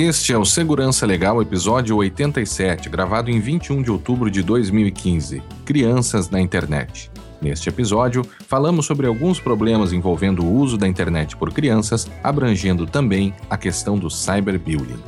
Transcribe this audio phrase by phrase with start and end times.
[0.00, 5.42] Este é o Segurança Legal, episódio 87, gravado em 21 de outubro de 2015.
[5.64, 7.10] Crianças na internet.
[7.42, 13.34] Neste episódio, falamos sobre alguns problemas envolvendo o uso da internet por crianças, abrangendo também
[13.50, 15.02] a questão do cyberbullying.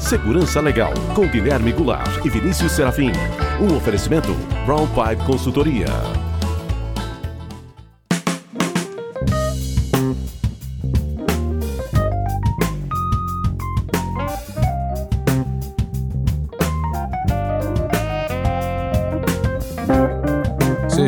[0.00, 3.12] Segurança Legal, com Guilherme Goulart e Vinícius Serafim.
[3.60, 4.34] Um oferecimento
[4.66, 5.86] Brown Pipe Consultoria.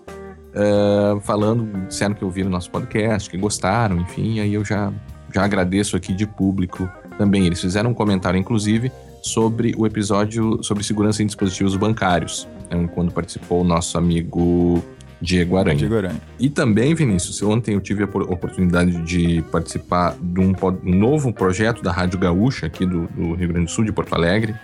[0.56, 4.92] uh, falando, disseram que ouviram nosso podcast, que gostaram, enfim, aí eu já,
[5.32, 7.46] já agradeço aqui de público também.
[7.46, 8.90] Eles fizeram um comentário, inclusive,
[9.22, 14.82] sobre o episódio sobre segurança em dispositivos bancários, né, quando participou o nosso amigo
[15.20, 15.76] Diego Aranha.
[15.76, 16.20] Diego Aranha.
[16.38, 20.52] E também, Vinícius, ontem eu tive a oportunidade de participar de um,
[20.82, 24.54] novo projeto da Rádio Gaúcha, aqui do, do, Rio Grande do Sul, de Porto Alegre,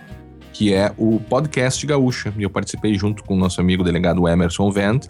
[0.53, 2.31] que é o Podcast Gaúcha.
[2.37, 5.07] E eu participei junto com o nosso amigo delegado Emerson Vent,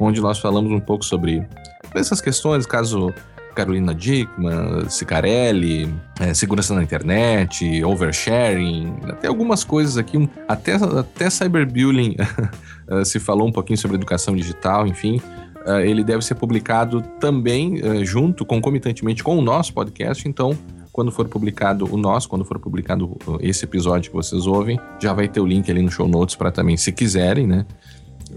[0.00, 1.46] onde nós falamos um pouco sobre
[1.94, 3.12] essas questões, caso
[3.54, 12.16] Carolina Dickman, Cicarelli, é, segurança na internet, oversharing, até algumas coisas aqui, até, até cyberbullying
[12.88, 15.20] eh, se falou um pouquinho sobre educação digital, enfim.
[15.66, 20.54] Uh, ele deve ser publicado também uh, junto, concomitantemente com o nosso podcast, então
[20.92, 25.26] quando for publicado o nosso, quando for publicado esse episódio que vocês ouvem, já vai
[25.26, 27.64] ter o link ali no show notes para também, se quiserem, né,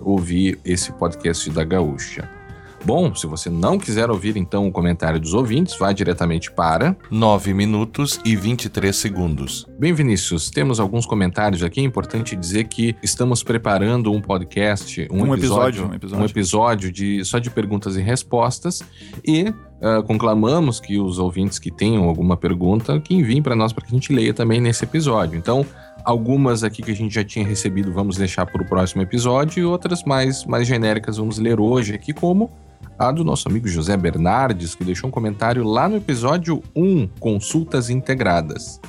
[0.02, 2.38] ouvir esse podcast da Gaúcha.
[2.86, 7.54] Bom, se você não quiser ouvir então o comentário dos ouvintes, vá diretamente para 9
[7.54, 9.68] minutos e 23 segundos.
[9.78, 11.82] Bem, Vinícius, temos alguns comentários aqui.
[11.82, 16.26] É importante dizer que estamos preparando um podcast, um, um episódio, episódio, um episódio, um
[16.26, 18.84] episódio de, só de perguntas e respostas.
[19.26, 23.86] E uh, conclamamos que os ouvintes que tenham alguma pergunta, que enviem para nós para
[23.86, 25.38] que a gente leia também nesse episódio.
[25.38, 25.66] Então,
[26.08, 29.66] Algumas aqui que a gente já tinha recebido vamos deixar para o próximo episódio e
[29.66, 32.50] outras mais, mais genéricas vamos ler hoje aqui, como
[32.98, 37.90] a do nosso amigo José Bernardes, que deixou um comentário lá no episódio 1, Consultas
[37.90, 38.80] Integradas.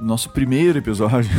[0.00, 1.30] Nosso primeiro episódio.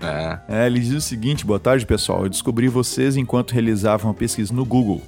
[0.00, 0.40] É.
[0.64, 0.66] é.
[0.66, 2.24] Ele diz o seguinte: boa tarde, pessoal.
[2.24, 5.00] Eu descobri vocês enquanto realizavam a pesquisa no Google.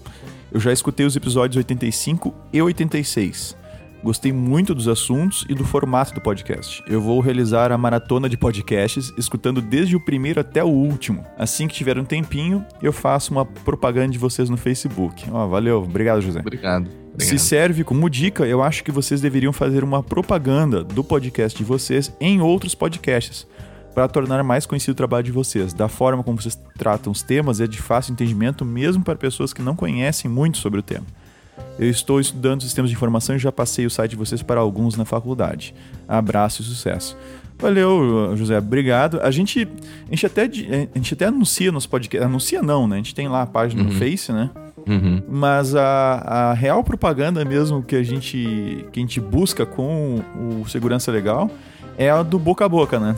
[0.53, 3.57] Eu já escutei os episódios 85 e 86.
[4.03, 6.83] Gostei muito dos assuntos e do formato do podcast.
[6.87, 11.25] Eu vou realizar a maratona de podcasts, escutando desde o primeiro até o último.
[11.39, 15.25] Assim que tiver um tempinho, eu faço uma propaganda de vocês no Facebook.
[15.31, 15.83] Ó, oh, valeu.
[15.83, 16.41] Obrigado, José.
[16.41, 16.89] Obrigado.
[17.13, 17.21] Obrigado.
[17.21, 21.65] Se serve como dica, eu acho que vocês deveriam fazer uma propaganda do podcast de
[21.65, 23.47] vocês em outros podcasts
[23.95, 25.73] para tornar mais conhecido o trabalho de vocês.
[25.73, 29.61] Da forma como vocês tratam os temas é de fácil entendimento mesmo para pessoas que
[29.61, 31.05] não conhecem muito sobre o tema.
[31.79, 34.97] Eu estou estudando sistemas de informação e já passei o site de vocês para alguns
[34.97, 35.75] na faculdade.
[36.07, 37.17] Abraço e sucesso.
[37.59, 38.59] Valeu, José.
[38.59, 39.21] Obrigado.
[39.23, 39.69] A gente,
[40.07, 42.27] a gente, até, a gente até anuncia nos podcasts.
[42.27, 42.97] Anuncia não, né?
[42.97, 43.89] A gente tem lá a página uhum.
[43.89, 44.51] no Face, né?
[44.87, 45.23] Uhum.
[45.29, 50.69] Mas a, a real propaganda mesmo que a, gente, que a gente busca com o
[50.69, 51.51] Segurança Legal
[51.99, 53.15] é a do boca a boca, né?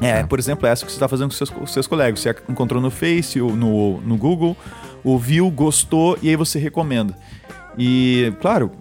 [0.00, 0.22] É, é, é.
[0.24, 2.20] por exemplo, essa que você está fazendo com seus, seus colegas.
[2.20, 4.56] Você encontrou no Face, ou no, no Google,
[5.02, 7.14] ouviu, gostou e aí você recomenda.
[7.78, 8.72] E, claro,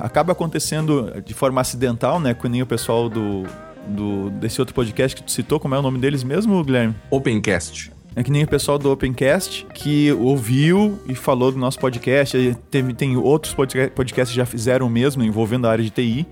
[0.00, 2.34] acaba acontecendo de forma acidental, né?
[2.34, 3.44] Com nem o pessoal do,
[3.86, 6.94] do, desse outro podcast que tu citou, como é o nome deles mesmo, Guilherme?
[7.08, 7.92] Opencast.
[8.14, 12.56] É que nem o pessoal do Opencast que ouviu e falou do nosso podcast.
[12.70, 16.26] Teve, tem outros podcasts que já fizeram o mesmo, envolvendo a área de TI.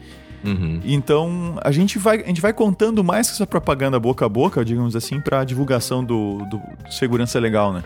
[0.44, 0.80] Uhum.
[0.84, 4.64] Então a gente, vai, a gente vai contando mais que essa propaganda boca a boca,
[4.64, 6.60] digamos assim, para divulgação do, do
[6.90, 7.82] Segurança Legal, né?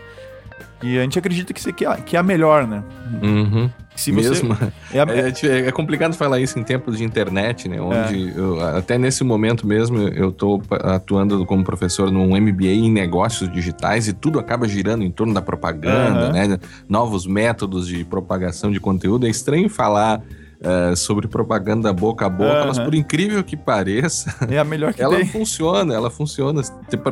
[0.83, 2.83] E a gente acredita que isso aqui é, que é a melhor, né?
[3.21, 3.69] Uhum.
[3.95, 4.29] Se você...
[4.29, 4.57] Mesmo.
[4.93, 4.99] É,
[5.47, 7.81] é, é, complicado falar isso em tempos de internet, né?
[7.81, 8.33] Onde é.
[8.35, 14.07] eu, até nesse momento mesmo eu estou atuando como professor num MBA em negócios digitais
[14.07, 16.33] e tudo acaba girando em torno da propaganda, uhum.
[16.33, 16.59] né?
[16.87, 19.25] Novos métodos de propagação de conteúdo.
[19.25, 20.21] É estranho falar
[20.61, 22.67] é, sobre propaganda boca a boca, uhum.
[22.67, 25.25] mas por incrível que pareça, é a melhor que ela tem.
[25.25, 26.61] funciona, ela funciona.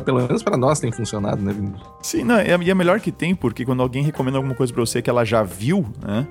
[0.04, 1.82] Pelo menos para nós tem funcionado, né, Vinícius?
[2.02, 5.00] Sim, não, é, a melhor que tem, porque quando alguém recomenda alguma coisa para você
[5.00, 6.26] que ela já viu, né?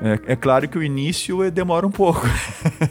[0.00, 2.26] É, é, claro que o início é, demora um pouco.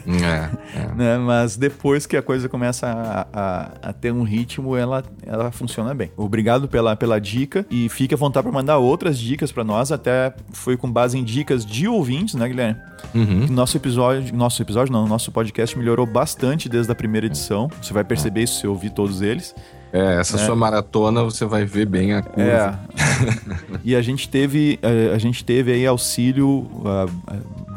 [0.08, 0.94] É, é.
[0.94, 1.18] né?
[1.18, 5.94] Mas depois que a coisa começa a, a, a, ter um ritmo, ela, ela funciona
[5.94, 6.10] bem.
[6.16, 9.92] Obrigado pela, pela dica e fique à vontade para mandar outras dicas para nós.
[9.92, 12.80] Até foi com base em dicas de ouvintes, né, Guilherme?
[13.14, 13.46] Uhum.
[13.50, 17.70] Nosso episódio, nosso episódio não, nosso podcast melhorou bastante desde a primeira edição.
[17.80, 19.54] Você vai perceber isso se ouvir todos eles.
[19.92, 20.44] É, essa é.
[20.44, 22.42] sua maratona você vai ver bem a curva.
[22.42, 22.78] É.
[23.84, 27.10] e a gente teve, a, a gente teve aí auxílio uh,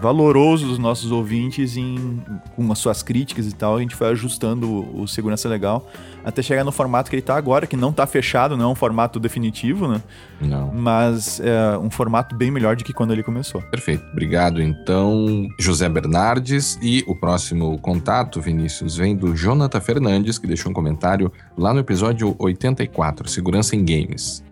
[0.02, 2.22] valoroso dos nossos ouvintes em,
[2.56, 3.78] com as suas críticas e tal.
[3.78, 5.88] A gente foi ajustando o, o Segurança Legal
[6.24, 8.76] até chegar no formato que ele está agora, que não está fechado, não é um
[8.76, 10.02] formato definitivo, né?
[10.40, 10.72] Não.
[10.74, 13.62] Mas é um formato bem melhor do que quando ele começou.
[13.62, 14.04] Perfeito.
[14.12, 16.80] Obrigado, então, José Bernardes.
[16.82, 21.80] E o próximo contato, Vinícius, vem do Jonathan Fernandes, que deixou um comentário lá no
[21.80, 24.44] episódio 84, Segurança em Games.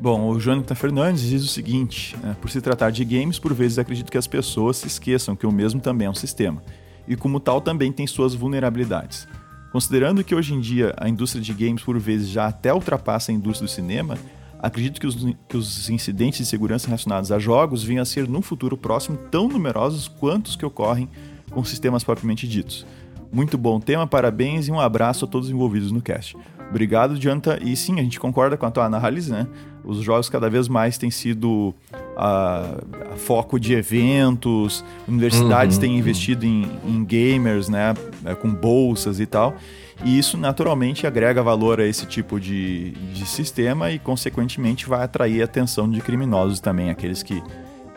[0.00, 3.78] Bom, o Jonathan Fernandes diz o seguinte: né, por se tratar de games, por vezes
[3.78, 6.62] acredito que as pessoas se esqueçam que o mesmo também é um sistema,
[7.06, 9.26] e como tal também tem suas vulnerabilidades.
[9.72, 13.34] Considerando que hoje em dia a indústria de games por vezes já até ultrapassa a
[13.34, 14.16] indústria do cinema,
[14.58, 15.16] acredito que os,
[15.48, 19.48] que os incidentes de segurança relacionados a jogos venham a ser no futuro próximo tão
[19.48, 21.08] numerosos quanto os que ocorrem
[21.50, 22.86] com sistemas propriamente ditos.
[23.30, 26.36] Muito bom tema, parabéns e um abraço a todos envolvidos no cast.
[26.70, 27.58] Obrigado, Janta.
[27.62, 29.46] E sim, a gente concorda com a tua análise, né?
[29.84, 31.74] Os jogos cada vez mais têm sido
[32.16, 32.74] a,
[33.12, 36.64] a foco de eventos, universidades uhum, têm investido uhum.
[36.84, 37.94] em, em, gamers, né?
[38.24, 39.56] É, com bolsas e tal.
[40.04, 45.40] E isso naturalmente agrega valor a esse tipo de, de sistema e, consequentemente, vai atrair
[45.40, 47.42] a atenção de criminosos também, aqueles que,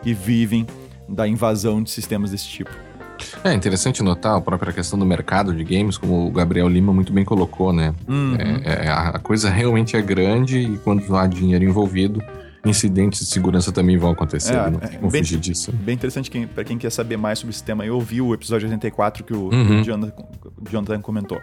[0.01, 0.65] que vivem
[1.07, 2.71] da invasão de sistemas desse tipo.
[3.43, 7.11] É interessante notar a própria questão do mercado de games, como o Gabriel Lima muito
[7.11, 7.93] bem colocou, né?
[8.07, 8.35] Uhum.
[8.63, 12.21] É, é, a coisa realmente é grande e quando há dinheiro envolvido,
[12.65, 14.53] incidentes de segurança também vão acontecer.
[14.53, 15.71] É, não tem como bem, fugir disso.
[15.73, 17.85] Bem interessante quem, para quem quer saber mais sobre esse tema.
[17.85, 19.83] Eu ouvi o episódio 84 que o, uhum.
[19.83, 20.23] Jonathan,
[20.69, 21.39] Jonathan comentou.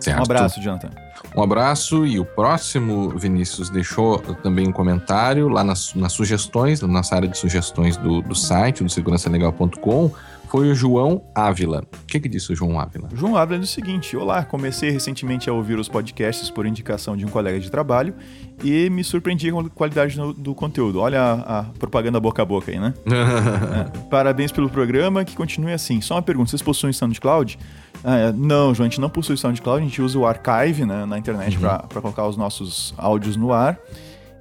[0.00, 0.18] Certo.
[0.18, 0.90] Um abraço, Jonathan.
[1.36, 6.88] Um abraço e o próximo, Vinícius, deixou também um comentário lá nas, nas sugestões, na
[6.88, 10.10] nossa área de sugestões do, do site, do segurançalegal.com
[10.52, 11.82] foi o João Ávila.
[12.02, 13.08] O que, que disse o João Ávila?
[13.14, 17.24] João Ávila diz o seguinte: Olá, comecei recentemente a ouvir os podcasts por indicação de
[17.24, 18.14] um colega de trabalho
[18.62, 21.00] e me surpreendi com a qualidade do, do conteúdo.
[21.00, 22.92] Olha a, a, propaganda boca a boca aí, né?
[23.08, 26.02] é, parabéns pelo programa, que continue assim.
[26.02, 27.58] Só uma pergunta: vocês possuem SoundCloud?
[28.04, 31.18] Ah, não, João, a gente não possui SoundCloud, a gente usa o Archive né, na
[31.18, 31.62] internet uhum.
[31.62, 33.78] para colocar os nossos áudios no ar.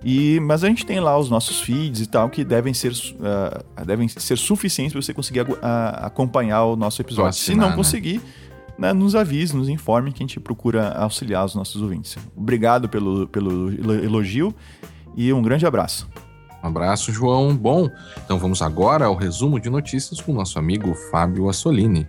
[0.03, 3.85] E, mas a gente tem lá os nossos feeds e tal que devem ser, uh,
[3.85, 5.57] devem ser suficientes para você conseguir uh,
[5.97, 7.29] acompanhar o nosso episódio.
[7.29, 7.75] Assinar, Se não né?
[7.75, 8.21] conseguir,
[8.77, 12.17] né, nos avise, nos informe que a gente procura auxiliar os nossos ouvintes.
[12.35, 13.71] Obrigado pelo, pelo
[14.03, 14.53] elogio
[15.15, 16.09] e um grande abraço.
[16.63, 17.55] Um abraço, João.
[17.55, 17.89] Bom,
[18.23, 22.07] então vamos agora ao resumo de notícias com o nosso amigo Fábio Assolini.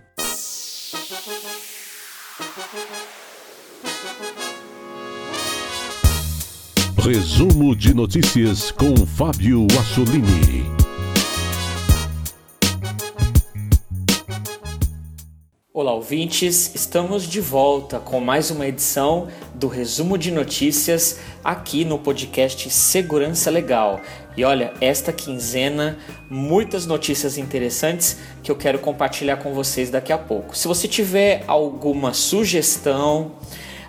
[7.05, 10.63] Resumo de notícias com Fábio Assolini.
[15.73, 16.73] Olá, ouvintes!
[16.73, 23.51] Estamos de volta com mais uma edição do Resumo de Notícias aqui no podcast Segurança
[23.51, 23.99] Legal.
[24.37, 25.97] E olha, esta quinzena,
[26.29, 30.57] muitas notícias interessantes que eu quero compartilhar com vocês daqui a pouco.
[30.57, 33.33] Se você tiver alguma sugestão,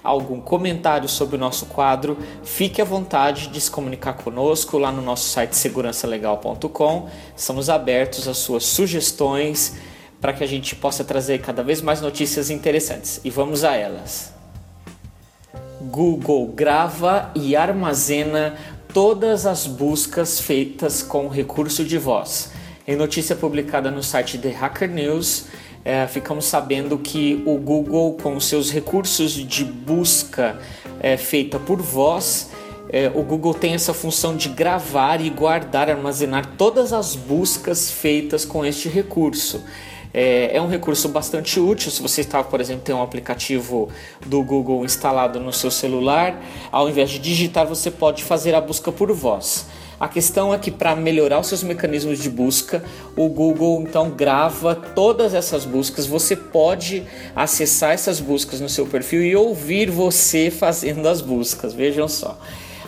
[0.05, 5.01] algum comentário sobre o nosso quadro, fique à vontade de se comunicar conosco lá no
[5.01, 7.09] nosso site segurançalegal.com.
[7.35, 9.77] Estamos abertos às suas sugestões
[10.21, 13.21] para que a gente possa trazer cada vez mais notícias interessantes.
[13.25, 14.33] E vamos a elas.
[15.81, 18.57] Google grava e armazena
[18.93, 22.53] todas as buscas feitas com recurso de voz.
[22.87, 25.47] Em notícia publicada no site The Hacker News,
[25.85, 30.59] é, ficamos sabendo que o Google, com seus recursos de busca
[31.01, 32.51] é, feita por voz,
[32.89, 38.45] é, o Google tem essa função de gravar e guardar, armazenar todas as buscas feitas
[38.45, 39.63] com este recurso.
[40.13, 43.89] É, é, um recurso bastante útil se você está, por exemplo, tem um aplicativo
[44.25, 46.41] do Google instalado no seu celular.
[46.71, 49.67] Ao invés de digitar, você pode fazer a busca por voz.
[50.05, 52.85] A questão é que para melhorar os seus mecanismos de busca,
[53.17, 56.05] o Google então grava todas essas buscas.
[56.05, 61.73] Você pode acessar essas buscas no seu perfil e ouvir você fazendo as buscas.
[61.73, 62.39] Vejam só.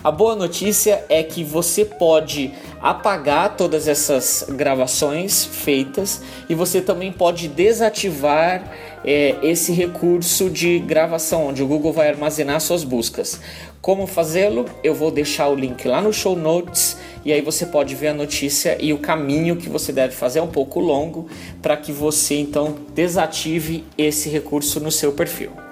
[0.06, 7.10] A boa notícia é que você pode apagar todas essas gravações feitas e você também
[7.10, 8.72] pode desativar
[9.04, 13.40] é, esse recurso de gravação, onde o Google vai armazenar suas buscas.
[13.82, 14.66] Como fazê-lo?
[14.84, 18.14] Eu vou deixar o link lá no show notes e aí você pode ver a
[18.14, 21.26] notícia e o caminho que você deve fazer é um pouco longo
[21.60, 25.65] para que você então desative esse recurso no seu perfil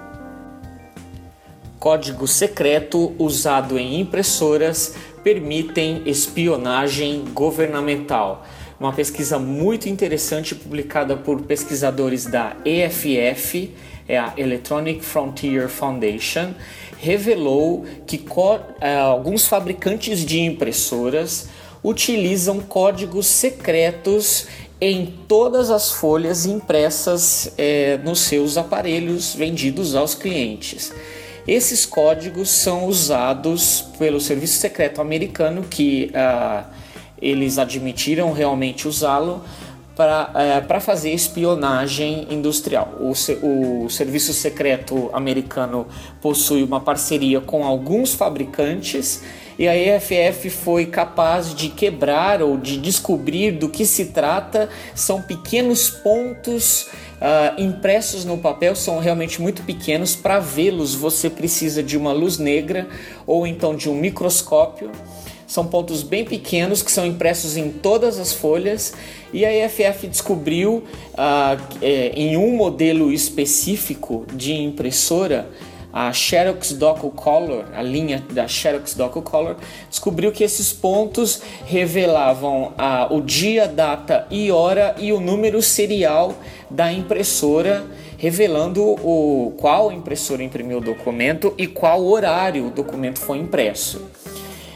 [1.79, 8.45] código secreto usado em impressoras permitem espionagem governamental.
[8.79, 13.73] Uma pesquisa muito interessante publicada por pesquisadores da EFF,
[14.07, 16.53] é a Electronic Frontier Foundation,
[16.99, 18.23] revelou que
[18.81, 21.49] é, alguns fabricantes de impressoras
[21.83, 24.47] utilizam códigos secretos
[24.81, 30.91] em todas as folhas impressas é, nos seus aparelhos vendidos aos clientes.
[31.47, 36.65] Esses códigos são usados pelo Serviço Secreto Americano, que uh,
[37.21, 39.43] eles admitiram realmente usá-lo
[39.95, 40.31] para
[40.67, 42.95] uh, fazer espionagem industrial.
[42.99, 43.11] O,
[43.43, 45.85] o Serviço Secreto Americano
[46.19, 49.21] possui uma parceria com alguns fabricantes
[49.57, 54.69] e a EFF foi capaz de quebrar ou de descobrir do que se trata.
[54.93, 60.15] São pequenos pontos uh, impressos no papel são realmente muito pequenos.
[60.15, 62.87] Para vê-los, você precisa de uma luz negra
[63.25, 64.91] ou então de um microscópio.
[65.47, 68.93] São pontos bem pequenos que são impressos em todas as folhas
[69.31, 70.83] e a EFF descobriu
[71.13, 75.47] uh, em um modelo específico de impressora
[75.95, 76.77] a Xerox
[77.15, 79.55] Color, a linha da Xerox Color,
[79.89, 86.33] descobriu que esses pontos revelavam a, o dia, data e hora e o número serial
[86.69, 87.85] da impressora,
[88.17, 94.01] revelando o qual impressora imprimiu o documento e qual horário o documento foi impresso.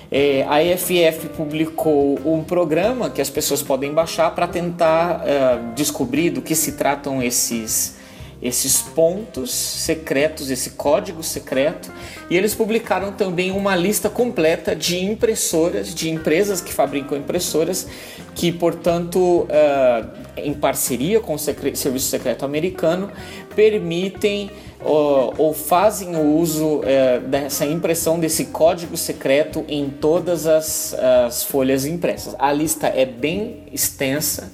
[0.10, 6.30] É, a EFF publicou um programa que as pessoas podem baixar para tentar uh, descobrir
[6.30, 7.99] do que se tratam esses
[8.42, 11.92] esses pontos secretos, esse código secreto,
[12.30, 17.88] e eles publicaram também uma lista completa de impressoras, de empresas que fabricam impressoras,
[18.36, 23.12] que, portanto, uh, em parceria com o Serviço Secreto Americano,
[23.56, 24.50] permitem
[24.82, 31.44] ou, ou fazem o uso uh, dessa impressão desse código secreto em todas as, as
[31.44, 32.36] folhas impressas.
[32.40, 34.54] A lista é bem extensa.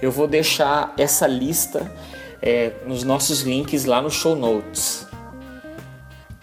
[0.00, 1.90] Eu vou deixar essa lista
[2.44, 5.06] é, nos nossos links lá no show notes.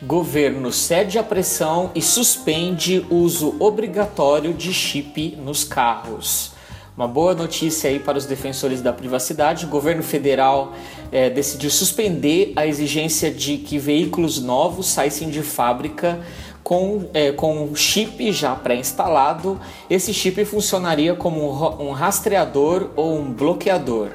[0.01, 6.53] Governo cede à pressão e suspende uso obrigatório de chip nos carros.
[6.97, 10.73] Uma boa notícia aí para os defensores da privacidade: o governo federal
[11.11, 16.19] é, decidiu suspender a exigência de que veículos novos saíssem de fábrica
[16.63, 19.61] com, é, com chip já pré-instalado.
[19.87, 24.09] Esse chip funcionaria como um rastreador ou um bloqueador.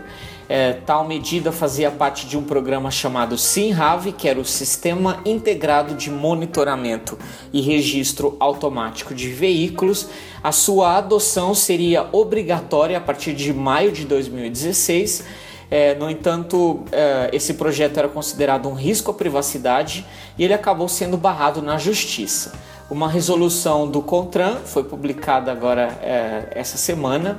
[0.48, 5.94] É, tal medida fazia parte de um programa chamado SINRAV, que era o Sistema Integrado
[5.94, 7.18] de Monitoramento
[7.52, 10.08] e Registro Automático de Veículos.
[10.42, 15.24] A sua adoção seria obrigatória a partir de maio de 2016.
[15.68, 20.06] É, no entanto, é, esse projeto era considerado um risco à privacidade
[20.38, 22.52] e ele acabou sendo barrado na justiça.
[22.88, 27.38] Uma resolução do CONTRAN foi publicada agora é, essa semana,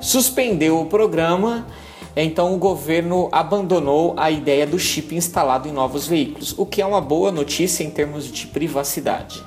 [0.00, 1.64] suspendeu o programa
[2.16, 6.86] então o governo abandonou a ideia do chip instalado em novos veículos, o que é
[6.86, 9.42] uma boa notícia em termos de privacidade.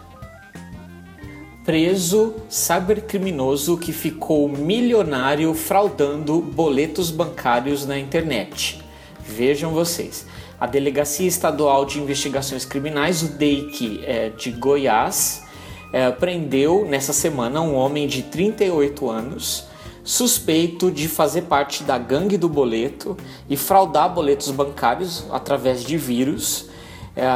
[1.63, 8.81] Preso cybercriminoso que ficou milionário fraudando boletos bancários na internet.
[9.23, 10.25] Vejam vocês.
[10.59, 15.43] A Delegacia Estadual de Investigações Criminais, o DEIC é, de Goiás,
[15.93, 19.70] é, prendeu nessa semana um homem de 38 anos
[20.03, 23.15] suspeito de fazer parte da gangue do boleto
[23.49, 26.69] e fraudar boletos bancários através de vírus.
[27.15, 27.27] É,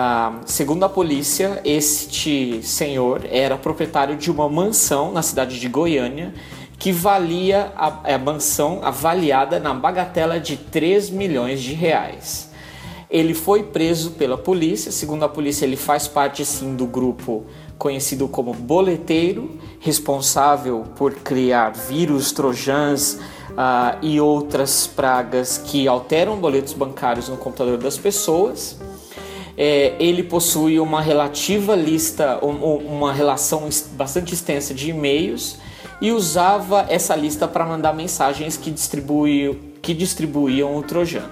[0.46, 6.34] segundo a polícia, este senhor era proprietário de uma mansão na cidade de Goiânia
[6.78, 12.52] que valia a, a mansão avaliada na bagatela de 3 milhões de reais.
[13.10, 17.46] Ele foi preso pela polícia, segundo a polícia, ele faz parte sim do grupo
[17.78, 23.20] conhecido como boleteiro, responsável por criar vírus, trojans
[23.52, 28.78] uh, e outras pragas que alteram boletos bancários no computador das pessoas.
[29.58, 35.58] É, ele possui uma relativa lista, uma relação bastante extensa de e-mails
[36.02, 41.24] e usava essa lista para mandar mensagens que, distribui, que distribuíam o Trojan.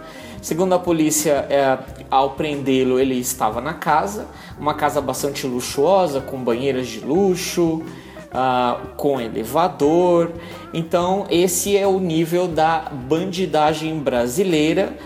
[0.44, 1.80] Segundo a polícia, é,
[2.12, 4.28] ao prendê-lo, ele estava na casa,
[4.60, 10.34] uma casa bastante luxuosa, com banheiras de luxo, uh, com elevador.
[10.74, 14.98] Então, esse é o nível da bandidagem brasileira.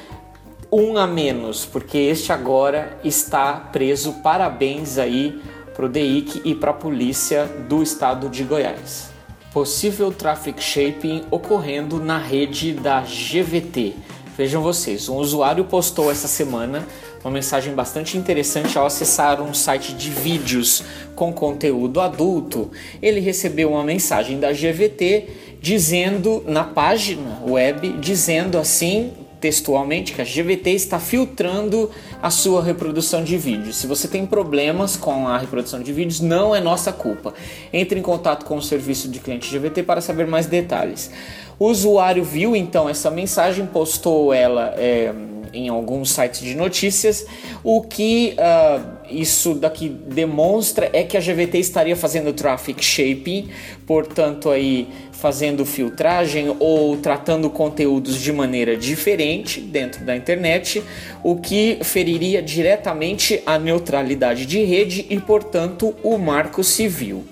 [0.71, 4.13] Um a menos, porque este agora está preso.
[4.23, 5.39] Parabéns aí
[5.75, 9.11] para o DEIC e para a polícia do estado de Goiás.
[9.53, 14.16] Possível traffic shaping ocorrendo na rede da GVT.
[14.37, 16.87] Vejam vocês, um usuário postou essa semana
[17.23, 20.83] uma mensagem bastante interessante ao acessar um site de vídeos
[21.15, 22.69] com conteúdo adulto.
[23.01, 30.25] Ele recebeu uma mensagem da GVT dizendo na página web dizendo assim textualmente que a
[30.25, 31.89] GVT está filtrando
[32.21, 33.77] a sua reprodução de vídeos.
[33.77, 37.33] Se você tem problemas com a reprodução de vídeos, não é nossa culpa.
[37.71, 41.11] Entre em contato com o serviço de cliente GVT para saber mais detalhes.
[41.59, 45.11] O usuário viu então essa mensagem, postou ela é,
[45.53, 47.25] em alguns sites de notícias.
[47.63, 53.49] O que uh, isso daqui demonstra é que a GVT estaria fazendo traffic shaping,
[53.85, 60.83] portanto aí fazendo filtragem ou tratando conteúdos de maneira diferente dentro da internet,
[61.23, 67.25] o que feriria diretamente a neutralidade de rede e, portanto, o marco civil.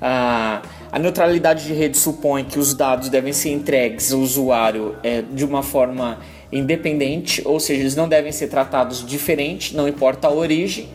[0.00, 0.60] Ah,
[0.92, 5.44] a neutralidade de rede supõe que os dados devem ser entregues ao usuário é, de
[5.44, 6.18] uma forma
[6.52, 10.88] independente, ou seja, eles não devem ser tratados diferente, não importa a origem.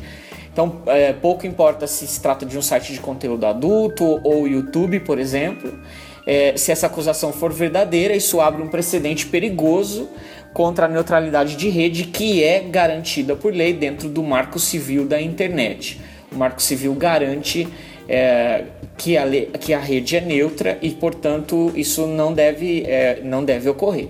[0.56, 5.02] Então, é, pouco importa se se trata de um site de conteúdo adulto ou YouTube,
[5.02, 5.78] por exemplo.
[6.26, 10.08] É, se essa acusação for verdadeira, isso abre um precedente perigoso
[10.54, 15.22] contra a neutralidade de rede que é garantida por lei dentro do Marco Civil da
[15.22, 16.00] Internet.
[16.32, 17.68] O Marco Civil garante
[18.08, 18.64] é,
[18.98, 19.26] que, a,
[19.60, 24.08] que a rede é neutra e, portanto, isso não deve, é, não deve ocorrer.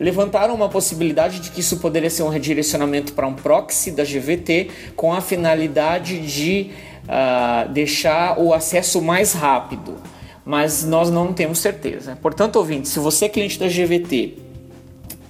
[0.00, 4.70] Levantaram uma possibilidade de que isso poderia ser um redirecionamento para um proxy da GVT
[4.94, 6.70] com a finalidade de
[7.04, 9.96] uh, deixar o acesso mais rápido,
[10.44, 12.16] mas nós não temos certeza.
[12.22, 14.38] Portanto, ouvinte, se você é cliente da GVT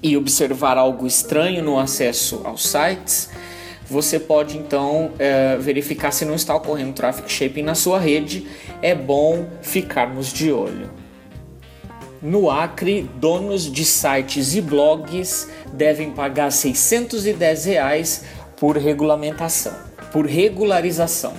[0.03, 3.31] e observar algo estranho no acesso aos sites,
[3.89, 8.47] você pode então é, verificar se não está ocorrendo traffic shaping na sua rede.
[8.83, 10.91] É bom ficarmos de olho.
[12.21, 18.25] No Acre, donos de sites e blogs devem pagar 610 reais
[18.57, 19.73] por regulamentação,
[20.13, 21.33] por regularização.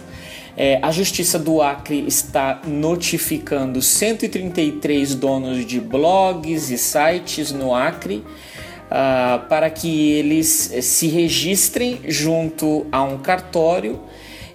[0.55, 8.23] É, a Justiça do Acre está notificando 133 donos de blogs e sites no Acre
[8.89, 13.99] uh, para que eles eh, se registrem junto a um cartório,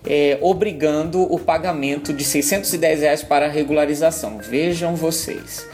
[0.07, 4.39] eh, obrigando o pagamento de 610 reais para regularização.
[4.39, 5.67] Vejam vocês.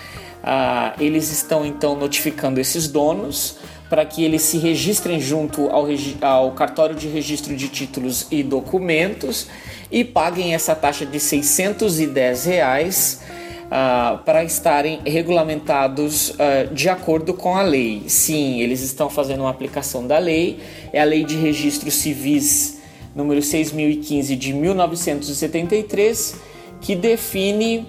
[0.43, 3.57] Uh, eles estão então notificando esses donos
[3.91, 5.87] para que eles se registrem junto ao,
[6.21, 9.49] ao, cartório de registro de títulos e documentos
[9.91, 13.21] e paguem essa taxa de 610 reais
[13.67, 18.05] uh, para estarem regulamentados uh, de acordo com a lei.
[18.07, 20.61] Sim, eles estão fazendo uma aplicação da lei,
[20.93, 22.81] é a Lei de Registros Civis
[23.15, 26.37] número 6015 de 1973,
[26.81, 27.87] que define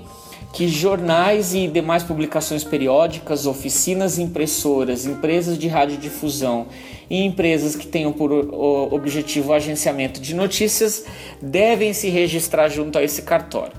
[0.53, 6.67] que jornais e demais publicações periódicas, oficinas impressoras, empresas de radiodifusão
[7.09, 11.05] e empresas que tenham por objetivo o agenciamento de notícias
[11.41, 13.73] devem se registrar junto a esse cartório.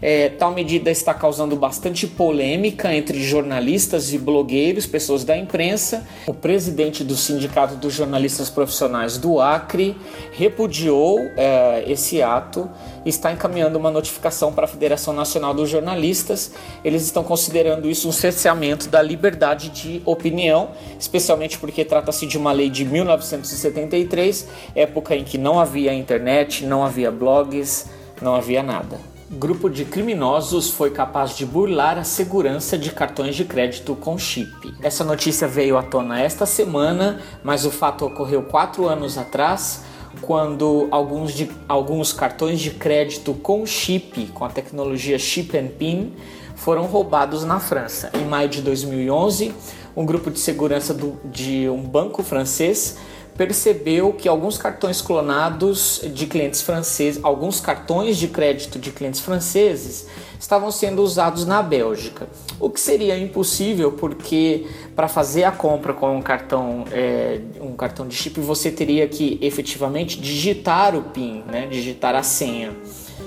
[0.00, 6.06] É, tal medida está causando bastante polêmica entre jornalistas e blogueiros, pessoas da imprensa.
[6.26, 9.96] O presidente do Sindicato dos Jornalistas Profissionais do Acre
[10.32, 12.68] repudiou é, esse ato
[13.10, 16.52] está encaminhando uma notificação para a Federação Nacional dos Jornalistas.
[16.84, 22.52] Eles estão considerando isso um cerceamento da liberdade de opinião, especialmente porque trata-se de uma
[22.52, 27.86] lei de 1973, época em que não havia internet, não havia blogs,
[28.20, 28.98] não havia nada.
[29.28, 34.72] Grupo de criminosos foi capaz de burlar a segurança de cartões de crédito com chip.
[34.80, 39.82] Essa notícia veio à tona esta semana, mas o fato ocorreu quatro anos atrás.
[40.20, 46.12] Quando alguns, de, alguns cartões de crédito com chip, com a tecnologia Chip and PIN,
[46.54, 48.10] foram roubados na França.
[48.14, 49.54] Em maio de 2011,
[49.96, 52.96] um grupo de segurança do, de um banco francês
[53.36, 60.06] percebeu que alguns cartões clonados de clientes franceses, alguns cartões de crédito de clientes franceses
[60.38, 62.28] estavam sendo usados na Bélgica.
[62.58, 68.06] O que seria impossível porque para fazer a compra com um cartão, é, um cartão
[68.06, 71.66] de chip você teria que efetivamente digitar o PIN, né?
[71.66, 72.74] digitar a senha.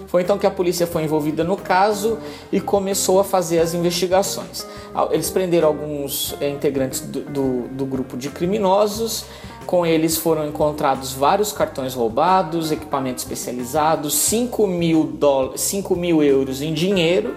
[0.08, 2.18] Foi então que a polícia foi envolvida no caso
[2.52, 4.66] e começou a fazer as investigações.
[5.12, 9.26] Eles prenderam alguns é, integrantes do, do, do grupo de criminosos
[9.70, 15.16] com eles foram encontrados vários cartões roubados, equipamento especializado, 5 mil,
[15.56, 17.36] 5 mil euros em dinheiro.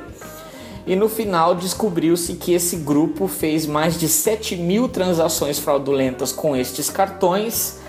[0.86, 6.56] E no final descobriu-se que esse grupo fez mais de 7 mil transações fraudulentas com
[6.56, 7.80] estes cartões,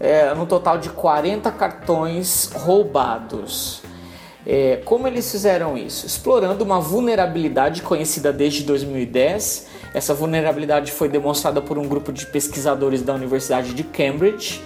[0.00, 3.80] é, no total de 40 cartões roubados.
[4.44, 6.04] É, como eles fizeram isso?
[6.04, 13.00] Explorando uma vulnerabilidade conhecida desde 2010 essa vulnerabilidade foi demonstrada por um grupo de pesquisadores
[13.00, 14.60] da Universidade de Cambridge.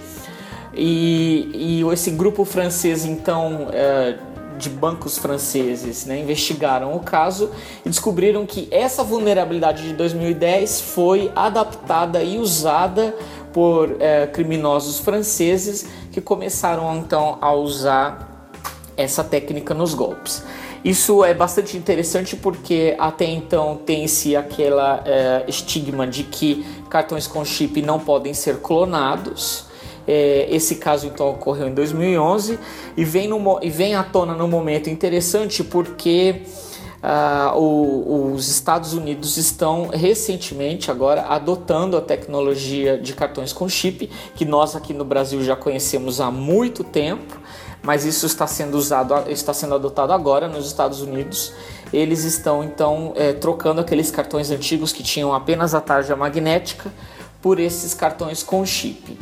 [0.74, 1.50] E,
[1.82, 4.16] e esse grupo francês, então, é,
[4.56, 7.50] de bancos franceses, né, investigaram o caso
[7.84, 13.14] e descobriram que essa vulnerabilidade de 2010 foi adaptada e usada
[13.52, 18.37] por é, criminosos franceses que começaram então a usar
[18.98, 20.42] essa técnica nos golpes.
[20.84, 27.44] Isso é bastante interessante porque até então tem-se aquela é, estigma de que cartões com
[27.44, 29.66] chip não podem ser clonados.
[30.06, 32.58] É, esse caso então ocorreu em 2011
[32.96, 36.42] e vem, no, e vem à tona num momento interessante porque
[36.98, 44.10] Uh, o, os Estados Unidos estão recentemente agora adotando a tecnologia de cartões com chip
[44.34, 47.38] que nós aqui no Brasil já conhecemos há muito tempo
[47.88, 51.54] mas isso está sendo usado, está sendo adotado agora nos Estados Unidos.
[51.90, 56.92] Eles estão então é, trocando aqueles cartões antigos que tinham apenas a tarja magnética
[57.40, 59.18] por esses cartões com chip.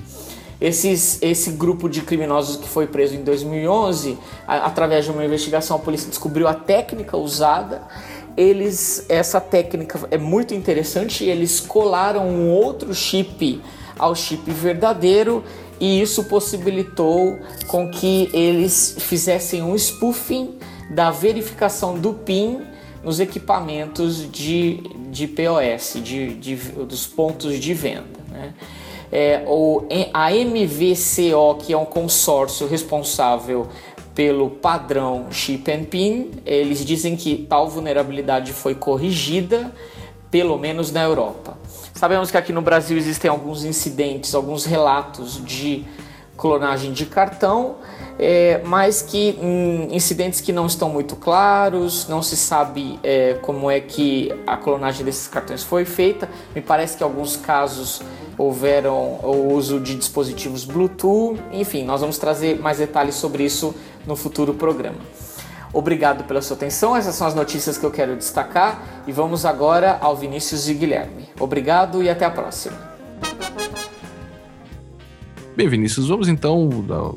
[0.61, 5.77] Esses, esse grupo de criminosos que foi preso em 2011, a, através de uma investigação,
[5.77, 7.83] a polícia descobriu a técnica usada.
[8.37, 11.23] Eles, essa técnica é muito interessante.
[11.25, 13.63] Eles colaram um outro chip
[13.97, 15.45] ao chip verdadeiro
[15.81, 20.59] e isso possibilitou com que eles fizessem um spoofing
[20.91, 22.61] da verificação do PIN
[23.03, 28.19] nos equipamentos de, de POS, de, de dos pontos de venda.
[28.31, 28.55] Né?
[29.13, 29.45] É,
[30.13, 33.69] a MVCO, que é um consórcio responsável
[34.15, 39.73] pelo padrão Chip and PIN, eles dizem que tal vulnerabilidade foi corrigida,
[40.31, 41.57] pelo menos na Europa.
[41.97, 45.83] Sabemos que aqui no Brasil existem alguns incidentes, alguns relatos de
[46.37, 47.77] clonagem de cartão,
[48.19, 53.71] é, mas que hum, incidentes que não estão muito claros, não se sabe é, como
[53.71, 56.29] é que a clonagem desses cartões foi feita.
[56.55, 58.03] Me parece que alguns casos
[58.37, 61.41] houveram o uso de dispositivos Bluetooth.
[61.51, 63.75] Enfim, nós vamos trazer mais detalhes sobre isso
[64.07, 64.99] no futuro programa.
[65.73, 69.99] Obrigado pela sua atenção, essas são as notícias que eu quero destacar e vamos agora
[70.01, 71.29] ao Vinícius e Guilherme.
[71.39, 72.97] Obrigado e até a próxima.
[75.57, 76.69] Bem, Vinícius, vamos então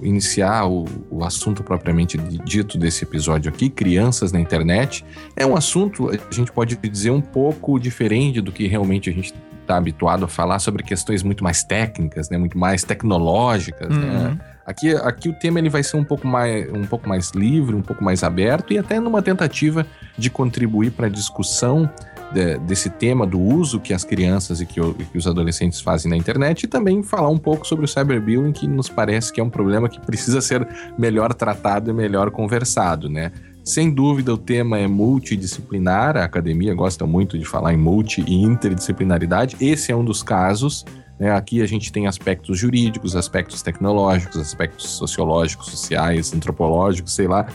[0.01, 5.03] iniciar o, o, assunto propriamente dito desse episódio aqui, crianças na internet.
[5.35, 9.33] É um assunto, a gente pode dizer, um pouco diferente do que realmente a gente
[9.61, 14.05] está habituado a falar sobre questões muito mais técnicas, né, muito mais tecnológicas, né?
[14.05, 14.23] uhum.
[14.23, 14.39] né?
[14.69, 17.81] Aqui, aqui o tema ele vai ser um pouco, mais, um pouco mais livre, um
[17.81, 19.83] pouco mais aberto e até numa tentativa
[20.15, 21.89] de contribuir para a discussão
[22.31, 26.11] de, desse tema do uso que as crianças e que, o, que, os adolescentes fazem
[26.11, 29.43] na internet e também falar um pouco sobre o cyberbullying, que nos parece que é
[29.43, 30.67] um problema que precisa ser
[30.99, 33.31] melhor tratado e melhor conversado, né?
[33.63, 36.15] Sem dúvida, o tema é multidisciplinar.
[36.15, 39.57] A academia gosta muito de falar em multi e interdisciplinaridade.
[39.59, 40.85] Esse é um dos casos.
[41.19, 41.31] Né?
[41.31, 47.47] Aqui a gente tem aspectos jurídicos, aspectos tecnológicos, aspectos sociológicos, sociais, antropológicos, sei lá,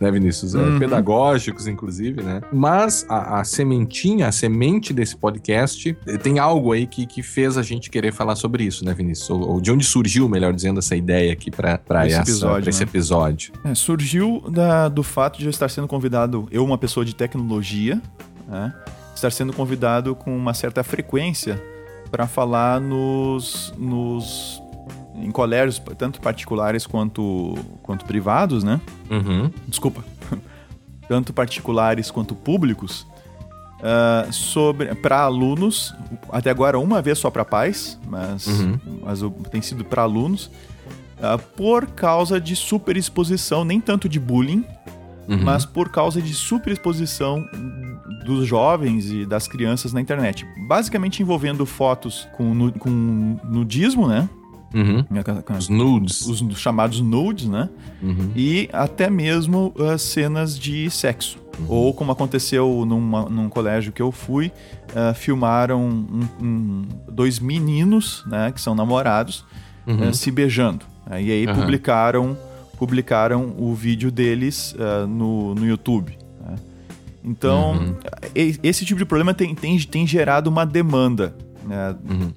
[0.00, 0.54] né, Vinícius?
[0.54, 0.78] É, uhum.
[0.78, 2.40] pedagógicos, inclusive, né?
[2.52, 7.56] Mas a, a, sementinha, a semente desse podcast, eh, tem algo aí que, que fez
[7.56, 9.30] a gente querer falar sobre isso, né, Vinícius?
[9.30, 12.68] Ou, ou de onde surgiu, melhor dizendo, essa ideia aqui para esse episódio.
[12.68, 12.90] esse né?
[12.90, 13.52] episódio.
[13.64, 18.02] É, surgiu da, do fato de eu estar sendo convidado, eu, uma pessoa de tecnologia,
[18.48, 18.74] né?
[19.14, 21.62] estar sendo convidado com uma certa frequência
[22.12, 24.62] para falar nos, nos
[25.16, 28.80] em colégios, tanto particulares quanto, quanto privados, né?
[29.10, 29.50] Uhum.
[29.66, 30.04] Desculpa.
[31.08, 33.06] tanto particulares quanto públicos,
[33.80, 35.94] uh, sobre para alunos,
[36.30, 38.78] até agora uma vez só para pais, mas, uhum.
[39.02, 39.20] mas
[39.50, 40.50] tem sido para alunos,
[41.18, 44.64] uh, por causa de superexposição, nem tanto de bullying,
[45.28, 45.42] uhum.
[45.42, 47.46] mas por causa de superexposição
[48.24, 50.46] dos jovens e das crianças na internet.
[50.66, 54.28] Basicamente envolvendo fotos com, com nudismo, né?
[54.74, 55.04] Uhum.
[55.56, 56.26] Os nudes.
[56.26, 57.68] Os chamados nudes, né?
[58.02, 58.30] Uhum.
[58.34, 61.38] E até mesmo uh, cenas de sexo.
[61.58, 61.66] Uhum.
[61.68, 64.50] Ou como aconteceu numa, num colégio que eu fui,
[64.90, 69.44] uh, filmaram um, um, dois meninos, né, que são namorados,
[69.86, 70.86] uh, se beijando.
[71.10, 72.36] e aí publicaram,
[72.78, 74.74] publicaram o vídeo deles
[75.06, 76.21] no, no YouTube.
[77.24, 77.96] Então, uhum.
[78.34, 81.34] esse tipo de problema tem, tem, tem gerado uma demanda.
[81.64, 81.96] Né?
[82.08, 82.32] Uhum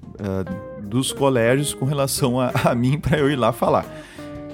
[0.86, 3.84] dos colégios com relação a, a mim para eu ir lá falar.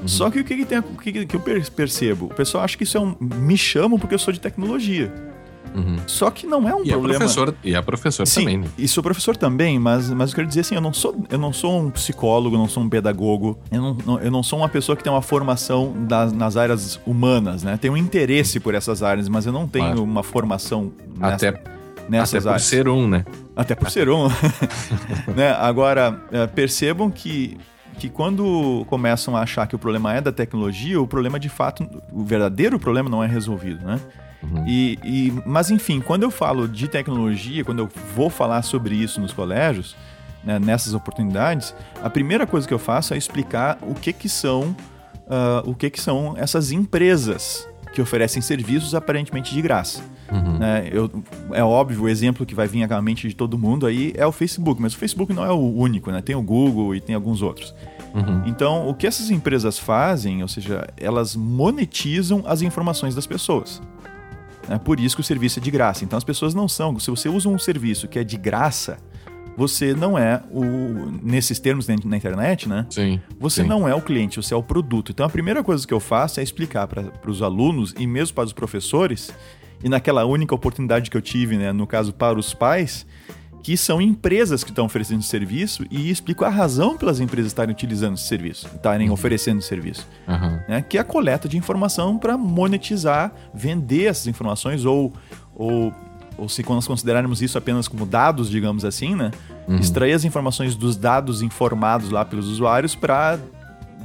[0.00, 0.08] Uhum.
[0.08, 2.26] Só que o que, que, tem, o que, que eu percebo?
[2.26, 3.14] O pessoal acha que isso é um.
[3.20, 5.12] Me chamam porque eu sou de tecnologia.
[5.74, 5.96] Uhum.
[6.06, 7.16] Só que não é um e problema.
[7.16, 8.66] A professor, e a professor Sim, também, né?
[8.76, 11.52] E sou professor também, mas, mas eu quero dizer assim, eu não sou, eu não
[11.52, 14.96] sou um psicólogo, não sou um pedagogo, eu não, não eu não sou uma pessoa
[14.96, 17.78] que tem uma formação das, nas áreas humanas, né?
[17.78, 20.04] Tenho um interesse por essas áreas, mas eu não tenho claro.
[20.04, 21.62] uma formação nessa, Até
[22.08, 23.24] nessas Até por ser um, né?
[23.56, 24.28] Até por ser um.
[25.34, 25.52] né?
[25.58, 27.56] Agora, é, percebam que,
[27.98, 31.88] que quando começam a achar que o problema é da tecnologia, o problema de fato,
[32.12, 33.98] o verdadeiro problema não é resolvido, né?
[34.42, 34.64] Uhum.
[34.66, 39.20] E, e, mas enfim, quando eu falo de tecnologia, quando eu vou falar sobre isso
[39.20, 39.96] nos colégios,
[40.44, 44.74] né, nessas oportunidades, a primeira coisa que eu faço é explicar o que que são,
[45.26, 50.02] uh, o que que são essas empresas que oferecem serviços aparentemente de graça.
[50.30, 50.58] Uhum.
[50.58, 50.88] Né?
[50.90, 51.10] Eu,
[51.52, 54.32] é óbvio, o exemplo que vai vir à mente de todo mundo aí é o
[54.32, 56.22] Facebook, mas o Facebook não é o único, né?
[56.22, 57.74] Tem o Google e tem alguns outros.
[58.14, 58.42] Uhum.
[58.46, 63.82] Então, o que essas empresas fazem, ou seja, elas monetizam as informações das pessoas.
[64.68, 66.04] É por isso que o serviço é de graça.
[66.04, 66.98] Então, as pessoas não são.
[66.98, 68.98] Se você usa um serviço que é de graça,
[69.56, 71.10] você não é o.
[71.22, 72.86] Nesses termos na internet, né?
[72.90, 73.20] Sim.
[73.38, 73.68] Você sim.
[73.68, 75.12] não é o cliente, você é o produto.
[75.12, 78.44] Então a primeira coisa que eu faço é explicar para os alunos e mesmo para
[78.44, 79.32] os professores,
[79.82, 83.06] e naquela única oportunidade que eu tive, né, no caso para os pais,
[83.62, 87.72] que são empresas que estão oferecendo esse serviço e explico a razão pelas empresas estarem
[87.72, 89.14] utilizando esse serviço, estarem uhum.
[89.14, 90.06] oferecendo esse serviço.
[90.26, 90.58] Uhum.
[90.68, 95.12] Né, que é a coleta de informação para monetizar, vender essas informações ou,
[95.54, 95.92] ou
[96.38, 99.30] ou se nós considerarmos isso apenas como dados, digamos assim, né?
[99.68, 99.76] Uhum.
[99.76, 103.38] Extrair as informações dos dados informados lá pelos usuários para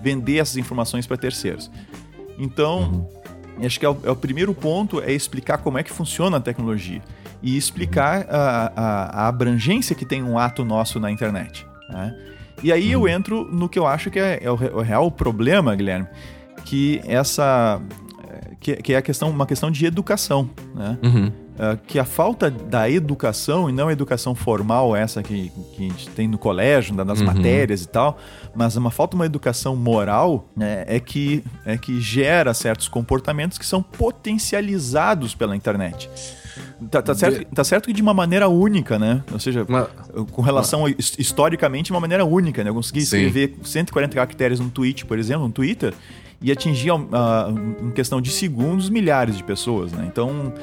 [0.03, 1.71] vender essas informações para terceiros.
[2.37, 3.07] Então,
[3.57, 3.65] uhum.
[3.65, 6.39] acho que é o, é o, primeiro ponto é explicar como é que funciona a
[6.39, 7.01] tecnologia
[7.41, 11.65] e explicar a, a, a, abrangência que tem um ato nosso na internet.
[11.89, 12.15] Né?
[12.63, 13.07] E aí eu uhum.
[13.07, 16.07] entro no que eu acho que é, é o, o real problema, Guilherme,
[16.65, 17.81] que essa
[18.59, 20.97] que, que, é a questão, uma questão de educação, né?
[21.03, 21.31] Uhum.
[21.57, 25.89] Uh, que a falta da educação, e não a educação formal, essa que, que a
[25.89, 27.25] gente tem no colégio, nas uhum.
[27.25, 28.17] matérias e tal,
[28.55, 33.57] mas uma falta de uma educação moral né, é, que, é que gera certos comportamentos
[33.57, 36.07] que são potencializados pela internet.
[36.91, 39.23] Tá, tá, certo, tá certo que de uma maneira única, né?
[39.31, 39.85] Ou seja, uma,
[40.31, 40.95] com relação uma...
[41.17, 42.69] historicamente, de uma maneira única, né?
[42.69, 43.71] Eu consegui escrever Sim.
[43.71, 45.93] 140 caracteres no tweet, por exemplo, no Twitter,
[46.41, 47.05] e atingir, uh,
[47.81, 50.05] em questão de segundos, milhares de pessoas, né?
[50.07, 50.53] Então,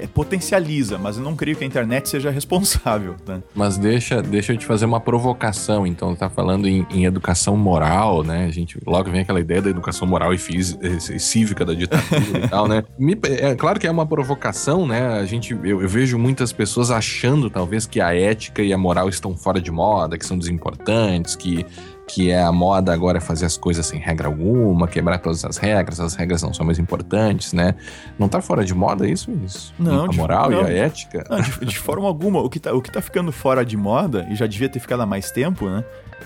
[0.00, 3.16] é, potencializa, mas eu não creio que a internet seja responsável.
[3.26, 3.42] Né?
[3.54, 5.86] Mas deixa, deixa eu te fazer uma provocação.
[5.86, 8.46] Então, tá falando em, em, educação moral, né?
[8.46, 12.44] A gente logo vem aquela ideia da educação moral e, física, e cívica da ditadura
[12.44, 12.84] e tal, né?
[12.98, 15.18] Me, é claro que é uma provocação, né?
[15.18, 19.08] A gente, eu, eu, vejo muitas pessoas achando, talvez, que a ética e a moral
[19.08, 21.66] estão fora de moda, que são desimportantes, que
[22.06, 25.56] que é a moda agora é fazer as coisas sem regra alguma, quebrar todas as
[25.56, 27.74] regras, as regras não são mais importantes, né?
[28.18, 29.72] Não tá fora de moda isso, isso?
[29.78, 30.06] Não.
[30.06, 31.24] A moral não, e a ética?
[31.30, 32.40] Não, de, de, forma alguma.
[32.40, 35.00] O que, tá, o que tá ficando fora de moda, e já devia ter ficado
[35.02, 35.84] há mais tempo, né?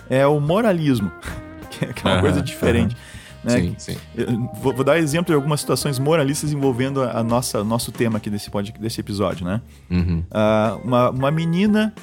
[0.08, 1.10] É o moralismo,
[1.70, 2.96] que é, uma coisa diferente.
[3.44, 3.60] Né?
[3.60, 3.96] Sim, sim.
[4.60, 8.50] Vou, vou, dar exemplo de algumas situações moralistas envolvendo a nossa nosso tema aqui desse,
[8.80, 9.60] desse episódio, né?
[9.88, 10.24] Uhum.
[10.30, 11.94] Uh, uma, uma menina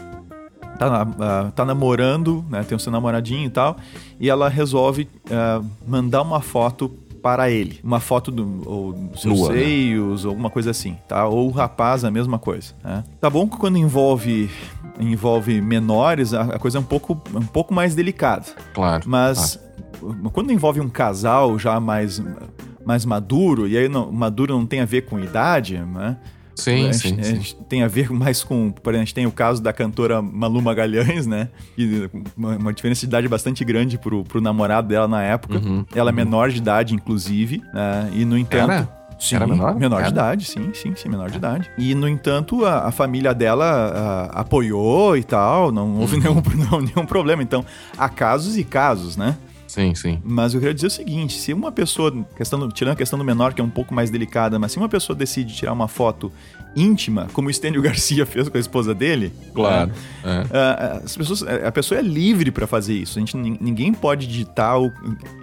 [0.77, 2.63] tá, uh, tá namorando, né?
[2.63, 3.77] Tem o seu namoradinho e tal,
[4.19, 6.89] e ela resolve uh, mandar uma foto
[7.21, 7.79] para ele.
[7.81, 9.59] Uma foto do, ou dos seus Lua, né?
[9.59, 10.29] seios, né?
[10.29, 11.25] alguma coisa assim, tá?
[11.25, 12.73] Ou o rapaz, a mesma coisa.
[12.83, 13.03] Né?
[13.21, 14.49] Tá bom que quando envolve
[14.99, 18.45] envolve menores, a, a coisa é um pouco, um pouco mais delicada.
[18.73, 19.03] Claro.
[19.07, 19.59] Mas
[19.99, 20.29] claro.
[20.31, 22.21] quando envolve um casal já mais,
[22.86, 26.17] mais maduro, e aí não, maduro não tem a ver com idade, né?
[26.55, 27.57] Sim, a sim, gente, sim.
[27.67, 28.71] tem a ver mais com.
[28.71, 31.49] Por exemplo, a gente tem o caso da cantora Malu Magalhães, né?
[31.77, 35.57] E uma, uma diferença de idade bastante grande pro, pro namorado dela na época.
[35.57, 36.15] Uhum, Ela é uhum.
[36.15, 37.61] menor de idade, inclusive.
[37.73, 38.11] Né?
[38.13, 38.71] E, no entanto.
[38.71, 39.03] Era?
[39.19, 39.75] Sim, Era menor?
[39.75, 40.07] Menor Era?
[40.07, 41.71] de idade, sim, sim, sim, menor de idade.
[41.77, 46.81] E, no entanto, a, a família dela a, apoiou e tal, não houve nenhum, não,
[46.81, 47.41] nenhum problema.
[47.41, 47.65] Então,
[47.97, 49.37] há casos e casos, né?
[49.73, 50.21] Sim, sim.
[50.23, 53.55] Mas eu queria dizer o seguinte: se uma pessoa, questão, tirando a questão do menor,
[53.55, 56.31] que é um pouco mais delicada, mas se uma pessoa decide tirar uma foto
[56.75, 59.33] íntima, como o Stênio Garcia fez com a esposa dele.
[59.53, 59.91] Claro.
[60.23, 61.01] É, é.
[61.03, 63.17] As pessoas, a pessoa é livre para fazer isso.
[63.17, 64.91] A gente, ninguém pode ditar o,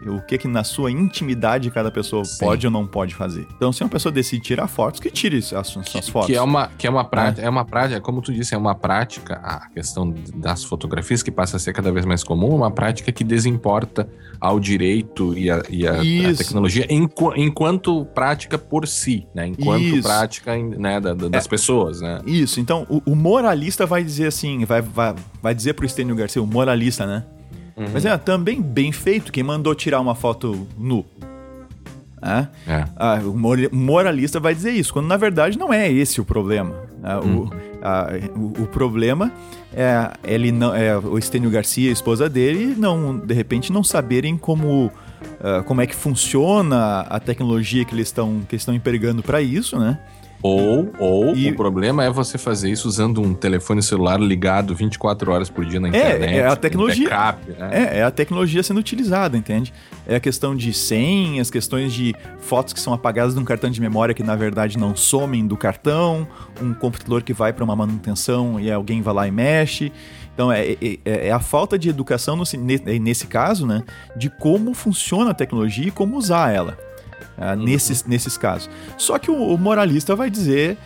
[0.06, 2.44] o que que na sua intimidade cada pessoa Sim.
[2.44, 3.46] pode ou não pode fazer.
[3.56, 6.26] Então, se uma pessoa decide tirar fotos, que tire as, as que, fotos.
[6.26, 7.46] Que é uma, que é uma prática, é.
[7.46, 11.56] é uma prática, como tu disse, é uma prática, a questão das fotografias que passa
[11.56, 14.08] a ser cada vez mais comum, uma prática que desimporta
[14.40, 19.48] ao direito e a, e a, a tecnologia enquanto prática por si, né?
[19.48, 20.02] Enquanto isso.
[20.02, 22.20] prática né, da, das é, pessoas, né?
[22.24, 26.42] Isso, então o, o, moralista vai dizer assim, vai, vai, vai dizer pro Estênio Garcia,
[26.42, 27.24] o moralista, né?
[27.76, 27.86] Uhum.
[27.92, 31.04] Mas é também bem feito quem mandou tirar uma foto nu.
[32.22, 32.46] É?
[32.70, 32.84] É.
[32.96, 33.34] Ah, o
[33.74, 36.74] moralista vai dizer isso, quando na verdade não é esse o problema.
[37.00, 37.16] Né?
[37.16, 37.44] Uhum.
[37.44, 37.50] O,
[37.82, 39.32] a, o, o, problema
[39.72, 44.36] é ele não, é o Estênio Garcia, a esposa dele, não de repente não saberem
[44.36, 49.40] como, uh, como é que funciona a tecnologia que eles estão que estão empregando para
[49.40, 49.98] isso, né?
[50.42, 51.50] Ou, ou e...
[51.50, 55.78] o problema é você fazer isso usando um telefone celular ligado 24 horas por dia
[55.78, 56.32] na internet.
[56.32, 57.08] É, é a tecnologia.
[57.10, 57.68] Backup, né?
[57.72, 59.72] é, é a tecnologia sendo utilizada, entende?
[60.06, 63.80] É a questão de senhas, questões de fotos que são apagadas de um cartão de
[63.80, 66.26] memória que na verdade não somem do cartão,
[66.60, 69.92] um computador que vai para uma manutenção e alguém vai lá e mexe.
[70.32, 72.44] Então é, é, é, é a falta de educação no,
[73.00, 73.82] nesse caso, né?
[74.16, 76.89] De como funciona a tecnologia e como usar ela
[77.40, 77.64] uh, uhum.
[77.64, 78.68] nesses, nesses casos.
[78.96, 80.76] Só que o, o moralista vai dizer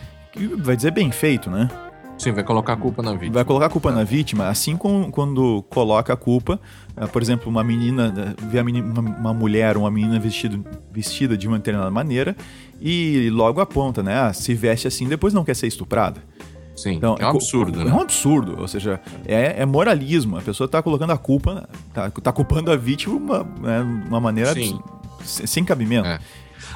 [0.57, 1.69] vai dizer bem feito, né?
[2.17, 3.33] Sim, vai colocar a culpa na vítima.
[3.33, 6.59] Vai colocar a culpa na vítima, assim como quando coloca a culpa,
[6.95, 11.47] uh, por exemplo, uma menina, vê menina, uma, uma, mulher, uma menina vestido, vestida de
[11.47, 12.35] uma determinada maneira
[12.79, 14.17] e logo aponta, né?
[14.17, 16.21] Ah, se veste assim, depois não quer ser estuprada.
[16.75, 17.91] Sim, então, é um absurdo, é, né?
[17.91, 20.37] É um absurdo, ou seja, é, é moralismo.
[20.37, 24.19] A pessoa está colocando a culpa, está tá culpando a vítima de uma, né, uma
[24.19, 24.79] maneira Sim.
[25.23, 26.07] sem cabimento.
[26.07, 26.19] É.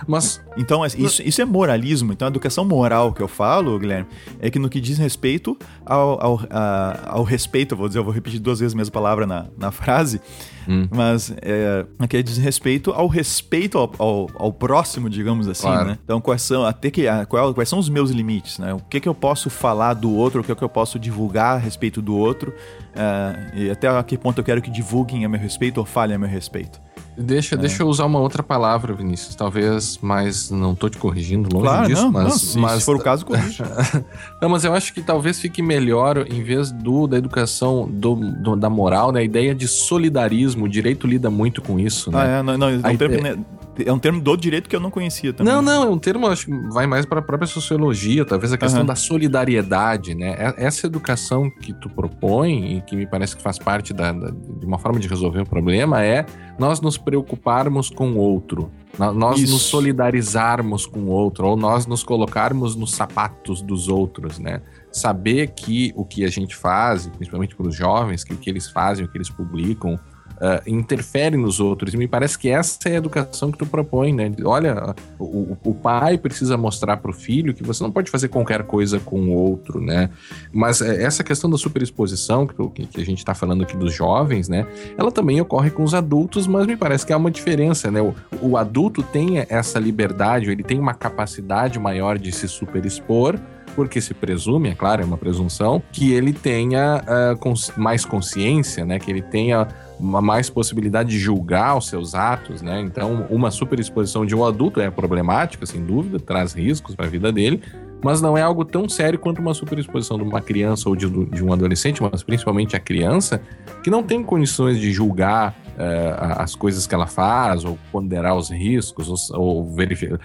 [0.08, 0.42] Mas.
[0.58, 2.12] Então, isso, isso é moralismo.
[2.12, 4.08] Então, a educação moral que eu falo, Guilherme,
[4.40, 8.04] é que no que diz respeito ao, ao, a, ao respeito, eu vou dizer, eu
[8.04, 10.20] vou repetir duas vezes a mesma palavra na, na frase,
[10.68, 10.88] hum.
[10.92, 15.90] mas é, que diz respeito ao respeito ao, ao, ao próximo, digamos assim, claro.
[15.90, 16.00] né?
[16.04, 18.74] Então, quais são, até que, qual, quais são os meus limites, né?
[18.74, 21.60] O que, que eu posso falar do outro, o que, que eu posso divulgar a
[21.60, 25.40] respeito do outro, uh, e até a que ponto eu quero que divulguem a meu
[25.40, 26.80] respeito ou falem a meu respeito.
[27.20, 27.58] Deixa, é.
[27.58, 29.36] deixa eu usar uma outra palavra, Vinícius.
[29.36, 32.80] Talvez, mas não tô te corrigindo longe claro, disso, não, mas, não, se, mas...
[32.80, 33.66] se for o caso, corrija.
[34.42, 38.56] não, mas eu acho que talvez fique melhor, em vez do da educação do, do
[38.56, 39.20] da moral, né?
[39.20, 42.18] A ideia de solidarismo, o direito lida muito com isso, né?
[42.22, 43.38] Ah, é, não, não, não ideia...
[43.86, 45.54] É um termo do direito que eu não conhecia também.
[45.54, 48.58] Não, não, é um termo, acho que vai mais para a própria sociologia, talvez a
[48.58, 48.86] questão uhum.
[48.86, 50.54] da solidariedade, né?
[50.58, 54.66] Essa educação que tu propõe e que me parece que faz parte da, da, de
[54.66, 56.26] uma forma de resolver o problema é
[56.58, 59.54] nós nos preocuparmos com o outro, nós Isso.
[59.54, 64.62] nos solidarizarmos com o outro, ou nós nos colocarmos nos sapatos dos outros, né?
[64.92, 68.70] Saber que o que a gente faz, principalmente para os jovens, que o que eles
[68.70, 69.98] fazem, o que eles publicam,
[70.40, 71.94] uh, interfere nos outros.
[71.94, 74.32] E me parece que essa é a educação que tu propõe, né?
[74.44, 78.64] Olha, o, o pai precisa mostrar para o filho que você não pode fazer qualquer
[78.64, 80.10] coisa com o outro, né?
[80.52, 84.48] Mas eh, essa questão da superexposição, que, que a gente está falando aqui dos jovens,
[84.50, 84.66] né?
[84.98, 88.02] Ela também ocorre com os adultos, mas me parece que há uma diferença, né?
[88.02, 93.40] O, o adulto tem essa liberdade, ele tem uma capacidade maior de se superexpor,
[93.76, 98.86] porque se presume, é claro, é uma presunção, que ele tenha uh, cons mais consciência,
[98.86, 99.00] né?
[99.00, 99.68] Que ele tenha
[100.00, 102.80] mais possibilidade de julgar os seus atos, né?
[102.82, 107.32] Então, uma superexposição de um adulto é problemática, sem dúvida, traz riscos para a vida
[107.32, 107.62] dele,
[108.02, 111.44] mas não é algo tão sério quanto uma superexposição de uma criança ou de, de
[111.44, 113.42] um adolescente, mas principalmente a criança,
[113.84, 119.32] que não tem condições de julgar as coisas que ela faz, ou ponderar os riscos,
[119.32, 119.76] ou, ou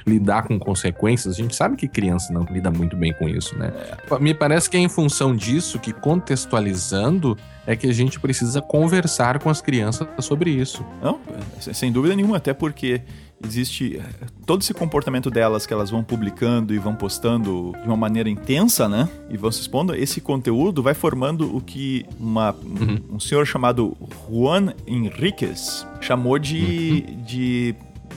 [0.06, 1.34] lidar com consequências.
[1.34, 3.72] A gente sabe que criança não lida muito bem com isso, né?
[4.20, 7.36] Me parece que é em função disso que, contextualizando,
[7.66, 10.84] é que a gente precisa conversar com as crianças sobre isso.
[11.00, 11.20] Não,
[11.60, 13.02] sem dúvida nenhuma, até porque
[13.44, 17.96] existe eh, todo esse comportamento delas que elas vão publicando e vão postando de uma
[17.96, 19.08] maneira intensa, né?
[19.30, 23.00] E vão se expondo, esse conteúdo vai formando o que uma, uhum.
[23.12, 23.96] um senhor chamado
[24.28, 27.22] Juan Henriquez chamou de, uhum.
[27.22, 27.74] de,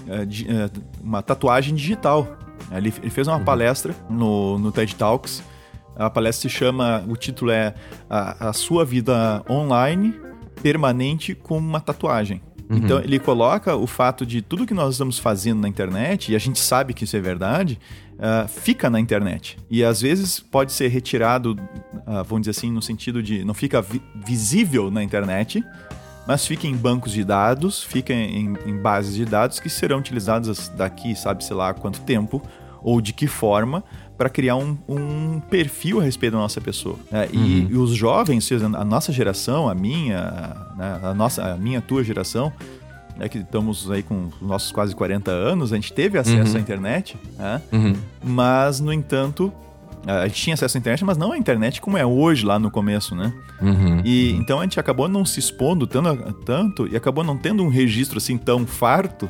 [0.08, 2.28] uh, de uh, uma tatuagem digital.
[2.72, 3.44] Ele, ele fez uma uhum.
[3.44, 5.44] palestra no, no TED Talks
[5.98, 7.74] a palestra se chama, o título é
[8.08, 10.14] A, a Sua Vida Online
[10.62, 12.42] Permanente como uma Tatuagem.
[12.70, 12.78] Uhum.
[12.78, 16.40] Então ele coloca o fato de tudo que nós estamos fazendo na internet, e a
[16.40, 17.80] gente sabe que isso é verdade,
[18.16, 19.58] uh, fica na internet.
[19.70, 23.82] E às vezes pode ser retirado, uh, vamos dizer assim, no sentido de não fica
[23.82, 25.64] vi visível na internet,
[26.28, 30.68] mas fica em bancos de dados, fica em, em bases de dados que serão utilizadas
[30.70, 32.42] daqui, sabe, sei lá, quanto tempo
[32.84, 33.84] ou de que forma
[34.18, 36.96] para criar um, um, perfil a respeito da nossa pessoa.
[37.12, 37.68] É, e, uhum.
[37.70, 42.04] e, os jovens, a nossa geração, a minha, né, a nossa, a minha, a tua
[42.04, 42.52] geração,
[43.20, 46.58] é que estamos aí com os nossos quase 40 anos, a gente teve acesso uhum.
[46.58, 47.62] à internet, né?
[47.72, 47.96] uhum.
[48.24, 49.54] mas, no entanto,
[50.06, 52.72] a gente tinha acesso à internet, mas não a internet como é hoje lá no
[52.72, 53.34] começo, né?
[53.62, 54.02] Uhum.
[54.06, 57.70] E então a gente acabou não se expondo tanto, tanto e acabou não tendo um
[57.70, 59.30] registro assim tão farto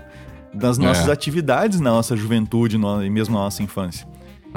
[0.54, 1.12] das nossas é.
[1.12, 4.08] atividades na nossa juventude no, e mesmo na nossa infância.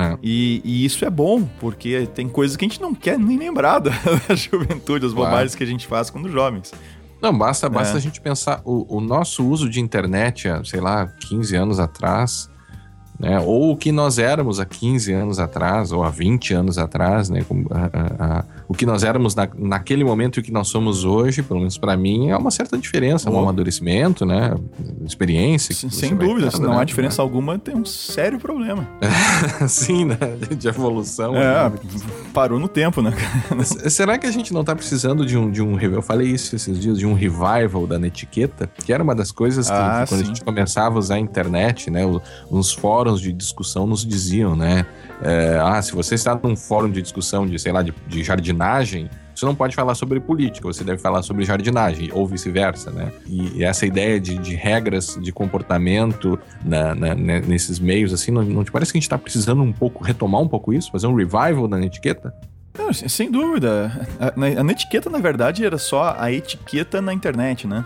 [0.01, 0.19] É.
[0.23, 3.79] E, e, isso é bom, porque tem coisas que a gente não quer nem lembrar
[3.79, 3.91] da,
[4.29, 6.73] da juventude, as bobagens que a gente faz quando jovens.
[7.21, 7.99] Não, basta, basta é.
[7.99, 12.51] a gente pensar o, o, nosso uso de internet, sei lá, 15 anos atrás,
[13.21, 13.39] né?
[13.39, 17.45] Ou o que nós éramos há 15 anos atrás, ou há 20 anos atrás, né?
[17.71, 21.43] A, a, o que nós éramos na, naquele momento e o que nós somos hoje,
[21.43, 23.35] pelo menos para mim, é uma certa diferença, oh.
[23.35, 24.55] um amadurecimento, né?
[25.05, 25.75] Experiência.
[25.91, 26.81] Sem dúvida, se não né?
[26.81, 28.89] há diferença alguma, tem um sério problema.
[29.69, 30.17] Sim, né?
[30.57, 31.37] De evolução.
[31.37, 31.73] É, né?
[32.33, 33.13] parou no tempo, né?
[33.91, 35.79] Será que a gente não tá precisando de um, de um.
[35.79, 39.69] Eu falei isso esses dias, de um revival da netiqueta, que era uma das coisas
[39.69, 42.01] que, ah, quando a gente começava a usar a internet, né?
[42.51, 44.87] Uns fóruns fóruns de discussão nos diziam, né?
[45.23, 49.11] É, ah, se você está num fórum de discussão de, sei lá, de, de, jardinagem,
[49.35, 53.13] você não pode falar sobre política, você deve falar sobre jardinagem, ou vice-versa, né?
[53.27, 58.43] E, essa ideia de, de regras de comportamento na, na, né, nesses meios, assim, não,
[58.43, 61.07] não te parece que a gente está precisando um pouco, retomar um pouco isso, fazer
[61.07, 62.35] um revival da etiqueta?
[62.79, 64.09] Não, sem dúvida.
[64.19, 67.85] A, a, a etiqueta, na verdade, era só a etiqueta na internet, né?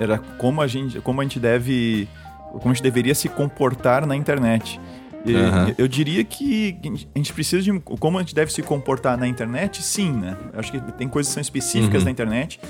[0.00, 2.08] Era como a gente, como a gente deve
[2.52, 4.80] como a gente deveria se comportar na internet.
[5.26, 5.74] Uhum.
[5.76, 6.78] Eu diria que
[7.14, 10.36] a gente precisa de como a gente deve se comportar na internet, sim, né?
[10.52, 12.04] Eu acho que tem coisas que são específicas uhum.
[12.06, 12.60] na internet,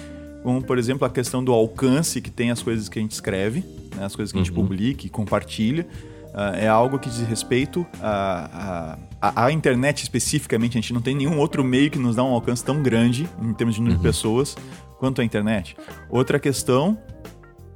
[0.43, 3.64] como por exemplo a questão do alcance que tem as coisas que a gente escreve,
[3.95, 4.05] né?
[4.05, 4.62] as coisas que a gente uhum.
[4.62, 5.87] publica e compartilha.
[6.29, 10.79] Uh, é algo que diz respeito à internet especificamente.
[10.79, 13.53] A gente não tem nenhum outro meio que nos dá um alcance tão grande em
[13.55, 14.12] termos de número de uhum.
[14.12, 14.57] pessoas
[14.99, 15.76] quanto a internet.
[16.09, 16.99] Outra questão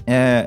[0.06, 0.46] é,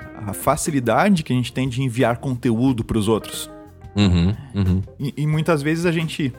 [0.00, 3.50] é a facilidade que a gente tem de enviar conteúdo para os outros.
[3.96, 4.82] Uhum, uhum.
[4.98, 6.32] E, e, muitas vezes a gente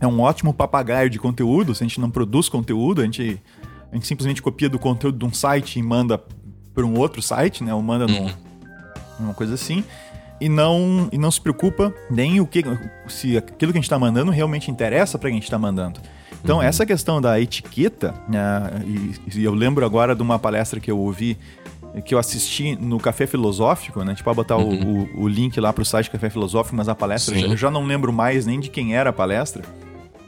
[0.00, 3.40] é um ótimo papagaio de conteúdo, se a gente não produz conteúdo, a gente,
[3.92, 6.20] a gente simplesmente copia do conteúdo de um site e manda
[6.74, 7.72] para um outro site, né?
[7.72, 8.30] Ou manda uhum.
[9.18, 9.84] numa coisa assim.
[10.40, 12.64] E não, e não se preocupa nem o que
[13.08, 16.00] se aquilo que a gente está mandando realmente interessa para quem a gente está mandando.
[16.42, 16.62] Então, uhum.
[16.62, 20.98] essa questão da etiqueta, uh, e, e, eu lembro agora de uma palestra que eu
[20.98, 21.36] ouvi
[22.04, 24.14] que eu assisti no Café Filosófico, né?
[24.14, 25.08] Tipo, botar uhum.
[25.16, 27.84] o, o, o, link lá pro site Café Filosófico, mas a palestra, eu já não
[27.84, 29.62] lembro mais nem de quem era a palestra.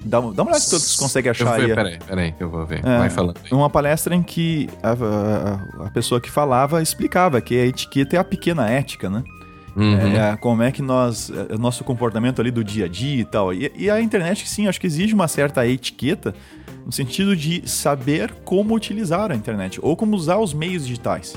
[0.05, 1.75] Dá, dá uma olhada se todos conseguem achar eu aí.
[1.75, 2.81] Peraí, peraí, eu vou ver.
[2.85, 3.39] É, Vai falando.
[3.45, 3.51] Aí.
[3.53, 8.19] Uma palestra em que a, a, a, pessoa que falava explicava que a etiqueta é
[8.19, 9.23] a pequena ética, né?
[9.77, 10.17] Uhum.
[10.17, 11.31] É, como é que nós.
[11.31, 13.55] É, nosso comportamento ali do dia a dia e tal.
[13.55, 16.35] E, e a internet, sim, acho que exige uma certa etiqueta
[16.85, 21.35] no sentido de saber como utilizar a internet ou como usar os meios digitais.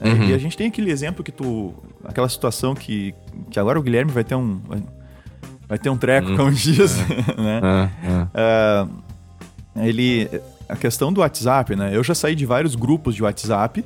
[0.00, 0.24] É, uhum.
[0.24, 1.74] E a gente tem aquele exemplo que tu.
[2.04, 3.14] aquela situação que,
[3.50, 4.60] que agora o Guilherme vai ter um.
[5.68, 6.36] Vai ter um treco, uhum.
[6.36, 6.98] como diz.
[7.00, 7.40] É.
[7.40, 7.90] né?
[8.34, 8.86] É,
[9.80, 9.88] é.
[9.88, 10.28] ele.
[10.68, 11.96] A questão do WhatsApp, né?
[11.96, 13.84] Eu já saí de vários grupos de WhatsApp.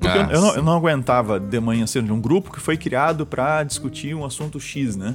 [0.00, 2.76] Porque eu, eu, não, eu, não, aguentava de manhã cedo de um grupo que foi
[2.76, 5.14] criado para discutir um assunto X, né?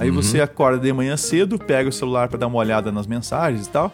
[0.00, 0.16] Aí uhum.
[0.16, 3.70] você acorda de manhã cedo, pega o celular para dar uma olhada nas mensagens e
[3.70, 3.92] tal.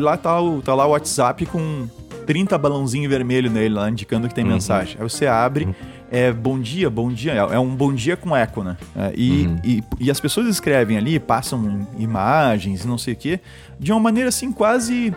[0.00, 1.86] Lá tá, o, tá lá o WhatsApp com
[2.26, 4.52] 30 balãozinho vermelho nele lá, indicando que tem uhum.
[4.52, 4.96] mensagem.
[4.98, 5.74] Aí você abre, uhum.
[6.10, 7.32] é bom dia, bom dia.
[7.32, 8.76] É, é um bom dia com eco, né?
[8.96, 9.56] É, e, uhum.
[9.62, 13.40] e, e, as pessoas escrevem ali, passam imagens, não sei o quê,
[13.78, 15.14] de uma maneira assim quase.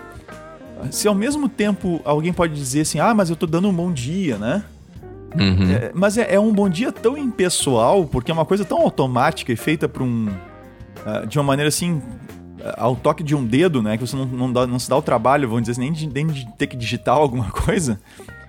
[0.91, 3.91] Se ao mesmo tempo alguém pode dizer assim, ah, mas eu tô dando um bom
[3.91, 4.63] dia, né?
[5.35, 5.71] Uhum.
[5.71, 9.51] É, mas é, é, um bom dia tão impessoal, porque é uma coisa tão automática
[9.51, 10.27] e feita por um.
[10.27, 12.01] Uh, de uma maneira assim
[12.77, 13.97] ao toque de um dedo, né?
[13.97, 16.07] Que você não, não, dá, não se dá o trabalho, vamos dizer assim, nem de,
[16.07, 17.99] nem de ter que digitar alguma coisa.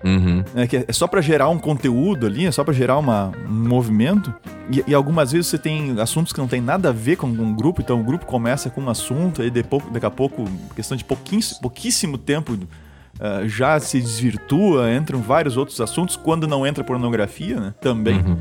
[0.04, 0.44] Uhum.
[0.54, 3.68] É, que é só para gerar um conteúdo ali, é só para gerar uma, um
[3.68, 4.32] movimento.
[4.70, 7.54] E, e, algumas vezes você tem assuntos que não tem nada a ver com um
[7.54, 10.44] grupo, então o grupo começa com um assunto, e depois, daqui a pouco,
[10.76, 16.66] questão de pouquíssimo, pouquíssimo tempo, uh, já se desvirtua, entram vários outros assuntos, quando não
[16.66, 17.74] entra pornografia, né?
[17.80, 18.18] Também.
[18.18, 18.36] Uhum.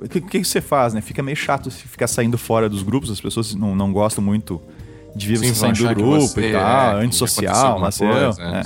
[0.00, 1.00] O que, que, você faz, né?
[1.00, 4.60] Fica meio chato se ficar saindo fora dos grupos, as pessoas não, não gostam muito
[5.14, 8.08] de vir você sair do grupo você, e tal, é, antissocial, nasceu.
[8.08, 8.62] É.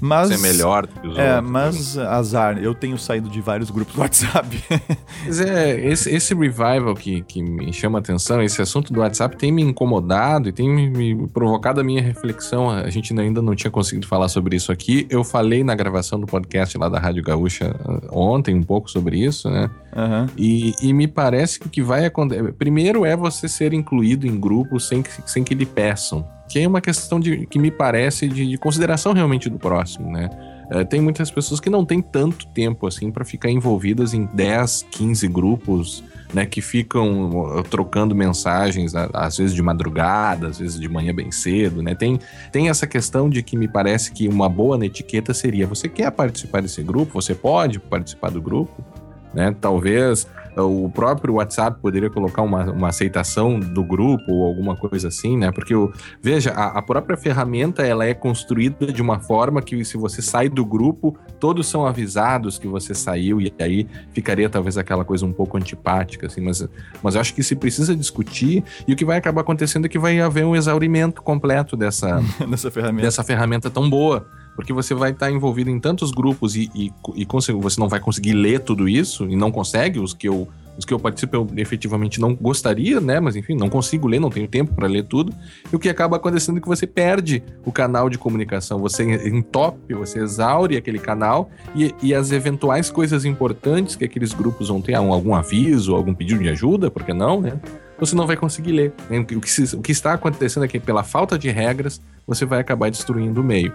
[0.00, 1.50] Mas, ser melhor do que os é, outros.
[1.50, 4.48] mas azar, eu tenho saído de vários grupos do WhatsApp.
[5.26, 9.36] Mas é, esse, esse revival que, que me chama a atenção, esse assunto do WhatsApp
[9.36, 12.70] tem me incomodado e tem me, me provocado a minha reflexão.
[12.70, 15.06] A gente ainda não tinha conseguido falar sobre isso aqui.
[15.10, 19.18] Eu falei na gravação do podcast lá da Rádio Gaúcha uh, ontem um pouco sobre
[19.18, 19.70] isso, né?
[19.94, 20.28] Aham.
[20.36, 22.52] E, e me parece que o que vai acontecer.
[22.54, 26.26] Primeiro é você ser incluído em grupos sem que, sem que lhe peçam.
[26.50, 30.28] Que é uma questão de, que me parece de, de consideração realmente do próximo, né?
[30.70, 34.86] É, tem muitas pessoas que não têm tanto tempo assim para ficar envolvidas em 10,
[34.90, 36.46] 15 grupos, né?
[36.46, 41.94] Que ficam trocando mensagens, às vezes de madrugada, às vezes de manhã bem cedo, né?
[41.94, 42.18] Tem,
[42.50, 46.62] tem essa questão de que me parece que uma boa etiqueta seria: você quer participar
[46.62, 47.20] desse grupo?
[47.20, 48.84] Você pode participar do grupo?
[49.32, 49.54] né?
[49.60, 50.26] Talvez
[50.56, 55.50] o próprio WhatsApp poderia colocar uma, uma aceitação do grupo ou alguma coisa assim, né?
[55.50, 55.92] Porque, o,
[56.22, 60.48] veja, a, a própria ferramenta ela é construída de uma forma que se você sai
[60.48, 65.32] do grupo, todos são avisados que você saiu e aí ficaria talvez aquela coisa um
[65.32, 66.66] pouco antipática, assim, mas,
[67.02, 69.98] mas eu acho que se precisa discutir e o que vai acabar acontecendo é que
[69.98, 73.02] vai haver um exaurimento completo dessa, Nessa ferramenta.
[73.02, 74.26] dessa ferramenta tão boa.
[74.56, 78.32] Porque você vai estar envolvido em tantos grupos e, e, e você não vai conseguir
[78.34, 80.46] ler tudo isso, e não consegue, os que eu,
[80.76, 83.20] os que eu participo eu efetivamente não gostaria, né?
[83.20, 85.32] Mas enfim, não consigo ler, não tenho tempo para ler tudo.
[85.72, 89.94] E o que acaba acontecendo é que você perde o canal de comunicação, você entope,
[89.94, 94.98] você exaure aquele canal e, e as eventuais coisas importantes que aqueles grupos vão ter,
[94.98, 97.58] um- algum aviso, algum pedido de ajuda, por que não, né?
[97.98, 98.94] Você não vai conseguir ler.
[99.36, 102.58] O que, se- o que está acontecendo é que, pela falta de regras, você vai
[102.58, 103.74] acabar destruindo o meio.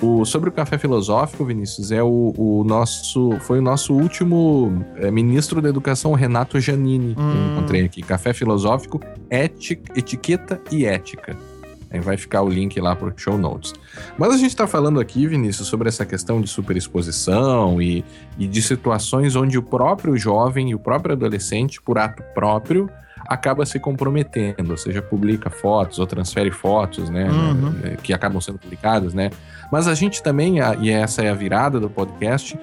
[0.00, 3.32] O, sobre o café filosófico, Vinícius, é o, o nosso.
[3.40, 7.52] Foi o nosso último é, ministro da educação, Renato Giannini, que eu Hum.
[7.56, 8.00] encontrei aqui.
[8.02, 11.36] Café filosófico, éti- etiqueta e ética.
[11.90, 13.72] Aí vai ficar o link lá para show notes.
[14.18, 18.04] Mas a gente está falando aqui, Vinícius, sobre essa questão de superexposição e,
[18.38, 22.90] e de situações onde o próprio jovem e o próprio adolescente, por ato próprio,
[23.28, 27.70] acaba se comprometendo, ou seja, publica fotos ou transfere fotos, né, Uhum.
[27.72, 29.30] né, que acabam sendo publicadas, né.
[29.70, 32.58] Mas a gente também, e essa é a virada do podcast,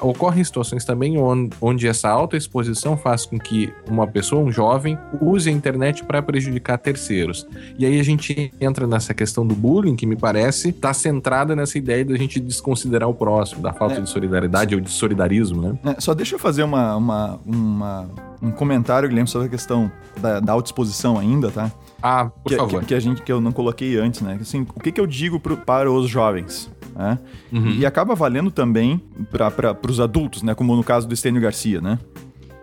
[0.00, 1.16] ocorrem situações também
[1.60, 6.78] onde, essa autoexposição faz com que uma pessoa, um jovem, use a internet para prejudicar
[6.78, 7.46] terceiros.
[7.78, 11.78] E aí a gente entra nessa questão do bullying, que me parece está centrada nessa
[11.78, 14.00] ideia da gente desconsiderar o próximo, da falta É.
[14.00, 15.78] de solidariedade ou de solidarismo, né?
[15.96, 18.10] É, só deixa eu fazer uma, uma, uma-
[18.40, 21.70] um comentário, Guilherme, sobre a questão da, da autoexposição ainda, tá?
[22.02, 22.80] Ah, por que, favor.
[22.80, 24.38] que, que a gente, que eu não coloquei antes, né?
[24.40, 26.68] Assim, o que, que eu digo pro- para os jovens?
[26.94, 27.18] Né?
[27.52, 27.70] Uhum.
[27.70, 30.54] E acaba valendo também para os adultos, né?
[30.54, 31.98] Como no caso do Estênio Garcia, né?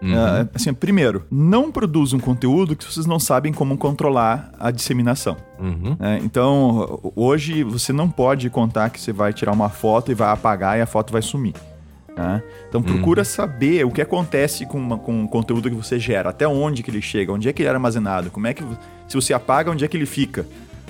[0.01, 0.13] Uhum.
[0.15, 5.36] É, assim, primeiro, não produzam conteúdo que vocês não sabem como controlar a disseminação.
[5.59, 5.97] Uhum.
[5.99, 6.21] né?
[6.23, 10.77] Então, hoje você não pode contar que você vai tirar uma foto e vai apagar
[10.77, 11.53] e a foto vai sumir.
[12.15, 12.43] né?
[12.67, 16.45] Então, procura saber o que acontece com, uma- com o conteúdo que você gera, até
[16.47, 18.61] onde que ele chega, onde é que ele é armazenado, como é que
[19.07, 20.45] se você apaga, onde é que ele fica.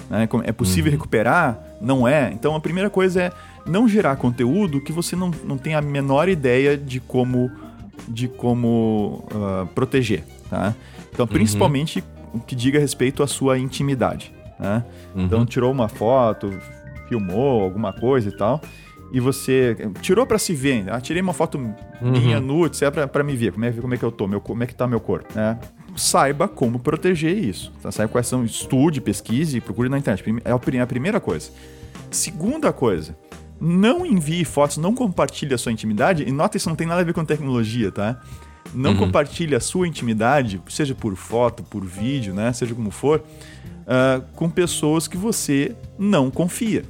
[0.10, 0.28] Né?
[0.44, 1.60] É possível recuperar?
[1.80, 2.32] Não é.
[2.34, 3.32] Então, a primeira coisa é
[3.66, 7.52] não gerar conteúdo que você não, não tem a menor ideia de como
[8.08, 10.74] de como ah, proteger, tá?
[11.14, 12.04] Então, principalmente
[12.34, 14.84] o que diga respeito à sua intimidade, né?
[15.14, 15.26] Uhum.
[15.26, 16.52] Então, tirou uma foto,
[17.08, 18.62] filmou alguma coisa e tal,
[19.12, 21.60] e você tirou pra se ver, ah, tirei uma foto
[22.02, 22.42] minha
[22.72, 24.64] isso é pra, pra me ver, como é, como é que eu tô, meu, como
[24.64, 25.60] é que tá meu corpo, né?
[26.00, 27.92] Saiba como proteger isso, tá?
[27.92, 31.52] Saiba quais são, estude, pesquise, procure na internet, é a pri- a primeira coisa.
[32.10, 33.18] Segunda coisa,
[33.60, 36.24] não envie fotos, não compartilhe a sua intimidade.
[36.24, 38.20] E nota, isso não tem nada a ver com tecnologia, tá?
[38.74, 42.54] Não compartilhe a sua intimidade, seja por foto, por vídeo, né?
[42.54, 43.24] Seja como for,
[43.88, 46.84] ah, com pessoas que você não confia.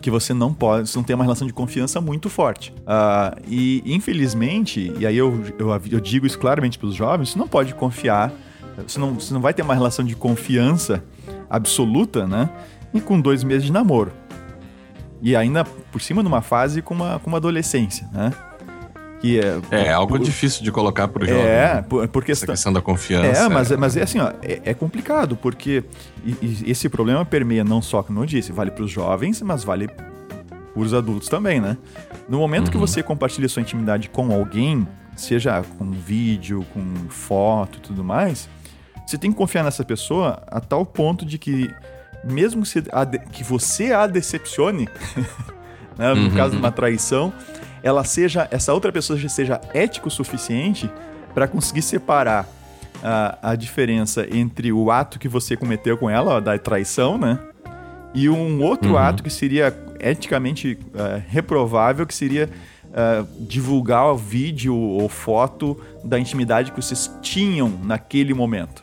[0.00, 2.74] Que você não pode, você não tem uma relação de confiança muito forte.
[2.86, 7.38] Ah, e infelizmente, e aí eu, eu, eu digo isso claramente para os jovens, você
[7.38, 8.32] não pode confiar,
[8.86, 11.02] você não, você não vai ter uma relação de confiança
[11.48, 12.50] absoluta, né?
[12.92, 14.12] E com dois meses de namoro.
[15.22, 18.32] E ainda por cima numa fase com uma, com uma adolescência, né?
[19.20, 19.60] Que é.
[19.70, 21.42] É algo por- difícil de colocar pro jovem.
[21.42, 21.82] É, né?
[21.82, 22.54] por, por Essa questão.
[22.54, 23.42] questão da confiança.
[23.44, 25.84] É, mas, é- mas é assim, ó, é, é complicado, porque
[26.24, 29.62] e- e esse problema permeia não só, como eu disse, vale para os jovens, mas
[29.62, 30.06] vale para
[30.74, 31.76] os adultos também, né?
[32.28, 37.80] No momento que você compartilha sua intimidade com alguém, seja com vídeo, com foto e
[37.82, 38.48] tudo mais,
[39.06, 41.68] você tem que confiar nessa pessoa a tal ponto de que,
[42.24, 42.62] mesmo
[43.32, 44.88] que você a, decepcione,
[45.98, 47.32] né, no caso de uma traição,
[47.82, 50.90] ela seja essa outra pessoa já seja ético o suficiente
[51.34, 52.46] para conseguir separar
[53.02, 57.38] a, a diferença entre o ato que você cometeu com ela, ó, da traição, né?
[58.12, 62.50] E um outro ato que seria eticamente uh, reprovável, que seria
[62.86, 68.82] uh, divulgar o vídeo ou foto da intimidade que vocês tinham naquele momento.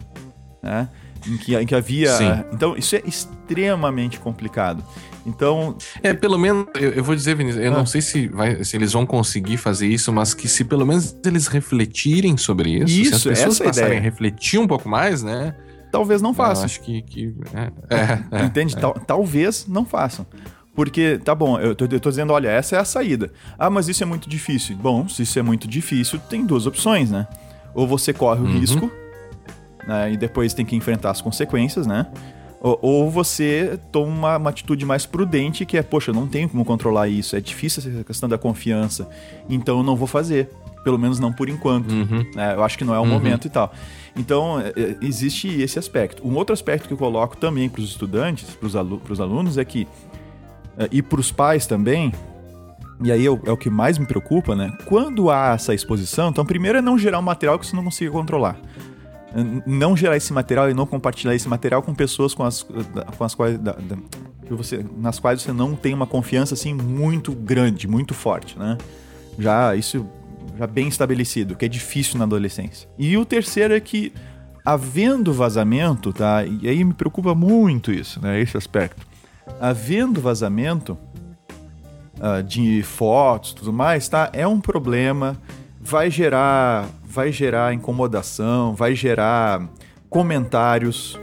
[0.63, 0.87] Né?
[1.27, 2.11] Em, que, em que havia.
[2.11, 2.43] Sim.
[2.53, 4.81] Então, isso é extremamente complicado.
[5.27, 5.77] Então.
[6.01, 7.77] É, pelo menos, eu, eu vou dizer, Vinícius, eu ah.
[7.77, 11.15] não sei se, vai, se eles vão conseguir fazer isso, mas que se pelo menos
[11.25, 15.53] eles refletirem sobre isso, isso se as pessoas passarem a refletir um pouco mais, né?
[15.91, 16.63] Talvez não façam.
[16.63, 17.01] Eu acho que.
[17.01, 18.75] que é, é, é Entende?
[18.75, 18.79] É.
[18.79, 20.25] Tal, talvez não façam.
[20.73, 23.31] Porque, tá bom, eu tô, eu tô, dizendo, olha, essa é a saída.
[23.57, 24.77] Ah, mas isso é muito difícil.
[24.77, 27.27] Bom, se isso é muito difícil, tem duas opções, né?
[27.73, 28.59] Ou você corre o uhum.
[28.59, 28.91] risco,
[29.87, 32.05] né, e depois tem que enfrentar as consequências, né?
[32.59, 36.65] Ou, você toma uma, uma, atitude mais prudente, que é, poxa, eu não tenho como
[36.65, 39.07] controlar isso, é difícil essa questão da confiança,
[39.47, 40.49] então eu não vou fazer.
[40.83, 41.91] Pelo menos não por enquanto.
[41.91, 42.25] Uhum.
[42.33, 42.55] Né?
[42.55, 43.09] Eu acho que não é o uhum.
[43.09, 43.73] momento e tal.
[44.15, 46.25] Então, é, é, existe esse aspecto.
[46.25, 49.65] Um outro aspecto que eu coloco também para os estudantes, para os alu alunos, é
[49.65, 49.85] que
[50.77, 52.13] é, e para os pais também,
[53.03, 54.71] e aí é o, que mais me preocupa, né?
[54.85, 58.11] Quando há essa exposição, então primeiro é não gerar um material que você não consiga
[58.11, 58.57] controlar.
[59.65, 63.35] Não gerar esse material e não compartilhar esse material com pessoas com as, com as
[63.35, 63.57] quais.
[63.59, 63.97] Da, da,
[64.49, 68.77] você, nas quais você não tem uma confiança assim muito grande, muito forte, né?
[69.37, 70.05] Já isso
[70.57, 72.89] já bem estabelecido, que é difícil na adolescência.
[72.97, 74.11] E o terceiro é que
[74.65, 76.43] havendo vazamento, tá?
[76.45, 78.39] E aí me preocupa muito isso, né?
[78.39, 79.05] Esse aspecto
[79.59, 80.97] havendo vazamento
[82.19, 84.29] uh, de fotos tudo mais, tá?
[84.33, 85.37] É um problema,
[85.79, 89.67] vai gerar, vai gerar incomodação, vai gerar
[90.09, 91.17] comentários,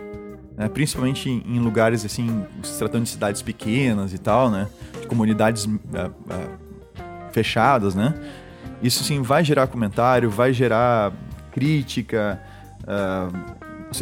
[0.56, 0.68] né?
[0.68, 4.68] principalmente em, lugares assim, se tratando de cidades pequenas e tal, né?
[5.00, 8.14] De comunidades uh, uh, fechadas, né?
[8.82, 11.12] Isso sim vai gerar comentário, vai gerar
[11.52, 12.40] crítica.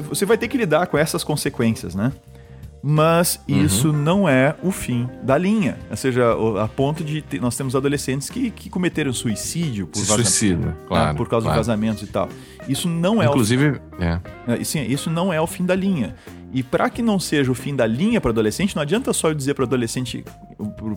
[0.08, 2.12] você vai ter que lidar com essas consequências, né?
[2.82, 3.64] Mas uhum.
[3.64, 5.78] isso não é o fim da linha.
[5.88, 10.66] Ou seja, a ponto de ter, nós temos adolescentes que, que cometeram suicídio por, suicídio,
[10.66, 10.74] né?
[10.88, 11.60] claro, por causa claro.
[11.60, 12.28] de vazamentos e tal.
[12.68, 14.20] Isso não é Inclusive, o é.
[14.48, 14.64] é.
[14.64, 16.16] Sim, isso não é o fim da linha.
[16.52, 19.34] E para que não seja o fim da linha para adolescente, não adianta só eu
[19.34, 20.24] dizer para adolescente,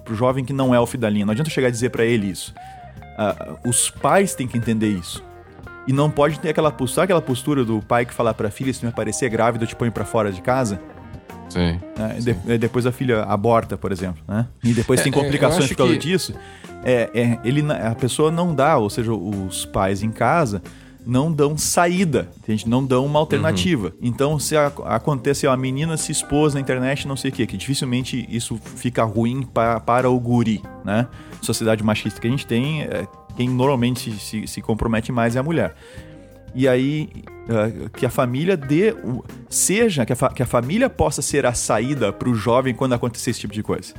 [0.03, 1.25] para o jovem que não é o fim da linha.
[1.25, 2.53] Não adianta eu chegar a dizer para ele isso.
[3.17, 5.23] Uh, os pais têm que entender isso.
[5.87, 8.73] E não pode ter aquela postura, aquela postura do pai que fala para a filha,
[8.73, 10.81] se me aparecer grávida, eu te ponho para fora de casa.
[11.49, 12.17] Sim, né?
[12.19, 12.33] sim.
[12.45, 14.47] De, depois a filha aborta, por exemplo, né?
[14.63, 15.99] E depois tem é, é, complicações por causa que...
[15.99, 16.33] disso.
[16.83, 20.61] É, é, ele, a pessoa não dá, ou seja, os pais em casa
[21.05, 23.87] não dão saída, gente não dão uma alternativa.
[23.87, 23.93] Uhum.
[24.01, 27.57] Então, se a, acontece, a menina se expôs na internet, não sei o quê, que
[27.57, 31.07] dificilmente isso fica ruim pra, para o guri, né?
[31.41, 35.39] Sociedade machista que a gente tem, é, quem normalmente se, se, se compromete mais é
[35.39, 35.75] a mulher
[36.55, 37.09] e aí
[37.49, 38.95] uh, que a família dê
[39.49, 43.31] seja que a, que a família possa ser a saída para o jovem quando acontecer
[43.31, 43.93] esse tipo de coisa.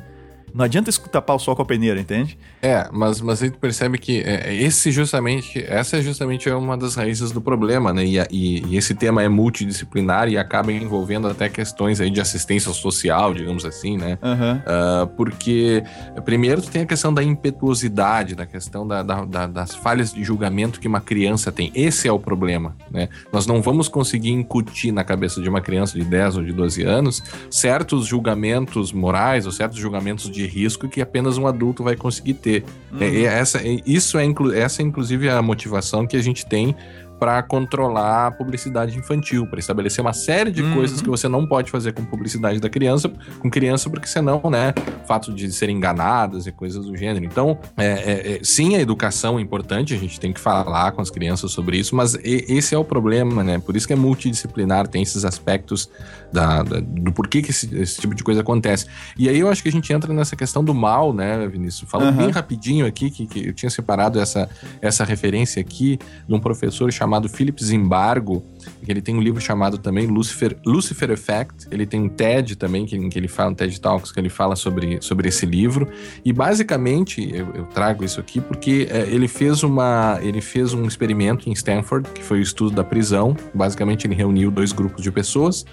[0.56, 2.38] Não adianta tapar o sol com a peneira, entende?
[2.62, 6.78] É, mas, mas a gente percebe que é, é, esse justamente, essa é justamente uma
[6.78, 8.06] das raízes do problema, né?
[8.06, 12.72] E, e, e, esse tema é multidisciplinar e acaba envolvendo até questões aí de assistência
[12.72, 14.16] social, digamos assim, né?
[14.22, 14.56] Uhum.
[14.56, 15.84] Uh, porque,
[16.24, 20.24] primeiro, tu tem a questão da impetuosidade, da questão da, da, da, das falhas de
[20.24, 21.70] julgamento que uma criança tem.
[21.74, 23.10] Esse é o problema, né?
[23.30, 26.82] Nós não vamos conseguir incutir na cabeça de uma criança de 10 ou de 12
[26.82, 32.34] anos certos julgamentos morais ou certos julgamentos de risco que apenas um adulto vai conseguir
[32.34, 32.64] ter.
[32.92, 32.98] Uhum.
[33.00, 36.74] É, essa, isso é, essa é inclusive a motivação que a gente tem
[37.18, 40.74] para controlar a publicidade infantil, para estabelecer uma série de uhum.
[40.74, 44.74] coisas que você não pode fazer com publicidade da criança, com criança, porque senão, né,
[45.06, 47.24] fato de serem enganadas e coisas do gênero.
[47.24, 51.00] Então, é, é, é, sim, a educação é importante, a gente tem que falar com
[51.00, 53.58] as crianças sobre isso, mas esse é o problema, né?
[53.58, 55.88] Por isso que é multidisciplinar, tem esses aspectos
[56.32, 58.86] da, da, do porquê que esse, esse, tipo de coisa acontece.
[59.16, 61.88] E aí eu acho que a gente entra nessa questão do mal, né, Vinícius?
[61.90, 62.24] Falando uhum.
[62.24, 64.48] bem rapidinho aqui, que, que eu tinha separado essa,
[64.82, 65.98] essa referência aqui
[66.28, 68.44] de um professor chamado chamado Philip Zimbargo,
[68.84, 71.68] que ele tem um livro chamado também Lucifer, Lucifer Effect.
[71.70, 74.56] Ele tem um TED também, que, que ele fala, um TED Talks, que ele fala
[74.56, 75.88] sobre, sobre esse livro.
[76.24, 80.18] E basicamente, eu, eu trago isso aqui porque é, ele fez uma.
[80.20, 83.36] Ele fez um experimento em Stanford, que foi o estudo da prisão.
[83.54, 85.64] Basicamente, ele reuniu dois grupos de pessoas.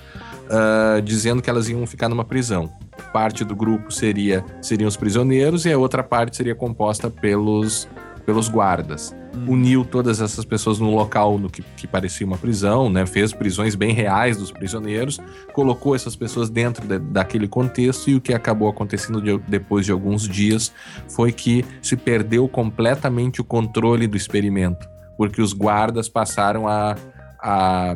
[0.44, 2.70] Uh, dizendo que elas iam ficar numa prisão.
[3.14, 7.88] Parte do grupo seria seriam os prisioneiros e a outra parte seria composta pelos
[8.26, 9.16] pelos guardas.
[9.36, 9.54] Hum.
[9.54, 13.06] Uniu todas essas pessoas no local no que, que, parecia uma prisão, né?
[13.06, 15.20] fez prisões bem reais dos prisioneiros,
[15.54, 19.92] colocou essas pessoas dentro de, daquele contexto e o que acabou acontecendo de, depois de
[19.92, 20.72] alguns dias
[21.10, 26.96] foi que se perdeu completamente o controle do experimento, porque os guardas passaram a,
[27.42, 27.96] a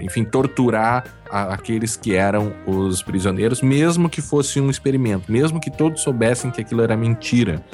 [0.00, 5.70] enfim, torturar a, aqueles que eram os prisioneiros, mesmo que fosse um experimento, mesmo que
[5.70, 7.64] todos soubessem que aquilo era mentira.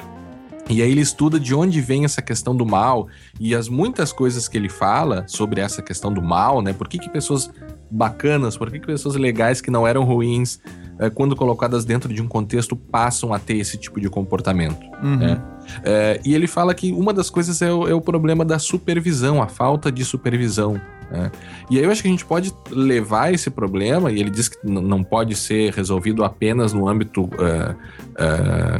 [0.69, 3.07] E aí ele estuda de onde vem essa questão do mal
[3.39, 6.71] e as muitas coisas que ele fala sobre essa questão do mal, né?
[6.73, 7.51] Por que, que pessoas
[7.91, 10.59] bacanas, por que, que pessoas legais que não eram ruins,
[10.97, 14.83] é, quando colocadas dentro de um contexto, passam a ter esse tipo de comportamento.
[15.03, 15.17] Uhum.
[15.17, 15.41] Né?
[15.83, 19.41] É, e ele fala que uma das coisas é o, é o, problema da supervisão,
[19.41, 20.79] a falta de supervisão.
[21.11, 21.31] Né?
[21.69, 24.57] E aí eu acho que a gente pode levar esse problema, e ele diz que
[24.65, 27.23] não pode ser resolvido apenas no âmbito.
[27.23, 27.75] Uh,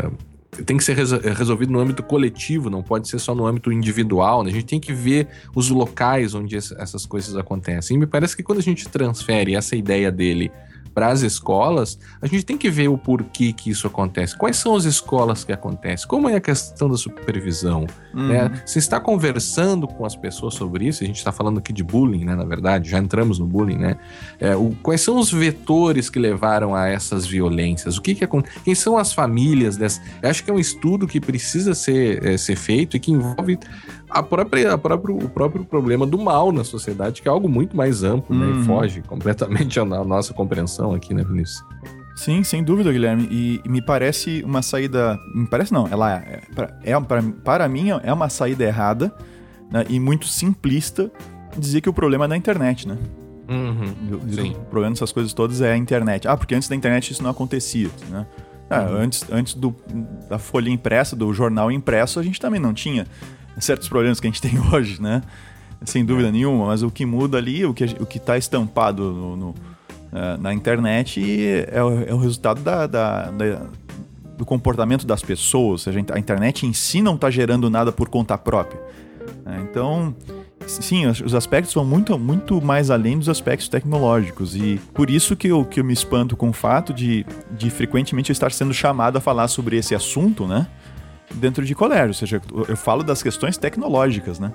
[0.07, 0.32] uh,
[0.65, 4.43] tem que ser resolvido no âmbito coletivo, não pode ser só no âmbito individual.
[4.43, 4.51] Né?
[4.51, 7.97] A gente tem que ver os locais onde essas coisas acontecem.
[7.97, 10.51] E me parece que quando a gente transfere essa ideia dele
[10.93, 14.37] para as escolas, a gente tem que ver o porquê que isso acontece.
[14.37, 16.07] Quais são as escolas que acontece?
[16.07, 17.87] Como é a questão da supervisão?
[18.13, 18.27] Uhum.
[18.27, 18.61] Né?
[18.65, 22.25] Se está conversando com as pessoas sobre isso, a gente está falando aqui de bullying,
[22.25, 22.35] né?
[22.35, 23.97] Na verdade, já entramos no bullying, né?
[24.39, 27.97] É, o, quais são os vetores que levaram a essas violências?
[27.97, 28.27] O que, que
[28.63, 30.01] Quem são as famílias dessas?
[30.21, 33.57] Eu acho que é um estudo que precisa ser, é, ser feito e que envolve
[34.13, 37.75] a própria, a próprio, o próprio problema do mal na sociedade, que é algo muito
[37.75, 38.45] mais amplo, né?
[38.45, 38.63] E uhum.
[38.63, 41.63] foge completamente à nossa compreensão aqui, né, Vinícius?
[42.15, 43.27] Sim, sem dúvida, Guilherme.
[43.31, 45.17] E, e me parece uma saída.
[45.33, 46.41] Me parece não, ela é.
[46.83, 49.11] é pra, para mim, é uma saída errada
[49.71, 51.11] né, e muito simplista
[51.57, 52.97] dizer que o problema é na internet, né?
[53.49, 54.15] Uhum,
[54.51, 56.27] o problema dessas coisas todas é a internet.
[56.27, 58.27] Ah, porque antes da internet isso não acontecia, né?
[58.69, 58.95] Ah, uhum.
[58.95, 59.75] Antes, antes do,
[60.29, 63.05] da folha impressa, do jornal impresso, a gente também não tinha
[63.59, 65.21] certos problemas que a gente tem hoje, né?
[65.85, 69.49] Sem dúvida nenhuma, mas o que muda ali, o que o está estampado no, no,
[69.49, 71.21] uh, na internet
[71.69, 73.61] é o, é o resultado da, da, da,
[74.37, 75.71] do comportamento das pessoas.
[75.71, 78.79] Ou seja, a internet em si não está gerando nada por conta própria.
[79.45, 79.65] Né?
[79.69, 80.15] Então,
[80.65, 84.55] sim, os aspectos vão muito, muito mais além dos aspectos tecnológicos.
[84.55, 88.29] E por isso que eu, que eu me espanto com o fato de, de frequentemente
[88.29, 90.67] eu estar sendo chamado a falar sobre esse assunto, né?
[91.33, 92.09] Dentro de colégio.
[92.09, 94.51] Ou seja, eu falo das questões tecnológicas, né?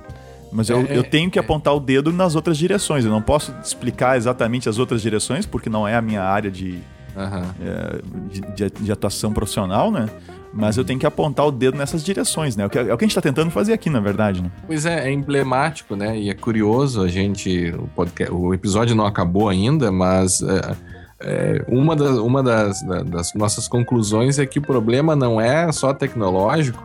[0.50, 1.42] Mas eu, é, eu tenho que é.
[1.42, 3.04] apontar o dedo nas outras direções.
[3.04, 6.78] Eu não posso explicar exatamente as outras direções, porque não é a minha área de,
[7.16, 7.42] uhum.
[7.60, 8.00] é,
[8.30, 10.08] de, de, de, atuação profissional, né?
[10.52, 12.64] Mas eu tenho que apontar o dedo nessas direções, né?
[12.64, 14.50] É o que, é o que a gente está tentando fazer aqui, na verdade, né?
[14.66, 16.18] Pois é, é emblemático, né?
[16.18, 17.70] E é curioso, a gente.
[17.78, 20.40] O, podcast, o episódio não acabou ainda, mas.
[20.40, 20.76] É,
[21.20, 25.92] é, uma, das, uma das, das nossas conclusões é que o problema não é só
[25.92, 26.82] tecnológico,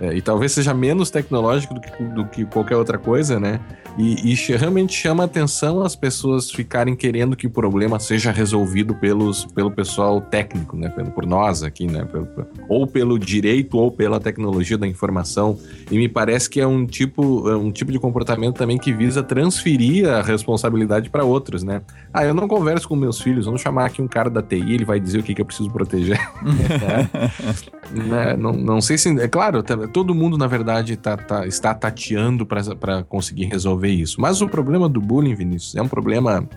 [0.00, 3.60] é, e talvez seja menos tecnológico do que, do que qualquer outra coisa, né?
[3.96, 9.44] E, e, realmente chama atenção as pessoas ficarem querendo que o problema seja resolvido pelos,
[9.44, 10.88] pelo pessoal técnico, né?
[10.88, 12.04] Pelo, por nós aqui, né?
[12.04, 12.28] Pelo,
[12.68, 15.56] ou pelo direito ou pela tecnologia da informação.
[15.88, 19.22] E me parece que é um tipo, é um tipo de comportamento também que visa
[19.22, 21.80] transferir a responsabilidade para outros, né?
[22.12, 24.84] Ah, eu não converso com meus filhos, vamos chamar aqui um cara da TI, ele
[24.84, 26.18] vai dizer o que, que eu preciso proteger.
[26.82, 28.02] é.
[28.02, 28.36] né?
[28.36, 29.08] não, não sei se.
[29.20, 29.62] É claro,
[29.92, 34.20] todo mundo, na verdade, tá, tá, está tateando para conseguir resolver isso.
[34.20, 36.48] Mas o problema do bullying, Vinícius, é um problema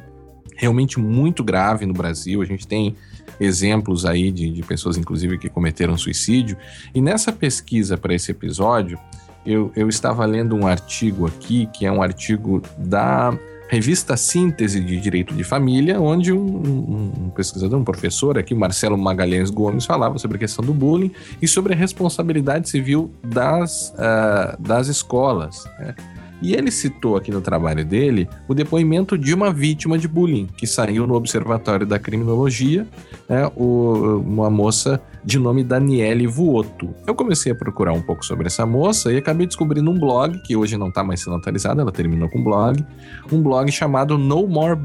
[0.56, 2.42] realmente muito grave no Brasil.
[2.42, 2.96] A gente tem
[3.40, 6.58] exemplos aí de, de pessoas, inclusive, que cometeram suicídio.
[6.94, 9.00] E nessa pesquisa para esse episódio,
[9.46, 14.99] eu, eu estava lendo um artigo aqui, que é um artigo da revista Síntese de
[14.99, 20.18] Direito de Família, onde um, um, um, pesquisador, um professor aqui, Marcelo Magalhães Gomes, falava
[20.18, 21.11] sobre a questão do bullying
[21.41, 25.65] e sobre a responsabilidade civil das, uh, das escolas.
[25.80, 25.95] Né?
[26.42, 30.68] E ele citou aqui no trabalho dele o depoimento de uma vítima de bullying, que
[30.68, 32.88] saiu no Observatório da Criminologia,
[33.28, 36.94] né, o, uma moça de nome Daniele Vuoto.
[37.06, 40.56] Eu comecei a procurar um pouco sobre essa moça e acabei descobrindo um blog, que
[40.56, 42.86] hoje não está mais sendo atualizado, ela terminou com um blog,
[43.32, 44.80] um blog chamado No More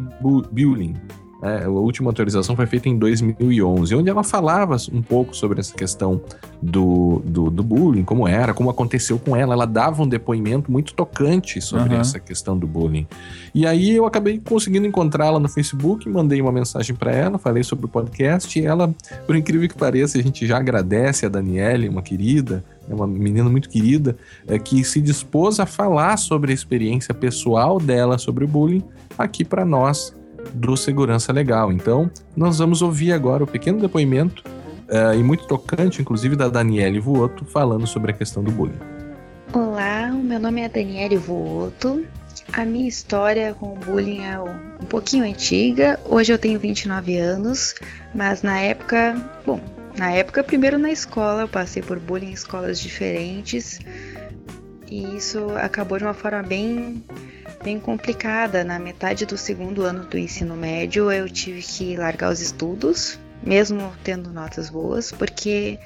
[0.50, 0.94] Bullying,
[1.42, 5.74] é, a última atualização foi feita em 2011, onde ela falava um pouco sobre essa
[5.74, 6.20] questão
[6.62, 9.52] do, do, do bullying, como era, como aconteceu com ela.
[9.52, 12.00] Ela dava um depoimento muito tocante sobre uhum.
[12.00, 13.08] essa questão do bullying.
[13.52, 17.86] E aí eu acabei conseguindo encontrá-la no Facebook, mandei uma mensagem para ela, falei sobre
[17.86, 18.94] o podcast e ela,
[19.26, 23.50] por incrível que pareça, a gente já agradece a Daniele, uma querida, é uma menina
[23.50, 24.16] muito querida,
[24.46, 28.84] é, que se dispôs a falar sobre a experiência pessoal dela sobre o bullying
[29.18, 30.14] aqui para nós
[30.54, 31.72] do Segurança Legal.
[31.72, 34.42] Então, nós vamos ouvir agora o pequeno depoimento
[34.88, 38.78] uh, e muito tocante, inclusive, da Daniele Vuoto, falando sobre a questão do bullying.
[39.52, 42.04] Olá, meu nome é Daniele Vuoto.
[42.52, 45.98] A minha história com o bullying é um pouquinho antiga.
[46.04, 47.74] Hoje eu tenho 29 anos,
[48.14, 49.14] mas na época,
[49.46, 49.60] bom,
[49.96, 53.78] na época, primeiro na escola, eu passei por bullying em escolas diferentes.
[54.92, 57.02] E isso acabou de uma forma bem
[57.64, 58.62] bem complicada.
[58.62, 63.90] Na metade do segundo ano do ensino médio, eu tive que largar os estudos, mesmo
[64.04, 65.78] tendo notas boas, porque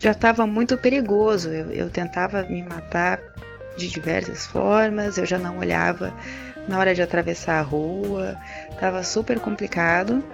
[0.00, 1.48] já estava muito perigoso.
[1.50, 3.20] Eu, eu tentava me matar
[3.76, 6.12] de diversas formas, eu já não olhava
[6.66, 8.36] na hora de atravessar a rua,
[8.68, 10.24] estava super complicado.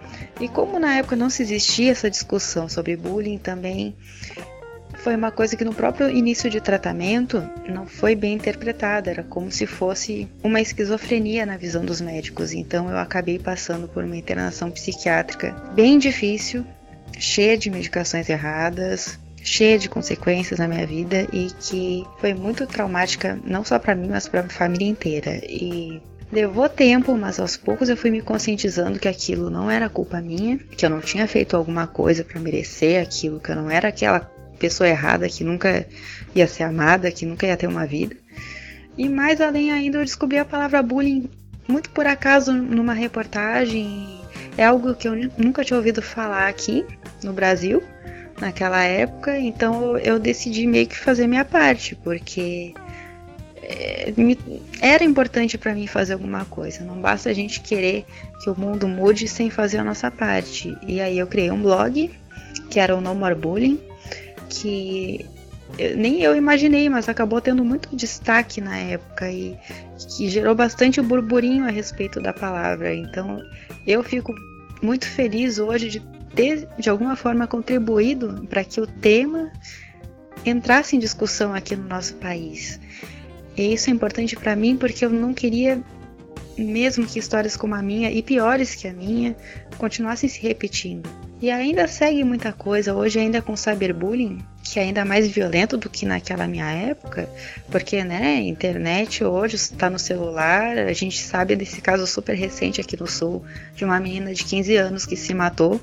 [0.40, 3.94] E como na época não se existia essa discussão sobre bullying também,
[5.06, 9.52] foi uma coisa que no próprio início de tratamento não foi bem interpretada, era como
[9.52, 12.52] se fosse uma esquizofrenia na visão dos médicos.
[12.52, 16.66] Então eu acabei passando por uma internação psiquiátrica bem difícil,
[17.16, 23.38] cheia de medicações erradas, cheia de consequências na minha vida e que foi muito traumática
[23.44, 25.40] não só para mim, mas para a família inteira.
[25.44, 26.02] E
[26.32, 30.58] Levou tempo, mas aos poucos eu fui me conscientizando que aquilo não era culpa minha,
[30.58, 34.28] que eu não tinha feito alguma coisa para merecer aquilo, que eu não era aquela
[34.56, 35.86] pessoa errada que nunca
[36.34, 38.16] ia ser amada, que nunca ia ter uma vida.
[38.96, 41.28] E mais além ainda, eu descobri a palavra bullying
[41.68, 44.20] muito por acaso numa reportagem.
[44.56, 46.84] É algo que eu nunca tinha ouvido falar aqui
[47.22, 47.82] no Brasil
[48.40, 52.74] naquela época, então eu decidi meio que fazer minha parte, porque
[53.62, 54.12] é,
[54.80, 56.84] era importante para mim fazer alguma coisa.
[56.84, 58.04] Não basta a gente querer
[58.42, 60.76] que o mundo mude sem fazer a nossa parte.
[60.86, 62.10] E aí eu criei um blog
[62.70, 63.80] que era o No More Bullying,
[64.48, 65.26] que
[65.96, 69.56] nem eu imaginei, mas acabou tendo muito destaque na época e
[70.16, 72.94] que gerou bastante burburinho a respeito da palavra.
[72.94, 73.40] Então
[73.86, 74.34] eu fico
[74.82, 76.00] muito feliz hoje de
[76.34, 79.50] ter de alguma forma contribuído para que o tema
[80.44, 82.78] entrasse em discussão aqui no nosso país.
[83.56, 85.82] E isso é importante para mim porque eu não queria
[86.56, 89.36] mesmo que histórias como a minha e piores que a minha
[89.76, 91.08] continuassem se repetindo.
[91.40, 95.90] E ainda segue muita coisa hoje ainda com cyberbullying, que é ainda mais violento do
[95.90, 97.28] que naquela minha época,
[97.70, 102.98] porque né, internet hoje está no celular, a gente sabe desse caso super recente aqui
[102.98, 105.78] no sul de uma menina de 15 anos que se matou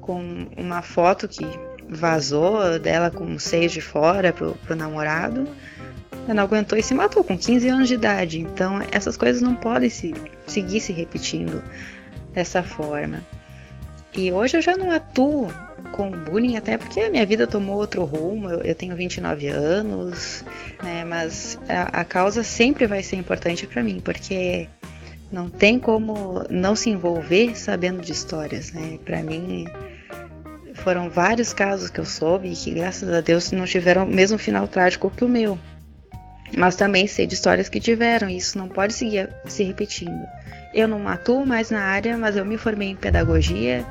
[0.00, 1.46] com uma foto que
[1.86, 5.46] vazou dela com o seio de fora pro, pro namorado.
[6.24, 8.40] Ela não aguentou e se matou com 15 anos de idade.
[8.40, 10.14] Então essas coisas não podem se,
[10.46, 11.62] seguir se repetindo
[12.32, 13.22] dessa forma.
[14.16, 15.48] E hoje eu já não atuo
[15.92, 18.48] com bullying, até porque a minha vida tomou outro rumo.
[18.48, 20.44] Eu, eu tenho 29 anos,
[20.82, 21.04] né?
[21.04, 24.68] Mas a, a causa sempre vai ser importante para mim, porque
[25.32, 28.98] não tem como não se envolver sabendo de histórias, né?
[29.04, 29.66] Para mim
[30.74, 34.68] foram vários casos que eu soube que graças a Deus não tiveram o mesmo final
[34.68, 35.58] trágico que o meu.
[36.56, 40.24] Mas também sei de histórias que tiveram, e isso não pode seguir se repetindo.
[40.74, 43.86] Eu não atuo mais na área, mas eu me formei em pedagogia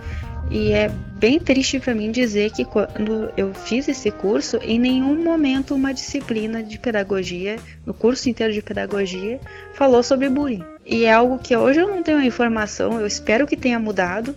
[0.52, 5.24] e é bem triste para mim dizer que quando eu fiz esse curso, em nenhum
[5.24, 7.56] momento uma disciplina de pedagogia,
[7.86, 9.40] no curso inteiro de pedagogia,
[9.74, 10.64] falou sobre bullying.
[10.86, 14.36] E é algo que hoje eu não tenho informação, eu espero que tenha mudado,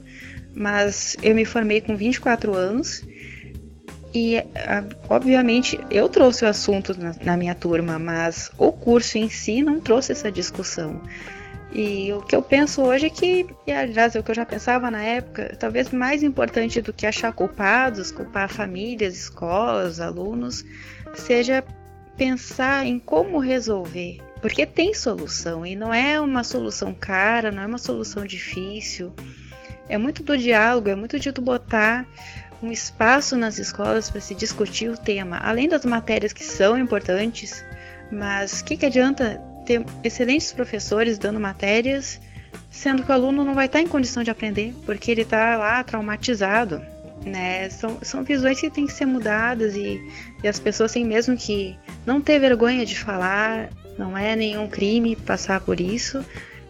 [0.55, 3.03] mas eu me formei com 24 anos
[4.15, 4.43] e,
[5.11, 9.79] obviamente, eu trouxe o assunto na, na, minha turma, mas o curso em si não
[9.79, 11.03] trouxe essa discussão.
[11.79, 14.47] E o que eu penso hoje é que, e aliás, é o que eu já
[14.47, 20.65] pensava na época, talvez mais importante do que achar culpados, culpar famílias, escolas, alunos,
[21.13, 21.63] seja
[22.17, 24.23] pensar em como resolver.
[24.41, 29.13] Porque tem solução e não é uma solução cara, não é uma solução difícil.
[29.87, 32.07] É muito do diálogo, é muito de tu botar
[32.63, 37.63] um espaço nas escolas para se discutir o tema, além das matérias que são importantes,
[38.11, 42.21] mas o que, que adianta ter excelentes professores dando matérias,
[42.71, 45.83] sendo que o aluno não vai estar em condição de aprender, porque ele está lá
[45.83, 46.81] traumatizado.
[47.25, 47.69] Né?
[47.71, 50.01] São, são visões que têm que ser mudadas e,
[50.43, 55.17] e as pessoas têm mesmo que não ter vergonha de falar, não é nenhum crime
[55.17, 56.25] passar por isso,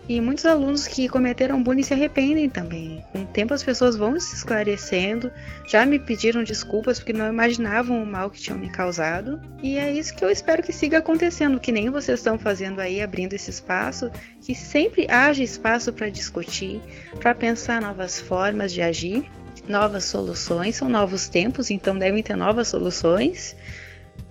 [0.08, 3.04] e muitos alunos que cometeram bullying se arrependem também.
[3.12, 5.32] Com o tempo as pessoas vão se esclarecendo,
[5.66, 9.40] já me pediram desculpas porque não imaginavam o mal que tinham me causado.
[9.62, 13.02] E é isso que eu espero que siga acontecendo, que nem vocês estão fazendo aí,
[13.02, 16.80] abrindo esse espaço, que sempre haja espaço para discutir,
[17.18, 19.28] para pensar novas formas de agir,
[19.68, 23.56] novas soluções, são novos tempos, então devem ter novas soluções.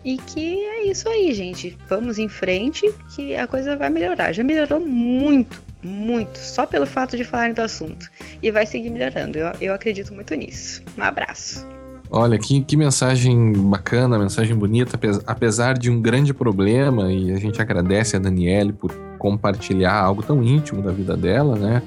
[0.04, 1.76] E que é isso aí, gente.
[1.90, 4.32] Vamos em frente que a coisa vai melhorar.
[4.34, 8.10] Já melhorou muito, muito, só pelo fato de falarem do assunto.
[8.42, 9.38] E vai seguir melhorando.
[9.38, 10.82] Eu, eu acredito muito nisso.
[10.98, 11.66] Um abraço.
[12.10, 17.62] Olha, que, que mensagem bacana, mensagem bonita, apesar de um grande problema, e a gente
[17.62, 21.82] agradece a Daniele por compartilhar algo tão íntimo da vida dela, né?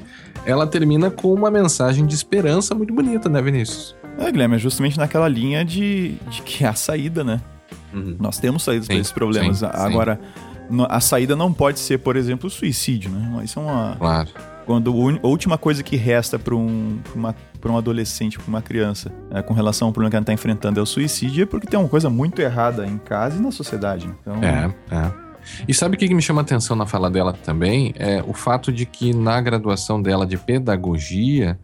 [0.44, 3.94] Ela termina com uma mensagem de esperança muito bonita, né, Vinícius?
[4.18, 7.40] É, Guilherme, é justamente naquela linha de, de que é a saída, né?
[7.94, 8.16] Uhum.
[8.18, 9.59] Nós temos saídas para esses problemas.
[9.59, 10.20] Sim, Agora,
[10.89, 13.43] a saída não pode ser, por exemplo, o suicídio, né?
[13.45, 13.97] Isso é uma.
[13.99, 14.29] Claro.
[14.66, 14.93] Quando
[15.23, 19.55] a última coisa que resta para um, uma, um adolescente, para uma criança, é, com
[19.55, 22.11] relação ao problema que ela está enfrentando é o suicídio, é porque tem uma coisa
[22.11, 24.07] muito errada em casa e na sociedade.
[24.07, 24.14] Né?
[24.21, 25.29] Então, é, é.
[25.66, 27.95] E sabe o que me chama atenção na fala dela também?
[27.97, 31.59] É o fato de que na graduação dela de pedagogia,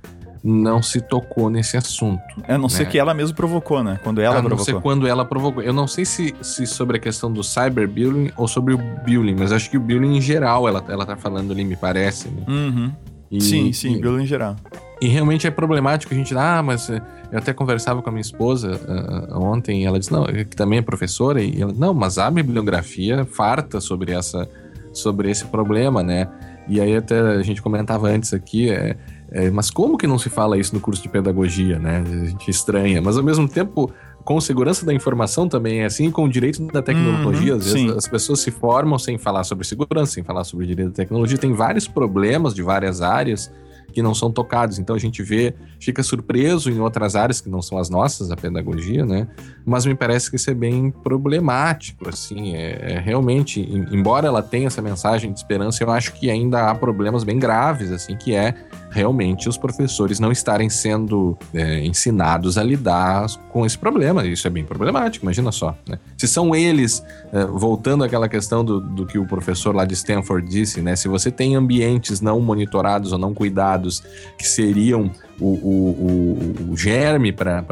[0.45, 2.22] não se tocou nesse assunto.
[2.47, 2.68] É, a não né?
[2.68, 3.99] ser que ela mesma provocou, né?
[4.05, 4.59] Quando ela a provocou.
[4.59, 5.62] não ser quando ela provocou.
[5.62, 9.53] Eu não sei se, se sobre a questão do cyberbullying ou sobre o bullying, mas
[9.53, 12.28] acho que o bullying em geral ela, ela tá falando ali, me parece.
[12.28, 12.45] Né?
[12.47, 12.92] Uhum.
[13.30, 14.55] E, sim, sim, e, bullying em geral.
[15.01, 17.01] E realmente é problemático a gente, ah, mas eu
[17.32, 20.82] até conversava com a minha esposa uh, ontem e ela disse, não, que também é
[20.82, 24.49] professora, e ela, não, mas há bibliografia farta sobre essa
[24.92, 26.28] sobre esse problema, né?
[26.68, 28.97] E aí até a gente comentava antes aqui, é,
[29.31, 32.05] é, mas como que não se fala isso no curso de pedagogia, né?
[32.07, 33.01] A gente estranha.
[33.03, 33.91] Mas ao mesmo tempo,
[34.25, 37.53] com segurança da informação também é assim, com o direito da tecnologia.
[37.53, 37.97] Uhum, às vezes sim.
[37.97, 41.37] as pessoas se formam sem falar sobre segurança, sem falar sobre direito da tecnologia.
[41.37, 43.53] Tem vários problemas de várias áreas
[43.95, 44.79] que não são tocados.
[44.79, 48.37] Então a gente vê, fica surpreso em outras áreas que não são as nossas, a
[48.37, 49.29] pedagogia, né?
[49.64, 54.66] Mas me parece que isso é bem problemático, assim, é, é realmente, embora ela tenha
[54.66, 58.55] essa mensagem de esperança, eu acho que ainda há problemas bem graves, assim, que é
[58.95, 64.24] realmente os professores não estarem sendo é, ensinados a lidar com esse problema.
[64.24, 65.76] Isso é bem problemático, imagina só.
[65.88, 65.99] Né?
[66.16, 70.49] Se são eles, é, voltando àquela questão do, do que o professor lá de Stanford
[70.49, 70.95] disse, né?
[70.95, 74.01] Se você tem ambientes não monitorados ou não cuidados
[74.38, 77.64] que seriam o, o, o, o germe para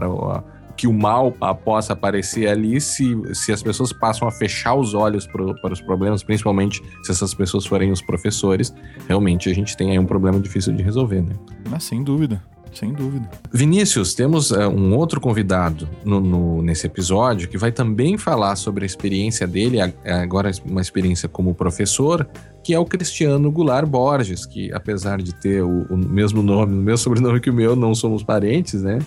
[0.76, 1.32] que o mal
[1.64, 5.80] possa aparecer ali se, se as pessoas passam a fechar os olhos pro, para os
[5.80, 8.74] problemas, principalmente se essas pessoas forem os professores,
[9.08, 11.34] realmente a gente tem aí um problema difícil de resolver, né?
[11.68, 12.42] Mas sem dúvida.
[12.72, 13.28] Sem dúvida.
[13.52, 18.84] Vinícius, temos uh, um outro convidado no, no, nesse episódio que vai também falar sobre
[18.84, 22.26] a experiência dele, agora uma experiência como professor,
[22.64, 26.82] que é o Cristiano Goulart Borges, que apesar de ter o, o mesmo nome, o
[26.82, 29.00] mesmo sobrenome que o meu, não somos parentes, né?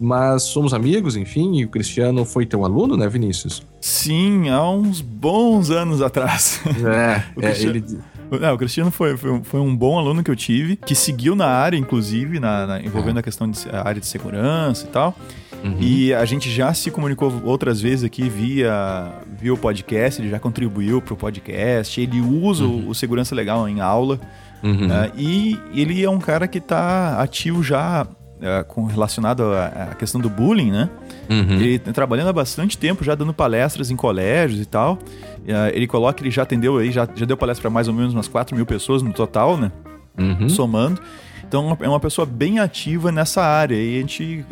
[0.00, 3.62] Mas somos amigos, enfim, e o Cristiano foi teu aluno, né, Vinícius?
[3.82, 6.58] Sim, há uns bons anos atrás.
[6.66, 7.74] É, o Cristiano...
[7.74, 7.98] é ele...
[8.40, 11.46] Não, o Cristiano foi, foi, foi, um bom aluno que eu tive, que seguiu na
[11.46, 13.20] área, inclusive, na, na envolvendo é.
[13.20, 15.16] a questão de a área de segurança e tal.
[15.64, 15.76] Uhum.
[15.80, 20.38] E a gente já se comunicou outras vezes aqui via, via o podcast, ele já
[20.38, 22.88] contribuiu para o podcast, ele usa uhum.
[22.88, 24.20] o, Segurança Legal em aula.
[24.62, 24.86] Uhum.
[24.86, 28.06] Uh, e ele é um cara que está ativo já
[28.40, 30.90] uh, com, relacionado à, questão do bullying, né?
[31.28, 31.52] Uhum.
[31.52, 34.94] Ele tá trabalhando há bastante tempo, já dando palestras em colégios e tal.
[34.94, 37.94] Uh, ele coloca que ele já atendeu aí, já, já deu palestra para mais ou
[37.94, 39.70] menos umas 4 mil pessoas no total, né?
[40.18, 40.48] Uhum.
[40.48, 41.00] Somando.
[41.46, 44.44] Então é uma pessoa bem ativa nessa área e a gente,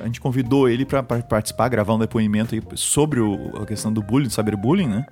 [0.00, 4.26] a gente convidou ele para participar, gravar um depoimento sobre o, a questão do bullying,
[4.26, 5.06] do cyberbullying, né?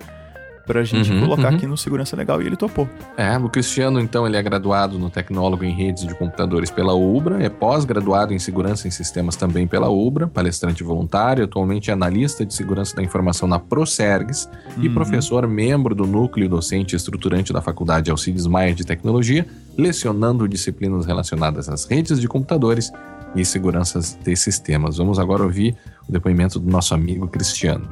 [0.65, 1.55] Pra gente uhum, colocar uhum.
[1.55, 2.87] aqui no Segurança Legal e ele topou.
[3.17, 7.43] É, o Cristiano, então, ele é graduado no Tecnólogo em Redes de Computadores pela UBRA,
[7.43, 12.53] é pós-graduado em Segurança em Sistemas também pela UBRA, palestrante voluntário, atualmente é analista de
[12.53, 14.83] Segurança da Informação na Prosergs uhum.
[14.83, 19.45] e professor membro do Núcleo Docente Estruturante da Faculdade Alcides Maia de Tecnologia,
[19.77, 22.91] lecionando disciplinas relacionadas às redes de computadores
[23.35, 24.97] e seguranças de sistemas.
[24.97, 25.75] Vamos agora ouvir
[26.07, 27.87] o depoimento do nosso amigo Cristiano.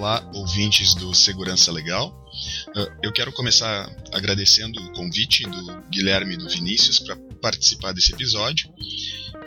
[0.00, 2.08] Olá, ouvintes do Segurança Legal.
[2.68, 8.14] Uh, eu quero começar agradecendo o convite do Guilherme e do Vinícius para participar desse
[8.14, 8.72] episódio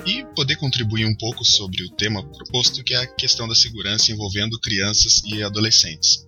[0.05, 4.11] e poder contribuir um pouco sobre o tema proposto, que é a questão da segurança
[4.11, 6.23] envolvendo crianças e adolescentes.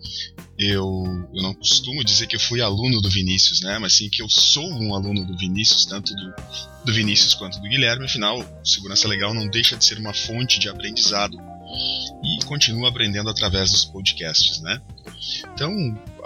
[0.57, 3.77] Eu, eu não costumo dizer que eu fui aluno do Vinícius, né?
[3.77, 6.33] Mas sim que eu sou um aluno do Vinícius, tanto do,
[6.83, 8.05] do Vinícius quanto do Guilherme.
[8.05, 11.37] Afinal, segurança legal não deixa de ser uma fonte de aprendizado
[12.23, 14.81] e continuo aprendendo através dos podcasts, né?
[15.53, 15.71] Então,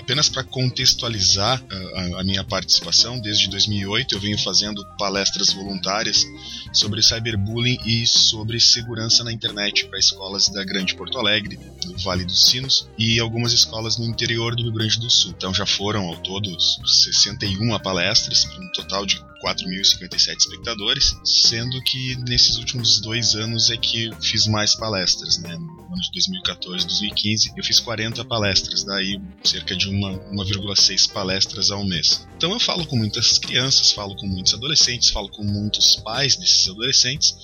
[0.09, 6.25] apenas para contextualizar a, a, minha participação, desde 2008 eu venho fazendo palestras voluntárias
[6.73, 12.25] sobre cyberbullying e sobre segurança na internet para escolas da Grande Porto Alegre, do Vale
[12.25, 15.31] dos Sinos e algumas escolas no interior do Rio Grande do Sul.
[15.37, 22.57] Então já foram ao todo 61 palestras, um total de 4.057 espectadores, sendo que nesses
[22.57, 25.55] últimos dois anos é que fiz mais palestras, né?
[25.57, 31.85] No ano de 2014, 2015, eu fiz 40 palestras, daí cerca de 1,6 palestras ao
[31.85, 32.27] mês.
[32.35, 36.69] Então eu falo com muitas crianças, falo com muitos adolescentes, falo com muitos pais desses
[36.69, 37.35] adolescentes,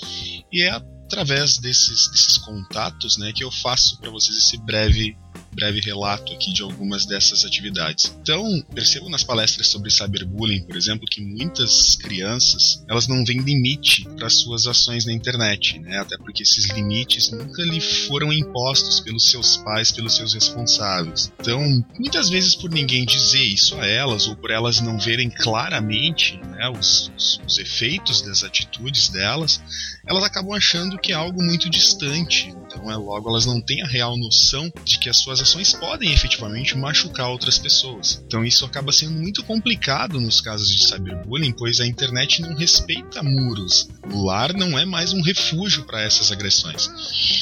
[0.51, 0.69] e é
[1.05, 5.15] através desses, desses contatos né, que eu faço para vocês esse breve
[5.55, 8.13] breve relato aqui de algumas dessas atividades.
[8.21, 8.43] Então,
[8.73, 14.29] percebo nas palestras sobre cyberbullying, por exemplo, que muitas crianças elas não veem limite para
[14.29, 15.99] suas ações na internet, né?
[15.99, 21.31] Até porque esses limites nunca lhe foram impostos pelos seus pais, pelos seus responsáveis.
[21.39, 21.61] Então,
[21.97, 26.69] muitas vezes por ninguém dizer isso a elas ou por elas não verem claramente né,
[26.69, 29.61] os, os, os efeitos das atitudes delas,
[30.05, 32.53] elas acabam achando que é algo muito distante.
[32.65, 35.41] Então, é logo elas não têm a real noção de que as suas
[35.79, 38.21] podem efetivamente machucar outras pessoas.
[38.25, 43.21] Então, isso acaba sendo muito complicado nos casos de cyberbullying, pois a internet não respeita
[43.21, 43.87] muros.
[44.11, 46.89] O lar não é mais um refúgio para essas agressões.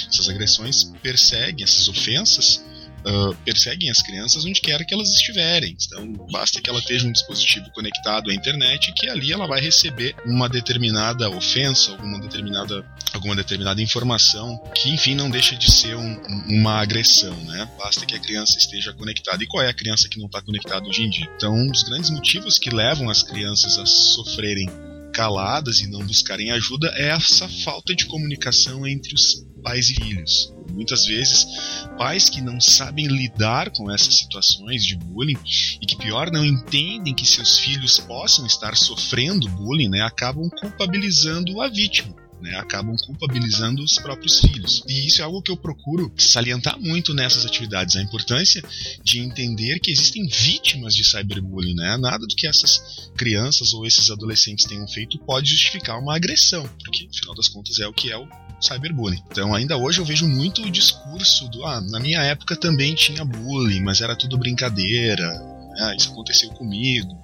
[0.10, 2.62] Essas agressões perseguem, essas ofensas
[3.06, 5.76] uh, perseguem as crianças onde quer que elas estiverem.
[5.86, 10.16] Então, basta que ela esteja um dispositivo conectado à internet que ali ela vai receber
[10.26, 16.22] uma determinada ofensa, alguma determinada, alguma determinada informação que, enfim, não deixa de ser um,
[16.48, 17.70] uma agressão, né?
[17.78, 19.44] Basta que a criança esteja conectada.
[19.44, 21.30] E qual é a criança que não está conectada hoje em dia?
[21.36, 24.68] Então, um dos grandes motivos que levam as crianças a sofrerem
[25.14, 30.54] caladas e não buscarem ajuda é essa falta de comunicação entre os pais e filhos.
[30.74, 31.46] Muitas vezes,
[31.98, 35.38] pais que não sabem lidar com essas situações de bullying
[35.82, 41.62] e que, pior, não entendem que seus filhos possam estar sofrendo bullying, né, acabam culpabilizando
[41.62, 42.23] a vítima.
[42.44, 44.84] Né, acabam culpabilizando os próprios filhos.
[44.86, 48.62] E isso é algo que eu procuro salientar muito nessas atividades, a importância
[49.02, 51.74] de entender que existem vítimas de cyberbullying.
[51.74, 51.96] Né?
[51.96, 57.08] Nada do que essas crianças ou esses adolescentes tenham feito pode justificar uma agressão, porque,
[57.10, 58.28] afinal das contas, é o que é o
[58.60, 59.24] cyberbullying.
[59.32, 63.24] Então, ainda hoje eu vejo muito o discurso do ah, na minha época também tinha
[63.24, 65.53] bullying, mas era tudo brincadeira.
[65.78, 67.18] Ah, isso aconteceu comigo.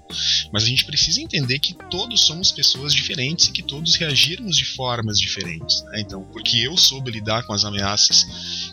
[0.51, 4.65] Mas a gente precisa entender que todos somos pessoas diferentes e que todos reagirmos de
[4.65, 5.83] formas diferentes.
[5.83, 6.01] Né?
[6.01, 8.25] Então, porque eu soube lidar com as ameaças,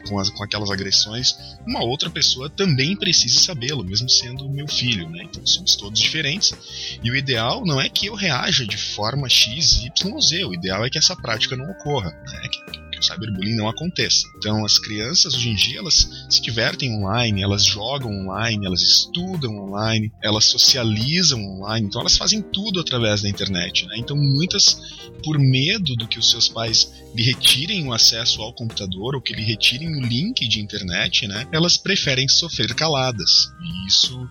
[0.09, 5.09] com, as, com aquelas agressões, uma outra pessoa também precisa sabê-lo, mesmo sendo meu filho.
[5.11, 5.25] Né?
[5.25, 6.55] Então, somos todos diferentes.
[7.03, 10.45] E o ideal não é que eu reaja de forma X, Y ou Z.
[10.45, 12.11] O ideal é que essa prática não ocorra.
[12.11, 12.49] Né?
[12.49, 14.27] Que, que o cyberbullying não aconteça.
[14.37, 19.57] Então, as crianças hoje em dia elas se divertem online, elas jogam online, elas estudam
[19.57, 23.87] online, elas socializam online, então elas fazem tudo através da internet.
[23.87, 23.97] Né?
[23.99, 24.81] Então, muitas,
[25.23, 29.35] por medo do que os seus pais lhe retirem o acesso ao computador ou que
[29.35, 33.51] lhe retirem o link de internet, né, elas preferem sofrer caladas.
[33.61, 34.29] E isso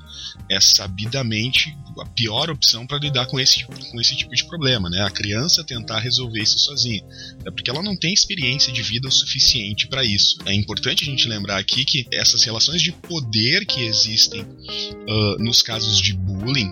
[0.49, 5.01] é sabidamente a pior opção para lidar com esse, com esse tipo de problema, né?
[5.01, 7.01] A criança tentar resolver isso sozinha.
[7.45, 10.37] É porque ela não tem experiência de vida o suficiente para isso.
[10.45, 15.61] É importante a gente lembrar aqui que essas relações de poder que existem uh, nos
[15.61, 16.71] casos de bullying,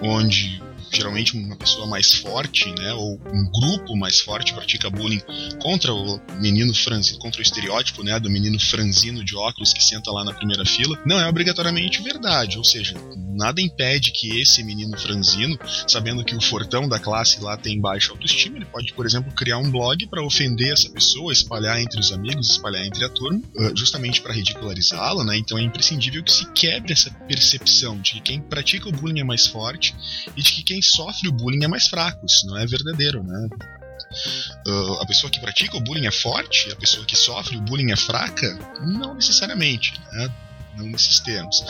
[0.00, 0.60] onde
[0.90, 5.20] geralmente uma pessoa mais forte, né, ou um grupo mais forte pratica bullying
[5.60, 10.10] contra o menino franzino, contra o estereótipo, né, do menino franzino de óculos que senta
[10.10, 12.94] lá na primeira fila, não é obrigatoriamente verdade, ou seja,
[13.40, 18.12] nada impede que esse menino franzino, sabendo que o fortão da classe lá tem baixa
[18.12, 22.12] autoestima, ele pode, por exemplo, criar um blog para ofender essa pessoa, espalhar entre os
[22.12, 25.38] amigos, espalhar entre a turma, ah, justamente para ridicularizá-la, né?
[25.38, 29.24] Então é imprescindível que se quebre essa percepção de que quem pratica o bullying é
[29.24, 29.94] mais forte
[30.36, 32.24] e de que quem sofre o bullying é mais fraco.
[32.26, 33.48] Isso não é verdadeiro, né?
[34.66, 37.92] Uh, a pessoa que pratica o bullying é forte, a pessoa que sofre o bullying
[37.92, 38.58] é fraca?
[38.80, 40.32] Não necessariamente, né?
[40.76, 41.62] não nesses termos.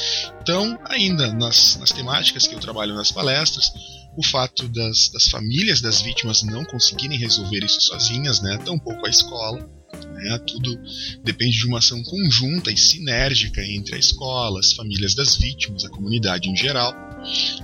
[0.43, 3.73] Então, ainda nas, nas temáticas que eu trabalho nas palestras,
[4.17, 8.59] o fato das, das famílias das vítimas não conseguirem resolver isso sozinhas, né?
[8.59, 9.69] tampouco a escola,
[10.13, 10.39] né?
[10.47, 10.79] Tudo
[11.23, 15.91] depende de uma ação conjunta e sinérgica entre a escola, as famílias das vítimas, a
[15.91, 16.95] comunidade em geral.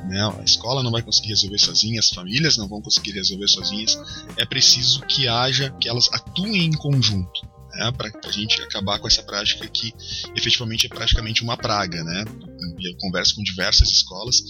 [0.04, 0.32] Né?
[0.38, 3.98] A escola não vai conseguir resolver sozinha, as famílias não vão conseguir resolver sozinhas.
[4.36, 7.55] É preciso que haja, que elas atuem em conjunto.
[7.76, 9.92] Né, para a gente acabar com essa prática que
[10.34, 12.02] efetivamente é praticamente uma praga.
[12.02, 12.24] Né?
[12.80, 14.42] Eu converso com diversas escolas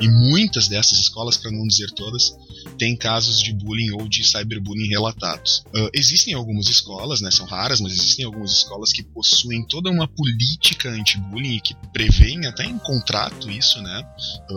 [0.00, 2.36] e muitas dessas escolas, para não dizer todas,
[2.78, 5.62] têm casos de bullying ou de cyberbullying relatados.
[5.68, 10.08] Uh, existem algumas escolas, né, são raras, mas existem algumas escolas que possuem toda uma
[10.08, 14.02] política anti-bullying e que prevêem até em contrato isso, né,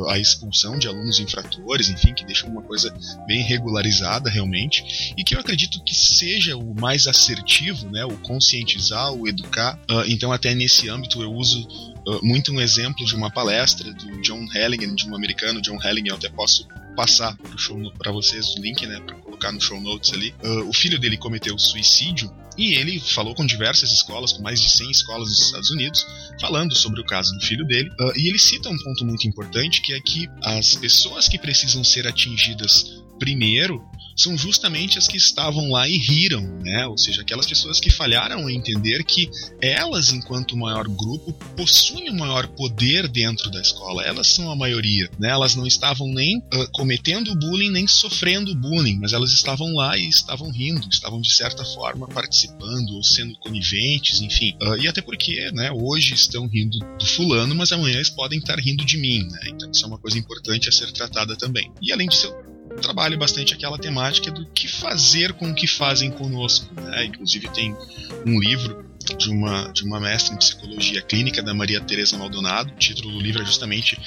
[0.09, 2.93] a expulsão de alunos infratores, enfim, que deixam uma coisa
[3.27, 9.13] bem regularizada realmente, e que eu acredito que seja o mais assertivo, né, o conscientizar,
[9.13, 9.79] o educar.
[9.89, 11.67] Uh, então, até nesse âmbito, eu uso
[12.21, 16.15] muito um exemplo de uma palestra do John Halligan, de um americano, John Halligan, eu
[16.15, 17.37] até posso passar
[17.97, 20.33] para vocês o link, né, para colocar no show notes ali.
[20.43, 24.69] Uh, o filho dele cometeu suicídio e ele falou com diversas escolas, com mais de
[24.69, 26.07] 100 escolas nos Estados Unidos,
[26.39, 27.89] falando sobre o caso do filho dele.
[27.99, 31.83] Uh, e ele cita um ponto muito importante que é que as pessoas que precisam
[31.83, 33.83] ser atingidas primeiro
[34.15, 36.87] são justamente as que estavam lá e riram, né?
[36.87, 39.29] Ou seja, aquelas pessoas que falharam em entender que
[39.61, 44.03] elas, enquanto maior grupo, possuem um maior poder dentro da escola.
[44.03, 45.29] Elas são a maioria, né?
[45.29, 50.07] Elas não estavam nem uh, cometendo bullying nem sofrendo bullying, mas elas estavam lá e
[50.07, 54.55] estavam rindo, estavam de certa forma participando ou sendo coniventes, enfim.
[54.61, 55.71] Uh, e até porque, né?
[55.71, 59.41] Hoje estão rindo do fulano, mas amanhã eles podem estar rindo de mim, né?
[59.47, 61.71] Então isso é uma coisa importante a ser tratada também.
[61.81, 66.11] E além disso, eu trabalho bastante aquela temática do que fazer com o que fazem
[66.11, 67.05] conosco, né?
[67.05, 67.75] Inclusive tem
[68.25, 68.85] um livro
[69.17, 72.71] de uma, de uma mestre em psicologia clínica da Maria Teresa Maldonado.
[72.71, 73.97] O título do livro é justamente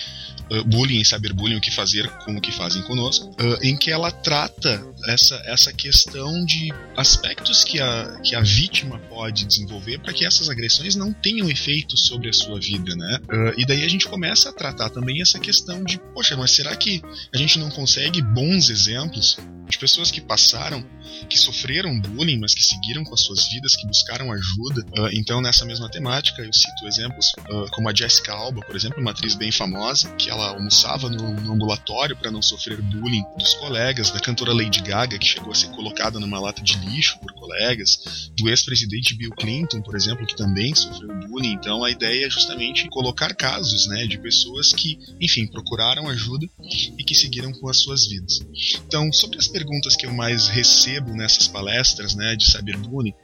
[0.51, 3.91] uh, Bullying e Cyberbullying, o que fazer com o que fazem conosco, uh, em que
[3.91, 10.13] ela trata essa, essa questão de aspectos que a, que a vítima pode desenvolver para
[10.13, 13.19] que essas agressões não tenham efeito sobre a sua vida, né?
[13.25, 16.75] Uh, e daí a gente começa a tratar também essa questão de, poxa, mas será
[16.77, 17.03] que
[17.33, 19.39] a gente não consegue bons exemplos
[19.69, 20.85] de pessoas que passaram,
[21.29, 24.81] que sofreram bullying, mas que seguiram com as suas vidas, que buscaram ajuda.
[24.99, 29.01] Uh, então, nessa mesma temática, eu cito exemplos uh, como a Jessica Alba, por exemplo,
[29.01, 33.55] uma atriz bem famosa, que ela almoçava no, no ambulatório para não sofrer bullying dos
[33.55, 37.33] colegas, da cantora Lady Gaga, que chegou a ser colocada numa lata de lixo por
[37.35, 41.53] colegas, do ex-presidente Bill Clinton, por exemplo, que também sofreu bullying.
[41.53, 46.47] Então, a ideia é justamente colocar casos né, de pessoas que, enfim, procuraram ajuda
[46.99, 48.41] e que seguiram com as suas vidas.
[48.87, 53.15] Então, sobre as perguntas que eu mais recebo nessas palestras né, de cyberbullying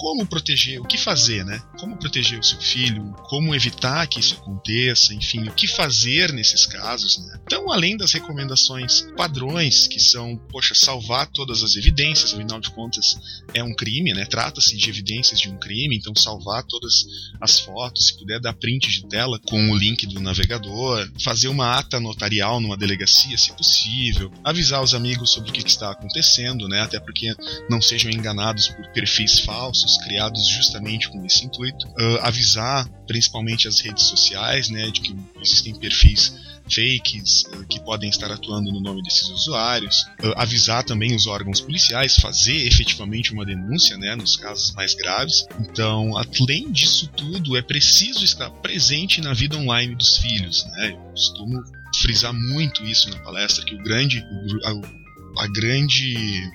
[0.00, 1.62] como proteger, o que fazer, né?
[1.78, 6.64] Como proteger o seu filho, como evitar que isso aconteça, enfim, o que fazer nesses
[6.64, 7.38] casos, né?
[7.42, 13.14] Então, além das recomendações padrões, que são, poxa, salvar todas as evidências, afinal de contas
[13.52, 14.24] é um crime, né?
[14.24, 17.04] Trata-se de evidências de um crime, então salvar todas
[17.38, 21.76] as fotos, se puder dar print de tela com o link do navegador, fazer uma
[21.76, 26.80] ata notarial numa delegacia, se possível, avisar os amigos sobre o que está acontecendo, né?
[26.80, 27.34] Até porque
[27.68, 33.80] não sejam enganados por perfis falsos criados justamente com esse intuito, uh, avisar principalmente as
[33.80, 36.34] redes sociais, né, de que existem perfis
[36.70, 41.60] fakes uh, que podem estar atuando no nome desses usuários, uh, avisar também os órgãos
[41.60, 45.46] policiais, fazer efetivamente uma denúncia, né, nos casos mais graves.
[45.60, 50.90] Então, além disso tudo, é preciso estar presente na vida online dos filhos, né?
[50.92, 51.62] Eu costumo
[52.00, 55.00] frisar muito isso na palestra que o grande o,
[55.38, 56.50] a grande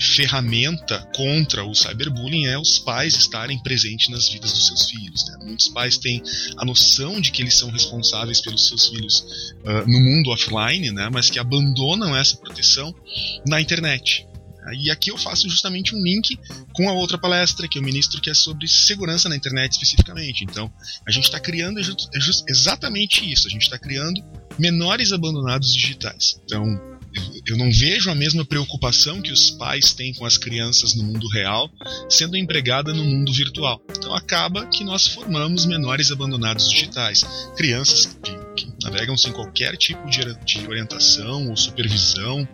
[0.00, 5.26] ferramenta contra o cyberbullying é os pais estarem presentes nas vidas dos seus filhos.
[5.26, 5.38] Né?
[5.44, 6.22] Muitos pais têm
[6.56, 9.20] a noção de que eles são responsáveis pelos seus filhos
[9.64, 11.08] uh, no mundo offline, né?
[11.12, 12.94] mas que abandonam essa proteção
[13.46, 14.26] na internet.
[14.74, 16.38] E aqui eu faço justamente um link
[16.74, 20.44] com a outra palestra que eu ministro, que é sobre segurança na internet especificamente.
[20.44, 20.70] Então,
[21.06, 21.80] a gente está criando
[22.46, 23.46] exatamente isso.
[23.46, 24.22] A gente está criando
[24.58, 26.38] menores abandonados digitais.
[26.44, 26.97] Então,
[27.46, 31.26] eu não vejo a mesma preocupação que os pais têm com as crianças no mundo
[31.28, 31.70] real
[32.08, 33.82] sendo empregada no mundo virtual.
[33.90, 37.22] Então acaba que nós formamos menores abandonados digitais,
[37.56, 42.46] crianças que que navegam sem qualquer tipo de, de orientação ou supervisão,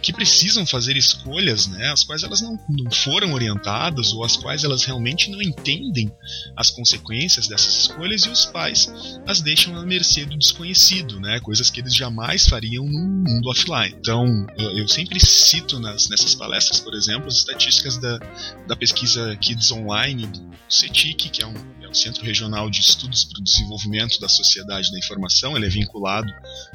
[0.00, 4.64] que precisam fazer escolhas, né, as quais elas não, não foram orientadas ou as quais
[4.64, 6.12] elas realmente não entendem
[6.56, 8.92] as consequências dessas escolhas e os pais
[9.26, 13.94] as deixam à mercê do desconhecido, né, coisas que eles jamais fariam no mundo offline.
[13.98, 18.18] Então, eu, eu sempre cito nas, nessas palestras, por exemplo, as estatísticas da,
[18.66, 23.24] da pesquisa Kids Online do CETIC, que é um, é um Centro Regional de Estudos
[23.24, 26.32] para o Desenvolvimento da Sociedade da Informação ele é vinculado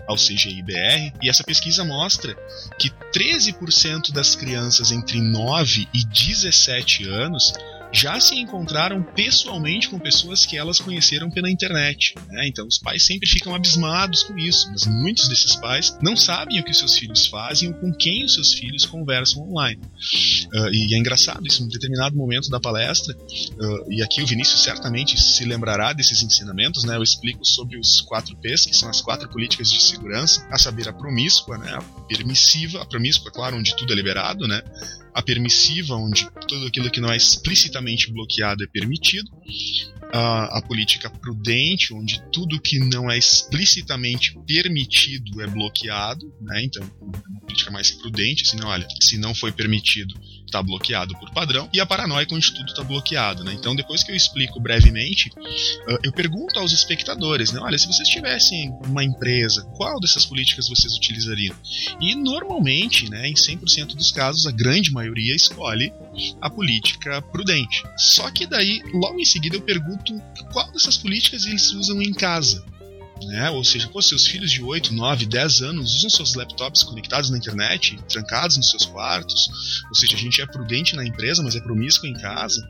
[0.08, 2.36] ao CGIBR, e essa pesquisa mostra
[2.78, 7.54] que 13% das crianças entre 9 e 17 anos
[7.94, 12.16] já se encontraram pessoalmente com pessoas que elas conheceram pela internet.
[12.30, 12.48] Né?
[12.48, 16.64] Então os pais sempre ficam abismados com isso, mas muitos desses pais não sabem o
[16.64, 19.80] que seus filhos fazem ou com quem os seus filhos conversam online.
[20.54, 24.26] Uh, e é engraçado isso, em um determinado momento da palestra, uh, e aqui o
[24.26, 26.96] Vinícius certamente se lembrará desses ensinamentos, né?
[26.96, 30.90] eu explico sobre os quatro P's, que são as quatro políticas de segurança, a saber,
[30.90, 31.74] a promíscua, né?
[31.74, 34.62] a permissiva, a promíscua, claro, onde tudo é liberado, né?
[35.14, 39.30] A permissiva, onde tudo aquilo que não é explicitamente bloqueado é permitido,
[40.12, 46.64] a, a, política prudente, onde tudo que não é explicitamente permitido é bloqueado, né?
[46.64, 50.14] Então, uma política mais prudente, assim, não, olha, se não foi permitido,
[50.46, 53.54] está bloqueado por padrão, e a paranoica onde tudo está bloqueado, né?
[53.54, 57.60] Então, depois que eu explico brevemente, uh, eu pergunto aos espectadores, né?
[57.62, 61.56] Olha, se vocês tivessem uma empresa, qual dessas políticas vocês utilizariam?
[62.00, 65.94] E normalmente, né, em 100% dos casos, a grande maioria escolhe
[66.42, 67.84] a política prudente.
[67.98, 70.14] Só que daí, logo em seguida, eu pergunto
[70.52, 72.64] qual dessas políticas eles usam em casa.
[73.28, 73.50] Né?
[73.50, 77.38] Ou seja, pô, seus filhos de 8, 9, 10 anos usam seus laptops conectados na
[77.38, 79.50] internet, trancados nos seus quartos.
[79.90, 82.62] Ou seja, a gente é prudente na empresa, mas é promíscuo em casa.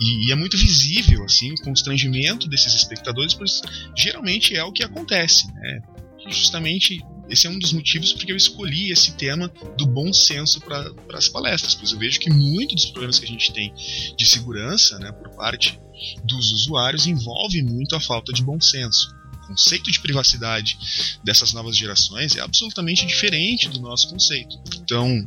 [0.00, 3.60] E, e é muito visível, assim, o constrangimento desses espectadores, pois
[3.96, 5.82] geralmente é o que acontece, né?
[6.28, 10.92] Justamente esse é um dos motivos porque eu escolhi esse tema do bom senso para
[11.14, 13.72] as palestras, pois eu vejo que muitos dos problemas que a gente tem
[14.16, 15.78] de segurança, né, por parte
[16.24, 19.14] dos usuários, envolve muito a falta de bom senso.
[19.46, 20.78] Conceito de privacidade
[21.22, 24.58] dessas novas gerações é absolutamente diferente do nosso conceito.
[24.82, 25.24] Então,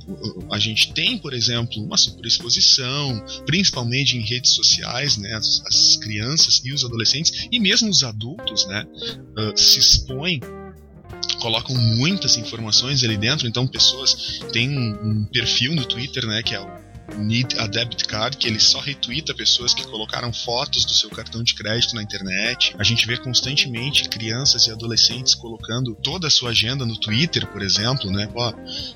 [0.51, 6.61] a gente tem, por exemplo, uma superexposição, principalmente em redes sociais, né, as, as crianças
[6.63, 10.39] e os adolescentes e mesmo os adultos, né, uh, se expõem
[11.39, 16.53] colocam muitas informações ali dentro, então pessoas têm um, um perfil no Twitter, né, que
[16.53, 20.91] é o Need a Debit Card, que ele só retweeta pessoas que colocaram fotos do
[20.91, 22.75] seu cartão de crédito na internet.
[22.77, 27.61] A gente vê constantemente crianças e adolescentes colocando toda a sua agenda no Twitter, por
[27.61, 28.29] exemplo, né?
[28.35, 28.53] Ó,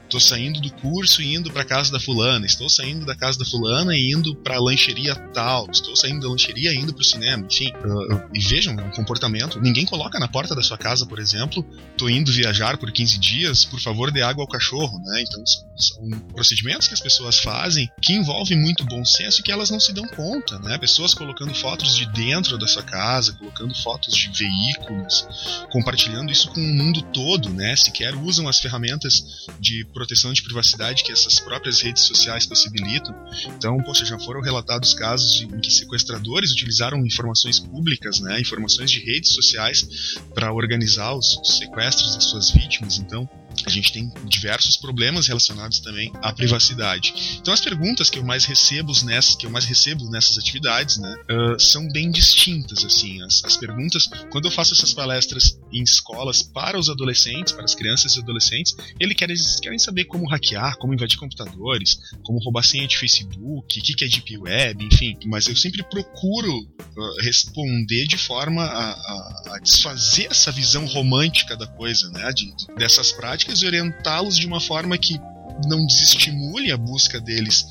[0.10, 3.46] tô saindo do curso e indo para casa da fulana, estou saindo da casa da
[3.46, 7.72] fulana e indo para lancheria tal, estou saindo da lancheria e indo pro cinema, enfim.
[7.84, 9.60] Uh, uh, e vejam, é um comportamento.
[9.60, 11.66] Ninguém coloca na porta da sua casa, por exemplo,
[11.98, 15.22] tô indo viajar por 15 dias, por favor, dê água ao cachorro, né?
[15.22, 15.44] Então
[15.78, 19.80] são procedimentos que as pessoas fazem que envolvem muito bom senso e que elas não
[19.80, 20.78] se dão conta, né?
[20.78, 25.26] Pessoas colocando fotos de dentro da sua casa, colocando fotos de veículos,
[25.72, 27.74] compartilhando isso com o mundo todo, né?
[27.78, 33.16] Sequer usam as ferramentas de proteção de privacidade que essas próprias redes sociais possibilitam.
[33.46, 38.38] Então, poxa, já foram relatados casos em que sequestradores utilizaram informações públicas, né?
[38.42, 42.98] Informações de redes sociais para organizar os sequestros das suas vítimas.
[42.98, 43.30] Então,
[43.66, 47.38] a gente tem diversos problemas relacionados também à privacidade.
[47.40, 51.16] Então as perguntas que eu mais recebo nessas, que eu mais recebo nessas atividades, né,
[51.32, 53.22] uh, são bem distintas assim.
[53.24, 57.76] As, as, perguntas, quando eu faço essas palestras em escolas para os adolescentes, para as
[57.76, 62.88] crianças e adolescentes, eles querem, querem saber como hackear, como invadir computadores, como roubar senha
[62.88, 65.18] de Facebook, o que, que é Deep Web, enfim.
[65.26, 71.56] Mas eu sempre procuro uh, responder de forma a, a, a, desfazer essa visão romântica
[71.56, 75.20] da coisa, né, de, dessas práticas práticas e orientá-los de uma forma que
[75.68, 77.66] não desestimule a busca deles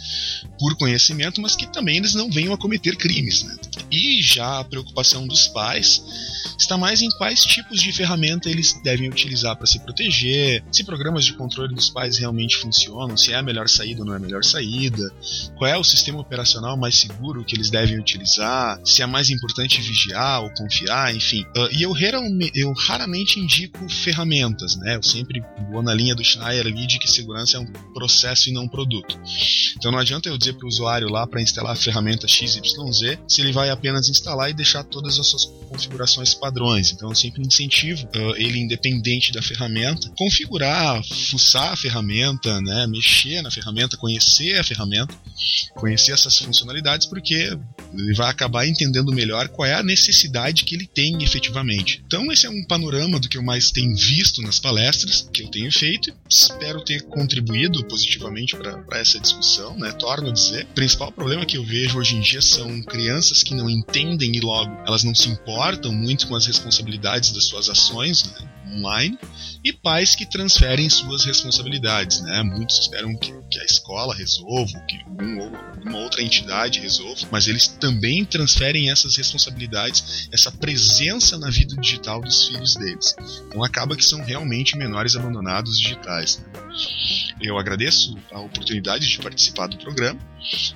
[0.58, 3.42] por conhecimento, mas que também eles não venham a cometer crimes.
[3.42, 3.56] Né?
[3.90, 6.02] E já a preocupação dos pais
[6.58, 11.24] está mais em quais tipos de ferramenta eles devem utilizar para se proteger, se programas
[11.24, 14.20] de controle dos pais realmente funcionam, se é a melhor saída ou não é a
[14.20, 15.12] melhor saída,
[15.56, 19.80] qual é o sistema operacional mais seguro que eles devem utilizar, se é mais importante
[19.80, 21.42] vigiar ou confiar, enfim.
[21.56, 21.94] Uh, e eu,
[22.54, 24.96] eu raramente indico ferramentas, né?
[24.96, 28.52] Eu sempre vou na linha do Schneier ali de que segurança é um processo e
[28.52, 29.18] não produto.
[29.76, 33.40] Então não adianta eu dizer para o usuário lá para instalar a ferramenta XYZ se
[33.40, 36.92] ele vai apenas instalar e deixar todas as suas configurações padrões.
[36.92, 43.42] Então eu sempre incentivo uh, ele, independente da ferramenta, configurar, fuçar a ferramenta, né, mexer
[43.42, 45.14] na ferramenta, conhecer a ferramenta,
[45.74, 47.56] conhecer essas funcionalidades, porque
[47.94, 52.02] ele vai acabar entendendo melhor qual é a necessidade que ele tem efetivamente.
[52.06, 55.48] Então esse é um panorama do que eu mais tenho visto nas palestras que eu
[55.48, 59.92] tenho feito espero ter contribuído positivamente para essa discussão, né?
[59.92, 63.54] Torno a dizer, o principal problema que eu vejo hoje em dia são crianças que
[63.54, 68.24] não entendem e logo elas não se importam muito com as responsabilidades das suas ações,
[68.24, 68.48] né?
[68.72, 69.18] online
[69.64, 72.20] e pais que transferem suas responsabilidades.
[72.22, 72.42] Né?
[72.42, 75.52] Muitos esperam que, que a escola resolva, que um,
[75.84, 82.20] uma outra entidade resolva, mas eles também transferem essas responsabilidades, essa presença na vida digital
[82.20, 83.14] dos filhos deles.
[83.48, 86.42] Então acaba que são realmente menores abandonados digitais.
[87.40, 90.18] Eu agradeço a oportunidade de participar do programa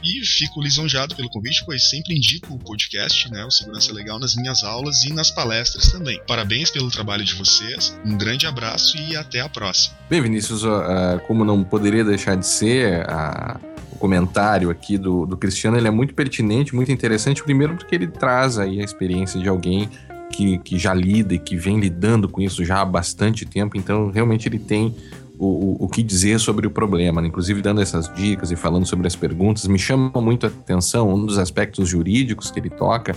[0.03, 4.35] e fico lisonjado pelo convite, pois sempre indico o podcast, né, o Segurança Legal, nas
[4.35, 6.21] minhas aulas e nas palestras também.
[6.27, 9.97] Parabéns pelo trabalho de vocês, um grande abraço e até a próxima.
[10.09, 13.07] Bem, Vinícius, uh, como não poderia deixar de ser,
[13.76, 18.07] o comentário aqui do, do Cristiano ele é muito pertinente, muito interessante, primeiro porque ele
[18.07, 19.89] traz aí a experiência de alguém
[20.31, 24.11] que, que já lida e que vem lidando com isso já há bastante tempo, então
[24.11, 24.95] realmente ele tem
[25.39, 27.29] o, o, que dizer sobre o problema, né?
[27.29, 31.27] inclusive dando essas dicas e falando sobre as perguntas, me chama muito a atenção um
[31.27, 33.15] dos aspectos jurídicos que ele toca,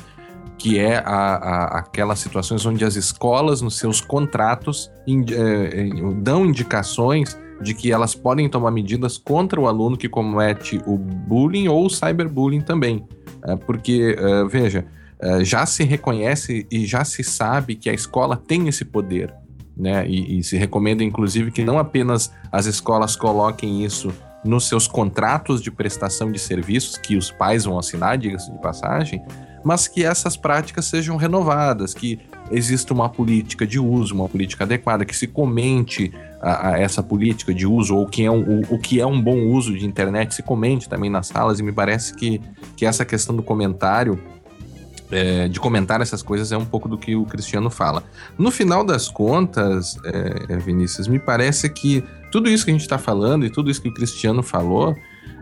[0.57, 7.37] que é a, a, aquelas situações onde as escolas, nos seus contratos, eh, dão indicações
[7.61, 11.89] de que elas podem tomar medidas contra o aluno que comete o bullying ou o
[11.89, 13.05] cyberbullying também.
[13.45, 14.85] É, porque, uh, veja,
[15.21, 19.33] uh, já se reconhece e já se sabe que a escola tem esse poder
[19.79, 20.05] né?
[20.05, 24.13] E, e se recomenda, inclusive, que não apenas as escolas coloquem isso
[24.43, 29.23] nos seus contratos de prestação de serviços que os pais vão assinar, diga-se de passagem,
[29.63, 32.19] mas que essas práticas sejam renovadas, que
[32.51, 36.11] exista uma política de uso, uma política adequada, que se comente
[36.41, 39.21] a, a essa política de uso, ou que é um, o, o, que é um
[39.21, 42.41] bom uso de internet, se comente também nas salas, e me parece que,
[42.75, 44.19] que essa questão do comentário.
[45.11, 48.03] É, de comentar essas coisas é um pouco do que o Cristiano fala.
[48.37, 52.99] No final das contas, é, Vinícius, me parece que tudo isso que a gente está
[52.99, 54.95] falando e tudo isso que o Cristiano falou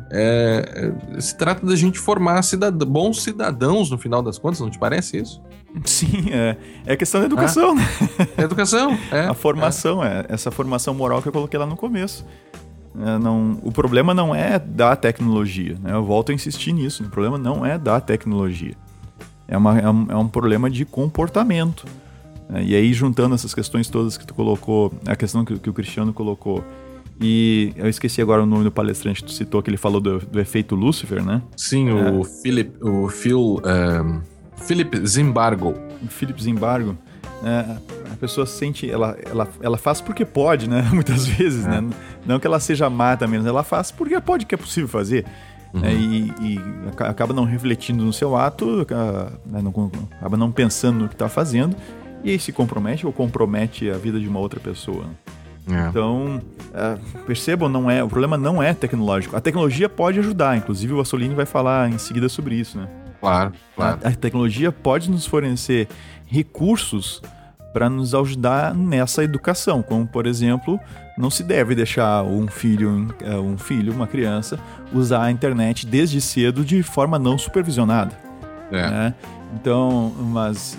[0.09, 2.41] é, é, se trata da gente formar
[2.87, 5.41] bons cidadãos no final das contas, não te parece isso?
[5.85, 7.87] Sim, é, é questão da educação, ah, né?
[8.37, 9.25] É educação, é.
[9.25, 10.19] A formação, é.
[10.19, 10.25] é.
[10.29, 12.25] essa formação moral que eu coloquei lá no começo.
[12.99, 15.93] É, não, o problema não é da tecnologia, né?
[15.93, 17.03] Eu volto a insistir nisso.
[17.03, 18.75] O problema não é da tecnologia.
[19.47, 21.85] É, uma, é, um, é um problema de comportamento.
[22.49, 22.63] Né?
[22.63, 26.11] E aí, juntando essas questões todas que tu colocou, a questão que, que o Cristiano
[26.11, 26.63] colocou,
[27.19, 30.19] e eu esqueci agora o nome do palestrante que tu citou, que ele falou do,
[30.19, 31.41] do efeito Lucifer, né?
[31.55, 32.11] Sim, é.
[32.11, 34.21] o Philip, o Phil, um,
[34.57, 35.75] Philip Zimbargo.
[36.09, 36.97] Philip Zimbargo.
[37.43, 37.77] É,
[38.11, 40.87] a pessoa sente, ela, ela, ela faz porque pode, né?
[40.91, 41.81] Muitas vezes, é.
[41.81, 41.89] né?
[42.25, 45.25] Não que ela seja má também, ela faz porque pode, que é possível fazer.
[45.73, 45.85] Uhum.
[45.85, 46.59] É, e, e,
[47.03, 48.85] acaba não refletindo no seu ato,
[49.45, 49.61] né?
[50.19, 51.75] acaba não pensando no que está fazendo,
[52.23, 55.05] e aí se compromete ou compromete a vida de uma outra pessoa.
[55.69, 55.89] É.
[55.89, 56.41] Então,
[56.73, 59.35] é, percebam, não é, o problema não é tecnológico.
[59.35, 62.87] A tecnologia pode ajudar, inclusive o Assolini vai falar em seguida sobre isso, né?
[63.19, 63.99] Claro, claro.
[64.03, 65.87] A, a tecnologia pode nos fornecer
[66.25, 67.21] recursos
[67.73, 70.79] para nos ajudar nessa educação, como por exemplo,
[71.17, 74.59] não se deve deixar um filho, é, um filho, uma criança,
[74.93, 78.17] usar a internet desde cedo de forma não supervisionada.
[78.71, 78.89] É.
[78.89, 79.13] Né?
[79.53, 80.77] Então, mas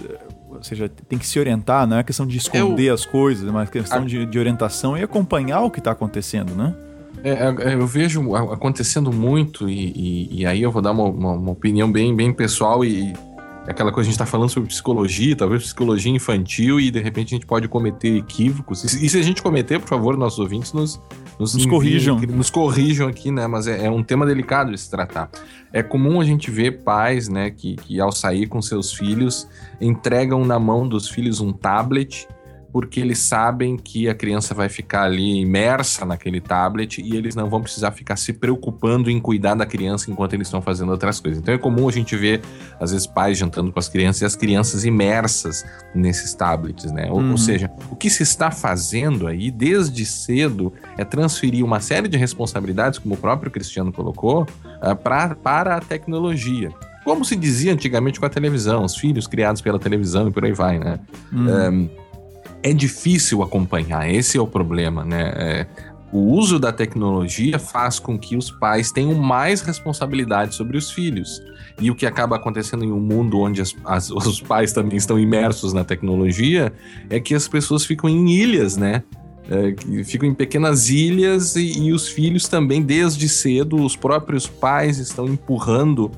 [0.51, 3.51] ou seja, tem que se orientar, não é questão de esconder eu, as coisas, é
[3.51, 6.74] uma questão a, de, de, orientação e acompanhar o que está acontecendo, né?
[7.24, 11.32] É, é, eu vejo acontecendo muito, e, e, e aí eu vou dar uma, uma,
[11.32, 13.12] uma, opinião bem, bem pessoal e
[13.66, 17.36] aquela coisa a gente está falando sobre psicologia, talvez psicologia infantil, e de repente a
[17.36, 18.82] gente pode cometer equívocos.
[18.85, 21.01] E, e se a gente cometer, por favor, nossos ouvintes nos,
[21.39, 22.19] nos, nos corrijam.
[22.19, 23.47] Nos corrijam aqui, né?
[23.47, 25.31] Mas é, é, um tema delicado de se tratar.
[25.73, 29.47] É comum a gente ver pais, né, que, que ao sair com seus filhos,
[29.81, 32.27] entregam na mão dos filhos um tablet
[32.73, 37.49] porque eles sabem que a criança vai ficar ali imersa naquele tablet e eles não
[37.49, 41.40] vão precisar ficar se preocupando em cuidar da criança enquanto eles estão fazendo outras coisas.
[41.40, 42.43] Então é comum a gente ver,
[42.78, 45.65] às vezes, pais jantando com as crianças e as crianças imersas
[45.95, 47.09] nesses tablets, né?
[47.11, 47.32] Ou, uhum.
[47.32, 52.16] ou seja, o que se está fazendo aí desde cedo é transferir uma série de
[52.19, 56.70] responsabilidades, como o próprio Cristiano colocou, uh, pra, para a tecnologia
[57.05, 60.53] como se dizia antigamente com a televisão, os filhos criados pela televisão e por aí
[60.53, 61.01] vai, né?
[61.32, 61.49] Uhum.
[61.49, 61.89] Um,
[62.62, 65.32] é difícil acompanhar, esse é o problema, né?
[65.36, 65.66] É,
[66.12, 71.43] o uso da tecnologia faz com que os pais tenham mais responsabilidade sobre os filhos.
[71.80, 75.18] E o que acaba acontecendo em um mundo onde as, as, os pais também estão
[75.18, 76.72] imersos na tecnologia
[77.10, 79.02] é que as pessoas ficam em ilhas, né?
[79.51, 84.98] É, ficam em pequenas ilhas e, e, os filhos também, desde cedo, os próprios pais
[84.98, 86.10] estão empurrando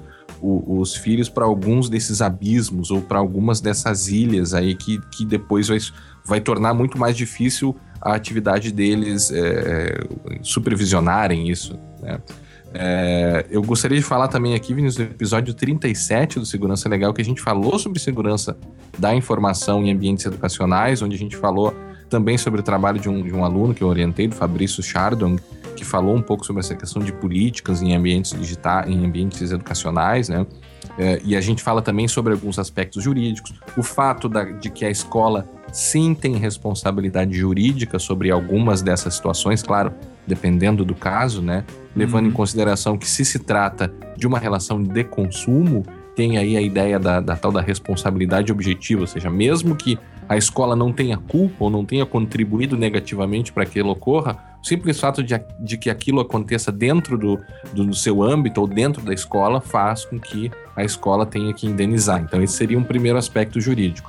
[0.43, 5.25] o, os filhos para alguns desses abismos ou para algumas dessas ilhas aí que, que
[5.25, 5.79] depois vai
[6.25, 10.01] vai tornar muito mais difícil a atividade deles é,
[10.43, 11.79] supervisionarem isso.
[12.01, 12.19] Né?
[12.73, 17.21] É, eu gostaria de falar também aqui, Vinícius, no episódio 37 do Segurança Legal, que
[17.21, 18.57] a gente falou sobre segurança
[18.99, 21.75] da informação em ambientes educacionais, onde a gente falou
[22.09, 25.37] também sobre o trabalho de um, de um aluno que eu orientei, do Fabrício Chardon,
[25.77, 30.29] que falou um pouco sobre essa questão de políticas em ambientes digitais, em ambientes educacionais,
[30.29, 30.47] né?
[30.99, 34.85] É, e a gente fala também sobre alguns aspectos jurídicos, o fato da, de que
[34.85, 39.93] a escola sim tem responsabilidade jurídica sobre algumas dessas situações, claro,
[40.27, 41.65] dependendo do caso, né?
[41.95, 42.31] Levando uhum.
[42.31, 45.85] em consideração que se se trata de uma relação de consumo,
[46.15, 49.99] tem aí a ideia da, da tal da responsabilidade objetiva, ou seja, mesmo que
[50.29, 54.67] a escola não tenha culpa ou não tenha contribuído negativamente para que aquilo ocorra, o
[54.67, 57.41] simples fato de, de que aquilo aconteça dentro do,
[57.73, 62.21] do, seu âmbito ou dentro da escola faz com que a escola tenha que indenizar.
[62.23, 64.09] Então, esse seria um primeiro aspecto jurídico.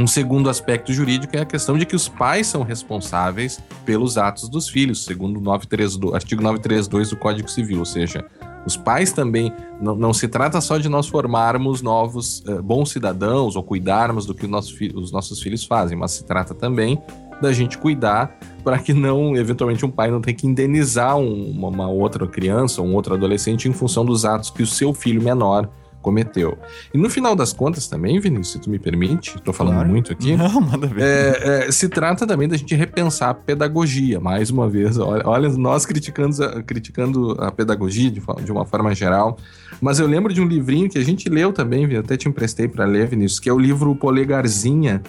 [0.00, 4.48] Um segundo aspecto jurídico é a questão de que os pais são responsáveis pelos atos
[4.48, 8.24] dos filhos, segundo o 932, artigo 932 do Código Civil, ou seja,
[8.64, 13.56] os pais também, não, não se trata só de nós formarmos novos uh, bons cidadãos
[13.56, 16.98] ou cuidarmos do que os nossos filhos fazem, mas se trata também
[17.42, 21.88] da gente cuidar para que não, eventualmente, um pai não tenha que indenizar um, uma
[21.90, 25.68] outra criança, um outro adolescente em função dos atos que o seu filho menor
[26.00, 26.58] cometeu.
[26.92, 29.88] E no final das contas também, Vinícius, se tu me permite, estou falando claro.
[29.88, 30.36] muito aqui.
[30.36, 31.02] Não, manda ver.
[31.02, 34.98] É, é, se trata também da gente repensar a pedagogia, mais uma vez.
[34.98, 39.38] Olha, olha nós criticando, a, criticando a pedagogia de, de, uma forma geral.
[39.80, 42.84] Mas eu lembro de um livrinho que a gente leu também, até te emprestei para
[42.84, 45.02] ler, Vinícius, que é o livro Polegarzinha,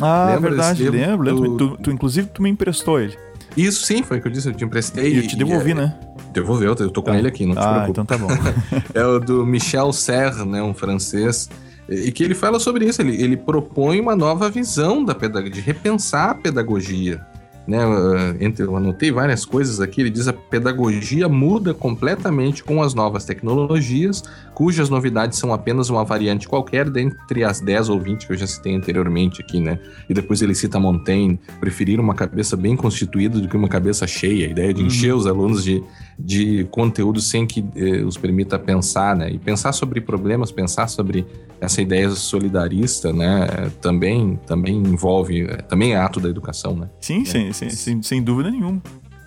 [0.00, 1.22] Ah, Lembra verdade, lembro.
[1.22, 1.56] lembro.
[1.56, 3.16] Tu, tu, inclusive, tu me emprestou ele.
[3.56, 5.14] Isso sim, foi o que eu disse, eu te emprestei.
[5.14, 5.94] E eu te devolvi, e, né?
[6.34, 7.18] Devolveu, eu tô com ah.
[7.18, 7.90] ele aqui, não te ah, preocupe.
[7.90, 8.28] então tá bom.
[8.92, 11.48] é o do Michel Serre, né, um francês,
[11.88, 15.60] e que ele fala sobre isso, ele, ele propõe uma nova visão da pedagogia, de
[15.60, 17.24] repensar a pedagogia
[17.66, 17.78] né,
[18.40, 23.24] entre, eu anotei várias coisas aqui, ele diz a pedagogia muda completamente com as novas
[23.24, 24.22] tecnologias,
[24.54, 28.46] cujas novidades são apenas uma variante qualquer dentre as 10 ou 20 que eu já
[28.46, 29.78] citei anteriormente aqui, né?
[30.08, 34.46] E depois ele cita Montaigne, preferir uma cabeça bem constituída do que uma cabeça cheia,
[34.46, 35.18] a ideia de encher uhum.
[35.18, 35.82] os alunos de,
[36.18, 39.30] de conteúdo sem que eh, os permita pensar, né?
[39.30, 41.26] E pensar sobre problemas, pensar sobre
[41.60, 43.70] essa ideia solidarista, né?
[43.80, 46.88] Também, também envolve, também é ato da educação, né?
[47.00, 47.52] Sim, é.
[47.52, 48.80] sem, sem dúvida nenhuma.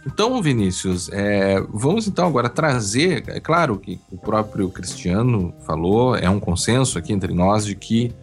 [0.06, 6.30] Então, Vinícius, é, vamos então agora trazer, é claro que o próprio Cristiano falou, é
[6.30, 8.14] um consenso aqui entre nós de que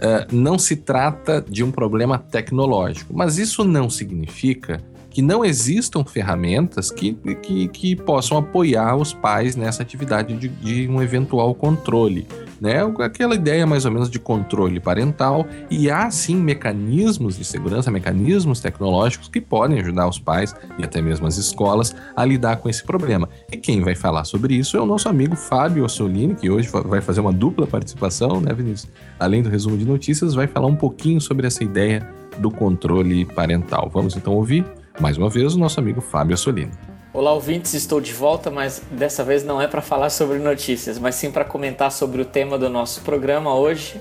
[0.00, 4.80] é, não se trata de um problema tecnológico, mas isso não significa
[5.14, 10.88] que não existam ferramentas que, que, que possam apoiar os pais nessa atividade de, de,
[10.88, 12.26] um eventual controle.
[12.60, 12.80] Né?
[12.98, 18.58] Aquela ideia mais ou menos de controle parental, e há sim mecanismos de segurança, mecanismos
[18.58, 22.82] tecnológicos que podem ajudar os pais e até mesmo as escolas a lidar com esse
[22.82, 23.28] problema.
[23.52, 27.00] E quem vai falar sobre isso é o nosso amigo Fábio Ossolini, que hoje vai
[27.00, 28.90] fazer uma dupla participação, né, Vinícius?
[29.20, 32.04] Além do resumo de notícias, vai falar um pouquinho sobre essa ideia
[32.38, 33.88] do controle parental.
[33.92, 34.64] Vamos então ouvir?
[35.00, 36.72] Mais uma vez, o nosso amigo Fábio Solino.
[37.12, 41.16] Olá, ouvintes, estou de volta, mas dessa vez não é para falar sobre notícias, mas
[41.16, 44.00] sim para comentar sobre o tema do nosso programa hoje.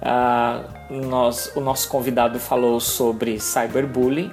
[0.00, 4.30] Uh, nós, o nosso convidado falou sobre cyberbullying.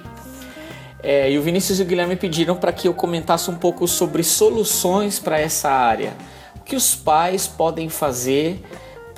[1.02, 4.22] É, e o Vinícius e o Guilherme pediram para que eu comentasse um pouco sobre
[4.22, 6.14] soluções para essa área.
[6.56, 8.62] O que os pais podem fazer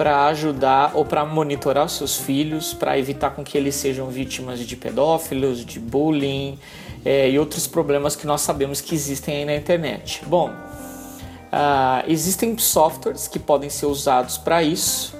[0.03, 4.75] para ajudar ou para monitorar seus filhos, para evitar com que eles sejam vítimas de
[4.75, 6.59] pedófilos, de bullying
[7.05, 10.21] é, e outros problemas que nós sabemos que existem aí na internet.
[10.27, 15.15] Bom, uh, existem softwares que podem ser usados para isso,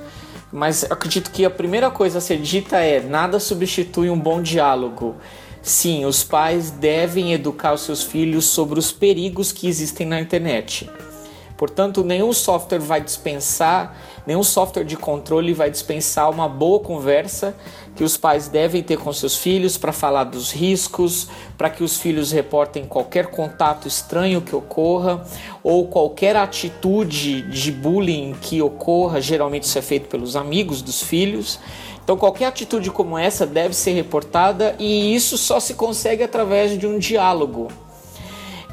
[0.53, 5.15] mas acredito que a primeira coisa a ser dita é nada substitui um bom diálogo.
[5.63, 10.91] Sim, os pais devem educar os seus filhos sobre os perigos que existem na internet.
[11.63, 13.97] Portanto, nenhum software vai dispensar,
[14.27, 17.55] nenhum software de controle vai dispensar uma boa conversa
[17.95, 21.29] que os pais devem ter com seus filhos para falar dos riscos,
[21.59, 25.25] para que os filhos reportem qualquer contato estranho que ocorra
[25.63, 31.59] ou qualquer atitude de bullying que ocorra, geralmente isso é feito pelos amigos dos filhos.
[32.03, 36.87] Então, qualquer atitude como essa deve ser reportada e isso só se consegue através de
[36.87, 37.69] um diálogo.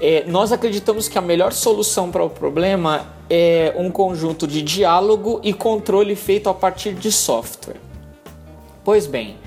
[0.02, 5.40] É, nós acreditamos que a melhor solução para o problema é um conjunto de diálogo
[5.44, 7.78] e controle feito a partir de software.
[8.84, 9.38] Pois bem,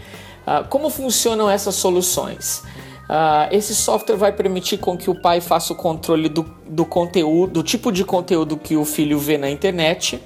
[0.46, 2.62] uh, como funcionam essas soluções?
[3.08, 7.54] Uh, esse software vai permitir com que o pai faça o controle do, do conteúdo,
[7.54, 10.20] do tipo de conteúdo que o filho vê na internet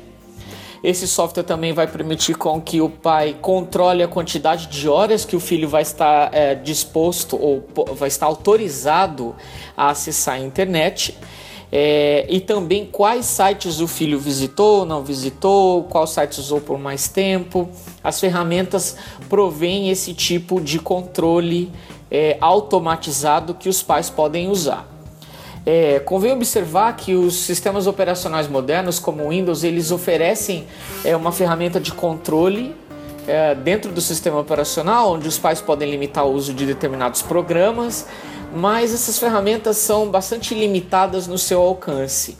[0.87, 5.35] esse software também vai permitir com que o pai controle a quantidade de horas que
[5.35, 9.35] o filho vai estar é, disposto ou vai estar autorizado
[9.77, 11.19] a acessar a internet.
[11.71, 17.09] É, e também quais sites o filho visitou, não visitou, qual site usou por mais
[17.09, 17.69] tempo.
[18.03, 18.97] As ferramentas
[19.29, 21.73] provêm esse tipo de controle
[22.11, 24.89] é, automatizado que os pais podem usar.
[25.65, 30.65] É, convém observar que os sistemas operacionais modernos, como o Windows, eles oferecem
[31.05, 32.73] é, uma ferramenta de controle
[33.27, 38.07] é, dentro do sistema operacional, onde os pais podem limitar o uso de determinados programas,
[38.55, 42.37] mas essas ferramentas são bastante limitadas no seu alcance.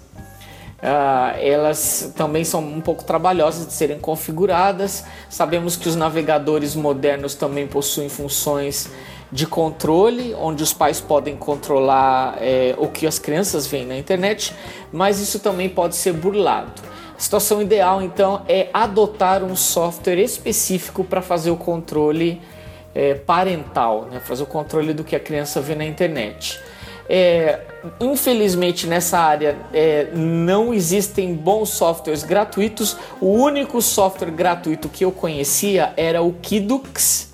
[0.77, 5.05] Uh, elas também são um pouco trabalhosas de serem configuradas.
[5.29, 8.91] Sabemos que os navegadores modernos também possuem funções
[9.33, 14.55] de controle, onde os pais podem controlar é, o que as crianças veem na internet,
[14.93, 16.71] mas isso também pode ser burlado.
[17.17, 22.41] A situação ideal, então, é adotar um software específico para fazer o controle
[22.97, 24.19] é, parental, né?
[24.21, 26.59] fazer o controle do que a criança vê na internet.
[27.09, 27.61] É,
[28.01, 32.97] infelizmente nessa área é, não existem bons softwares gratuitos.
[33.21, 37.29] O único software gratuito que eu conhecia era o Kidux,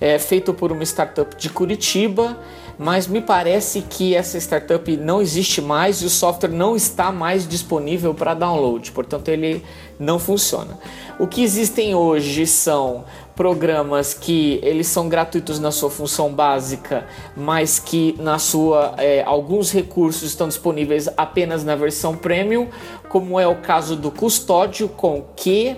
[0.00, 2.36] é feito por uma startup de Curitiba,
[2.78, 7.46] mas me parece que essa startup não existe mais e o software não está mais
[7.46, 9.62] disponível para download, portanto ele
[9.98, 10.78] não funciona.
[11.18, 13.04] O que existem hoje são
[13.36, 17.06] programas que eles são gratuitos na sua função básica,
[17.36, 22.66] mas que na sua é, alguns recursos estão disponíveis apenas na versão premium,
[23.10, 25.76] como é o caso do Custódio com Q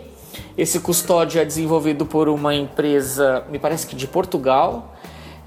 [0.56, 4.94] Esse custódio é desenvolvido por uma empresa, me parece que de Portugal.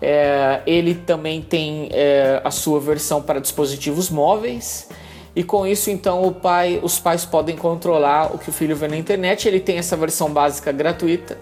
[0.02, 4.90] É, ele também tem é, a sua versão para dispositivos móveis.
[5.34, 8.88] E com isso, então, o pai, os pais podem controlar o que o filho vê
[8.88, 9.48] na internet.
[9.48, 11.38] Ele tem essa versão básica gratuita.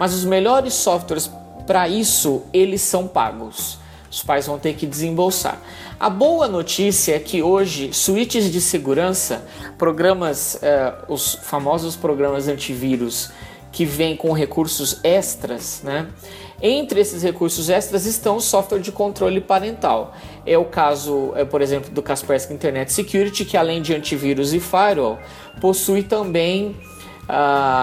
[0.00, 1.30] Mas os melhores softwares
[1.66, 3.76] para isso, eles são pagos.
[4.10, 5.60] Os pais vão ter que desembolsar.
[6.00, 9.44] A boa notícia é que hoje suítes de segurança,
[9.76, 13.30] programas, eh, os famosos programas antivírus
[13.70, 16.08] que vêm com recursos extras, né?
[16.62, 20.14] Entre esses recursos extras estão o software de controle parental.
[20.46, 24.60] É o caso, é, por exemplo, do Kaspersky Internet Security, que além de antivírus e
[24.60, 25.18] firewall,
[25.60, 26.74] possui também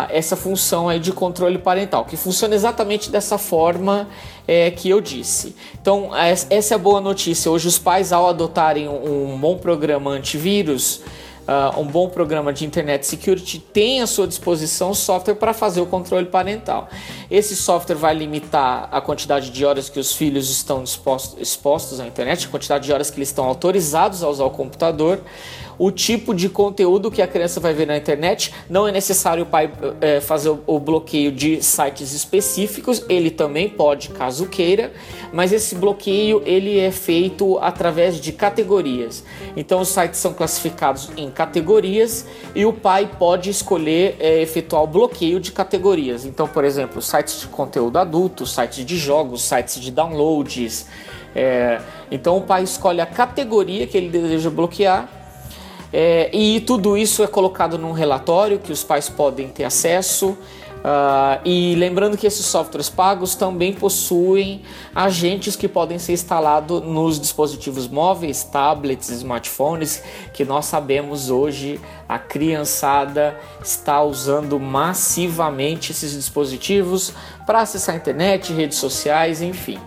[0.09, 4.07] essa função aí de controle parental, que funciona exatamente dessa forma
[4.47, 5.55] é, que eu disse.
[5.81, 7.51] Então, essa é a boa notícia.
[7.51, 11.01] Hoje, os pais, ao adotarem um, bom programa antivírus,
[11.47, 15.85] uh, um bom programa de internet security, têm à sua disposição software para fazer o
[15.85, 16.89] controle parental.
[17.29, 22.45] Esse software vai limitar a quantidade de horas que os filhos estão expostos à internet,
[22.45, 25.21] a quantidade de horas que eles estão autorizados a usar o computador
[25.79, 28.53] o tipo de conteúdo que a criança vai ver na internet.
[28.69, 29.71] Não é necessário o pai
[30.01, 34.91] é, fazer o, bloqueio de sites específicos, ele também pode, caso queira,
[35.33, 39.23] mas esse bloqueio ele é feito através de categorias.
[39.55, 42.25] Então os sites são classificados em categorias
[42.55, 46.25] e o pai pode escolher é, efetuar o bloqueio de categorias.
[46.25, 50.87] Então, por exemplo, sites de conteúdo adulto, sites de jogos, sites de downloads.
[51.35, 55.16] É, então o pai escolhe a categoria que ele deseja bloquear
[55.91, 60.37] é, e tudo isso é colocado num relatório que os pais podem ter acesso.
[60.77, 64.61] Uh, e lembrando que esses softwares pagos também possuem
[64.95, 70.01] agentes que podem ser instalados nos dispositivos móveis, tablets, smartphones,
[70.33, 77.11] que nós sabemos hoje a criançada está usando massivamente esses dispositivos
[77.45, 79.79] para acessar a internet, redes sociais, enfim.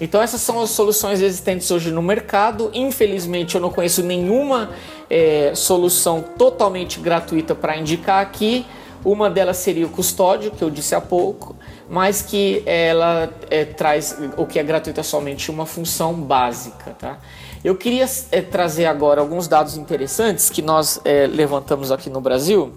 [0.00, 2.70] Então essas são as soluções existentes hoje no mercado.
[2.72, 4.70] Infelizmente eu não conheço nenhuma
[5.10, 8.66] é, solução totalmente gratuita para indicar aqui.
[9.04, 11.56] Uma delas seria o custódio, que eu disse há pouco,
[11.88, 16.96] mas que ela é, traz o que é gratuito é somente uma função básica.
[16.98, 17.18] Tá?
[17.64, 22.72] Eu queria é, trazer agora alguns dados interessantes que nós é, levantamos aqui no Brasil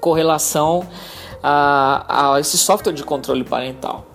[0.00, 0.86] com relação
[1.42, 4.06] a, a esse software de controle parental.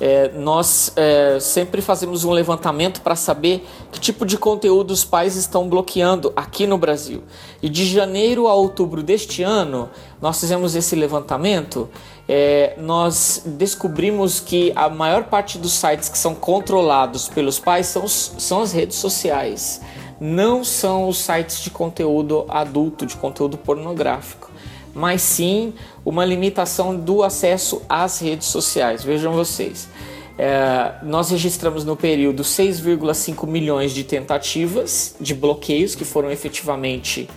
[0.00, 5.36] É, nós é, sempre fazemos um levantamento para saber que tipo de conteúdo os pais
[5.36, 7.22] estão bloqueando aqui no Brasil.
[7.62, 9.88] E de janeiro a outubro deste ano,
[10.20, 11.88] nós fizemos esse levantamento.
[12.28, 18.08] É, nós descobrimos que a maior parte dos sites que são controlados pelos pais são,
[18.08, 19.80] são as redes sociais,
[20.20, 24.54] não são os sites de conteúdo adulto, de conteúdo pornográfico
[24.94, 25.74] mas sim
[26.04, 29.02] uma limitação do acesso às redes sociais.
[29.02, 29.88] Vejam vocês,
[30.38, 37.28] é, nós registramos no período 6,5 milhões de tentativas de bloqueios que foram efetivamente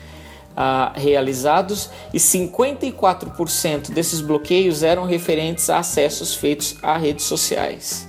[0.55, 8.07] ah, realizados e 54% desses bloqueios eram referentes a acessos feitos a redes sociais.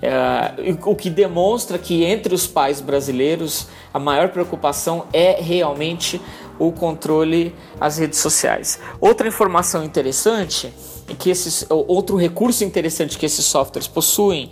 [0.00, 6.20] É, o que demonstra que entre os pais brasileiros a maior preocupação é realmente
[6.58, 8.78] o controle às redes sociais.
[9.00, 10.72] Outra informação interessante
[11.08, 14.50] é que esses outro recurso interessante que esses softwares possuem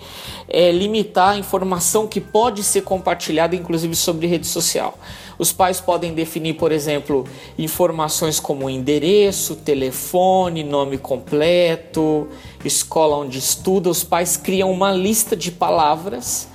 [0.49, 4.99] é limitar a informação que pode ser compartilhada inclusive sobre rede social.
[5.39, 7.27] Os pais podem definir, por exemplo,
[7.59, 12.29] informações como endereço, telefone, nome completo,
[12.65, 13.89] escola onde estuda.
[13.89, 16.52] Os pais criam uma lista de palavras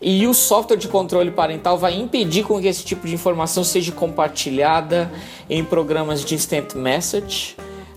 [0.00, 3.92] e o software de controle parental vai impedir com que esse tipo de informação seja
[3.92, 5.10] compartilhada
[5.48, 7.56] em programas de instant message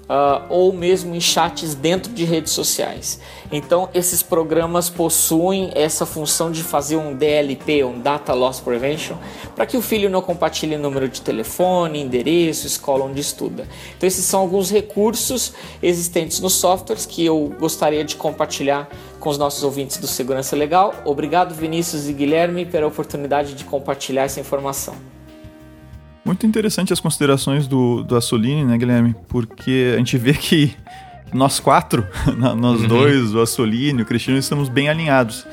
[0.09, 3.19] uh, ou mesmo em chats dentro de redes sociais.
[3.51, 9.15] Então, esses programas possuem essa função de fazer um DLP, um Data Loss Prevention,
[9.55, 13.67] para que o filho não compartilhe número de telefone, endereço, escola onde estuda.
[13.97, 18.87] Então, esses são alguns recursos existentes nos softwares que eu gostaria de compartilhar
[19.19, 20.93] com os nossos ouvintes do Segurança Legal.
[21.03, 24.95] Obrigado, Vinícius e Guilherme, pela oportunidade de compartilhar essa informação.
[26.23, 29.15] Muito interessante as considerações do, do Assolini, né, Guilherme?
[29.27, 30.75] Porque a gente vê que
[31.33, 32.07] nós quatro,
[32.37, 32.87] nós uhum.
[32.87, 35.45] dois, o Assolini, o Cristiano, estamos bem alinhados.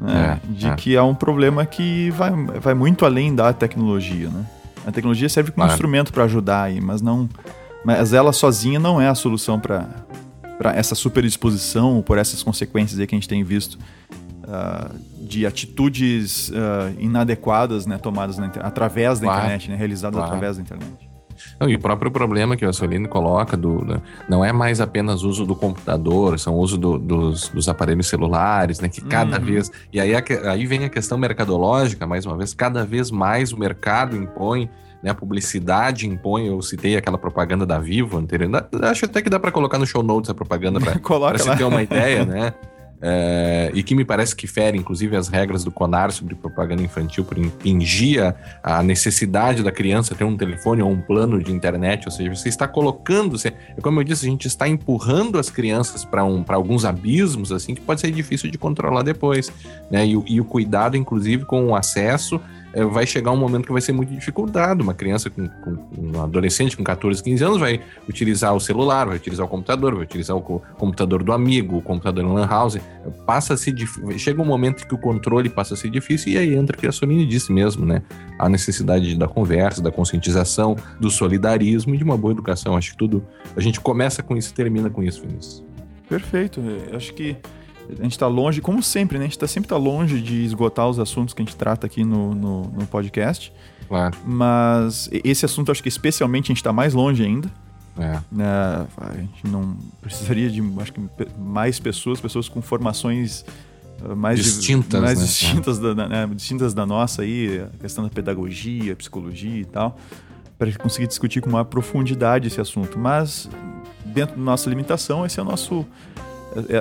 [0.00, 0.40] Né?
[0.42, 0.74] É, de é.
[0.74, 4.44] que há um problema que vai, vai muito além da tecnologia, né?
[4.86, 5.72] A tecnologia serve como claro.
[5.72, 7.28] instrumento para ajudar aí, mas não,
[7.84, 9.86] mas ela sozinha não é a solução para
[10.74, 13.78] essa superdisposição, por essas consequências aí que a gente tem visto
[14.44, 19.40] uh, de atitudes uh, inadequadas, né, tomadas na, através da claro.
[19.40, 20.26] internet, né, realizadas claro.
[20.26, 21.13] através da internet.
[21.58, 25.22] Não, e o próprio problema que o Assolini coloca do, né, não é mais apenas
[25.22, 28.88] uso do computador, são o uso do, dos, dos, aparelhos celulares, né?
[28.88, 29.44] Que cada uhum.
[29.44, 29.70] vez.
[29.92, 34.16] E aí, aí vem a questão mercadológica, mais uma vez, cada vez mais o mercado
[34.16, 34.68] impõe
[35.04, 39.38] né, a publicidade impõe, eu citei aquela propaganda da Vivo anterior, acho até que dá
[39.38, 40.94] para colocar no show notes a propaganda para
[41.38, 42.54] se ter uma ideia, né?
[43.06, 47.22] É, e que me parece que fere, inclusive, as regras do CONAR sobre propaganda infantil
[47.22, 52.10] por impingir a, necessidade da criança ter um telefone ou um plano de internet, ou
[52.10, 53.52] seja, você está colocando, você,
[53.82, 57.82] como eu disse, a gente está empurrando as crianças para um, alguns abismos, assim, que
[57.82, 59.52] pode ser difícil de controlar depois,
[59.90, 60.06] né?
[60.06, 62.40] E, e o cuidado, inclusive, com o acesso
[62.74, 64.82] é, vai chegar um momento que vai ser muito dificultado.
[64.82, 69.16] Uma criança, com, com, um adolescente com 14, 15 anos, vai utilizar o celular, vai
[69.16, 72.78] utilizar o computador, vai utilizar o computador do amigo, o computador lan house.
[73.24, 73.72] Passa a se
[74.18, 76.86] chega um momento que o controle passa a ser difícil e aí entra o que
[76.86, 78.02] a Soline disse mesmo, né?
[78.38, 82.76] A necessidade da conversa, da conscientização, do solidarismo e de uma boa educação.
[82.76, 83.24] Acho que tudo
[83.56, 85.64] a gente começa com isso e termina com isso, Vinícius.
[86.08, 86.60] Perfeito.
[86.92, 87.36] Acho que
[87.88, 89.24] a gente está longe, como sempre, né?
[89.24, 92.04] A gente tá, sempre está longe de esgotar os assuntos que a gente trata aqui
[92.04, 93.52] no, no, no podcast.
[93.88, 94.16] Claro.
[94.24, 97.50] Mas esse assunto, acho que especialmente a gente está mais longe ainda.
[97.98, 98.18] É.
[98.32, 98.86] Né?
[98.96, 101.00] A gente não precisaria de acho que
[101.38, 103.44] mais pessoas, pessoas com formações
[104.02, 105.24] uh, mais distintas, mais né?
[105.24, 106.26] distintas, da, né?
[106.34, 109.96] distintas da nossa aí, a questão da pedagogia, psicologia e tal,
[110.58, 112.98] para conseguir discutir com maior profundidade esse assunto.
[112.98, 113.48] Mas
[114.04, 115.86] dentro da nossa limitação, esse é o nosso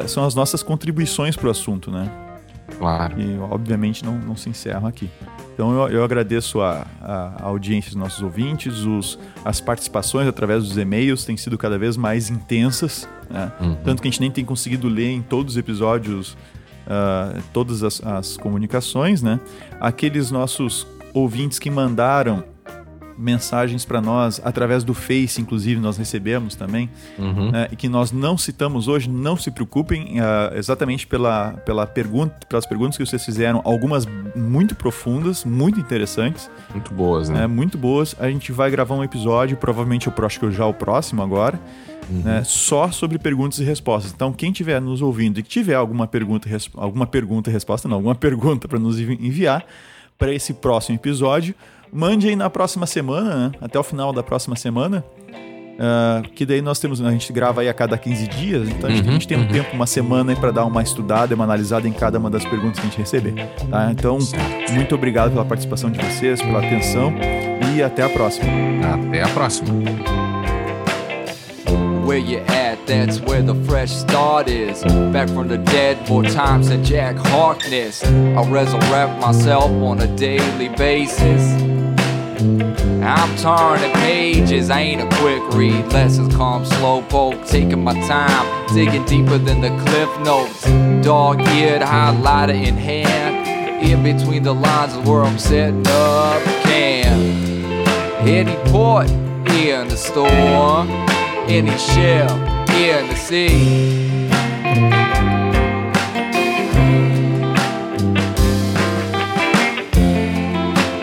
[0.08, 2.10] são as nossas contribuições para o assunto, né?
[2.78, 3.20] Claro.
[3.20, 5.10] E obviamente não, não se encerram aqui.
[5.54, 10.78] Então eu, eu agradeço a, a, audiência dos nossos ouvintes, os, as participações através dos
[10.78, 13.52] e-mails têm sido cada vez mais intensas, né?
[13.62, 13.76] uhum.
[13.84, 16.36] tanto que a gente nem tem conseguido ler em todos os episódios
[16.88, 19.40] uh, todas as, as comunicações, né?
[19.80, 22.44] Aqueles nossos ouvintes que mandaram
[23.18, 27.52] mensagens para nós através do Face, inclusive nós recebemos também, uhum.
[27.52, 32.46] né, e que nós não citamos hoje, não se preocupem, uh, exatamente pela, pela pergunta,
[32.48, 36.50] pelas perguntas que vocês fizeram, algumas muito profundas, muito interessantes.
[36.72, 37.44] Muito boas, né?
[37.44, 38.16] É, muito boas.
[38.20, 41.60] A gente vai gravar um episódio, provavelmente eu acho que já o próximo agora,
[42.10, 42.22] Uhum.
[42.22, 44.12] Né, só sobre perguntas e respostas.
[44.12, 47.96] Então, quem estiver nos ouvindo e que tiver alguma pergunta, alguma pergunta e resposta, não,
[47.96, 49.66] alguma pergunta para nos enviar
[50.24, 51.54] para esse próximo episódio,
[51.96, 53.52] Mande aí na próxima semana, né?
[53.62, 55.06] até o final da próxima semana.
[55.74, 58.94] Uh, que daí nós temos, a gente grava aí a cada 15 dias, então a
[58.94, 59.48] gente, uhum, a gente tem um uhum.
[59.48, 62.80] tempo, uma semana aí para dar uma estudada, uma analisada em cada uma das perguntas
[62.80, 63.34] que a gente receber.
[63.70, 63.92] Tá?
[63.92, 64.18] Então,
[64.72, 67.14] muito obrigado pela participação de vocês, pela atenção
[67.76, 68.48] e até a próxima.
[68.92, 69.70] Até a próxima.
[72.86, 74.84] That's where the fresh start is.
[74.84, 78.04] Back from the dead, more times than Jack Harkness.
[78.04, 81.62] I resurrect myself on a daily basis.
[83.02, 85.94] I'm turning pages, I ain't a quick read.
[85.94, 90.66] Lessons come slow poke, taking my time, digging deeper than the cliff notes.
[91.06, 93.82] Dog eared, highlighter in hand.
[93.82, 98.28] In between the lines is where I'm setting up camp.
[98.28, 100.90] Any port in the storm,
[101.48, 104.28] any shell in the sea.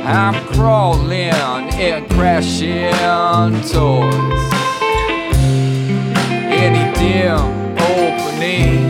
[0.05, 2.91] I'm crawling and crashing
[3.71, 4.53] towards
[6.51, 8.90] any dim opening.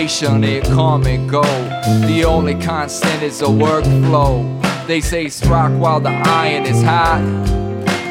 [0.00, 1.42] It come and go.
[1.42, 4.46] The only constant is the workflow.
[4.86, 7.20] They say strike while the iron is hot.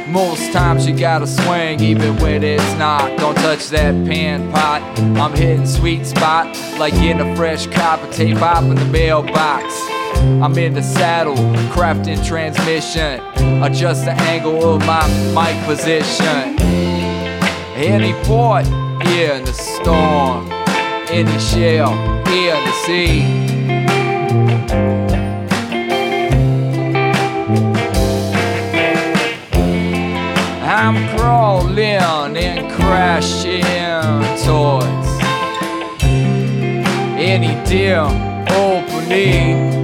[0.10, 3.18] Most times you gotta swing even when it's not.
[3.18, 4.82] Don't touch that pan pot.
[5.00, 6.48] I'm hitting sweet spot
[6.78, 9.74] like in a fresh copper tape pop in the mailbox.
[10.44, 11.38] I'm in the saddle,
[11.72, 13.22] crafting transmission.
[13.64, 16.60] Adjust the angle of my mic position.
[17.78, 20.57] Any port in the storm
[21.12, 21.92] in the shell,
[22.26, 23.22] here the sea.
[30.64, 33.64] I'm crawling and crashing
[34.44, 35.08] towards
[37.18, 38.12] any dim
[38.52, 39.77] opening.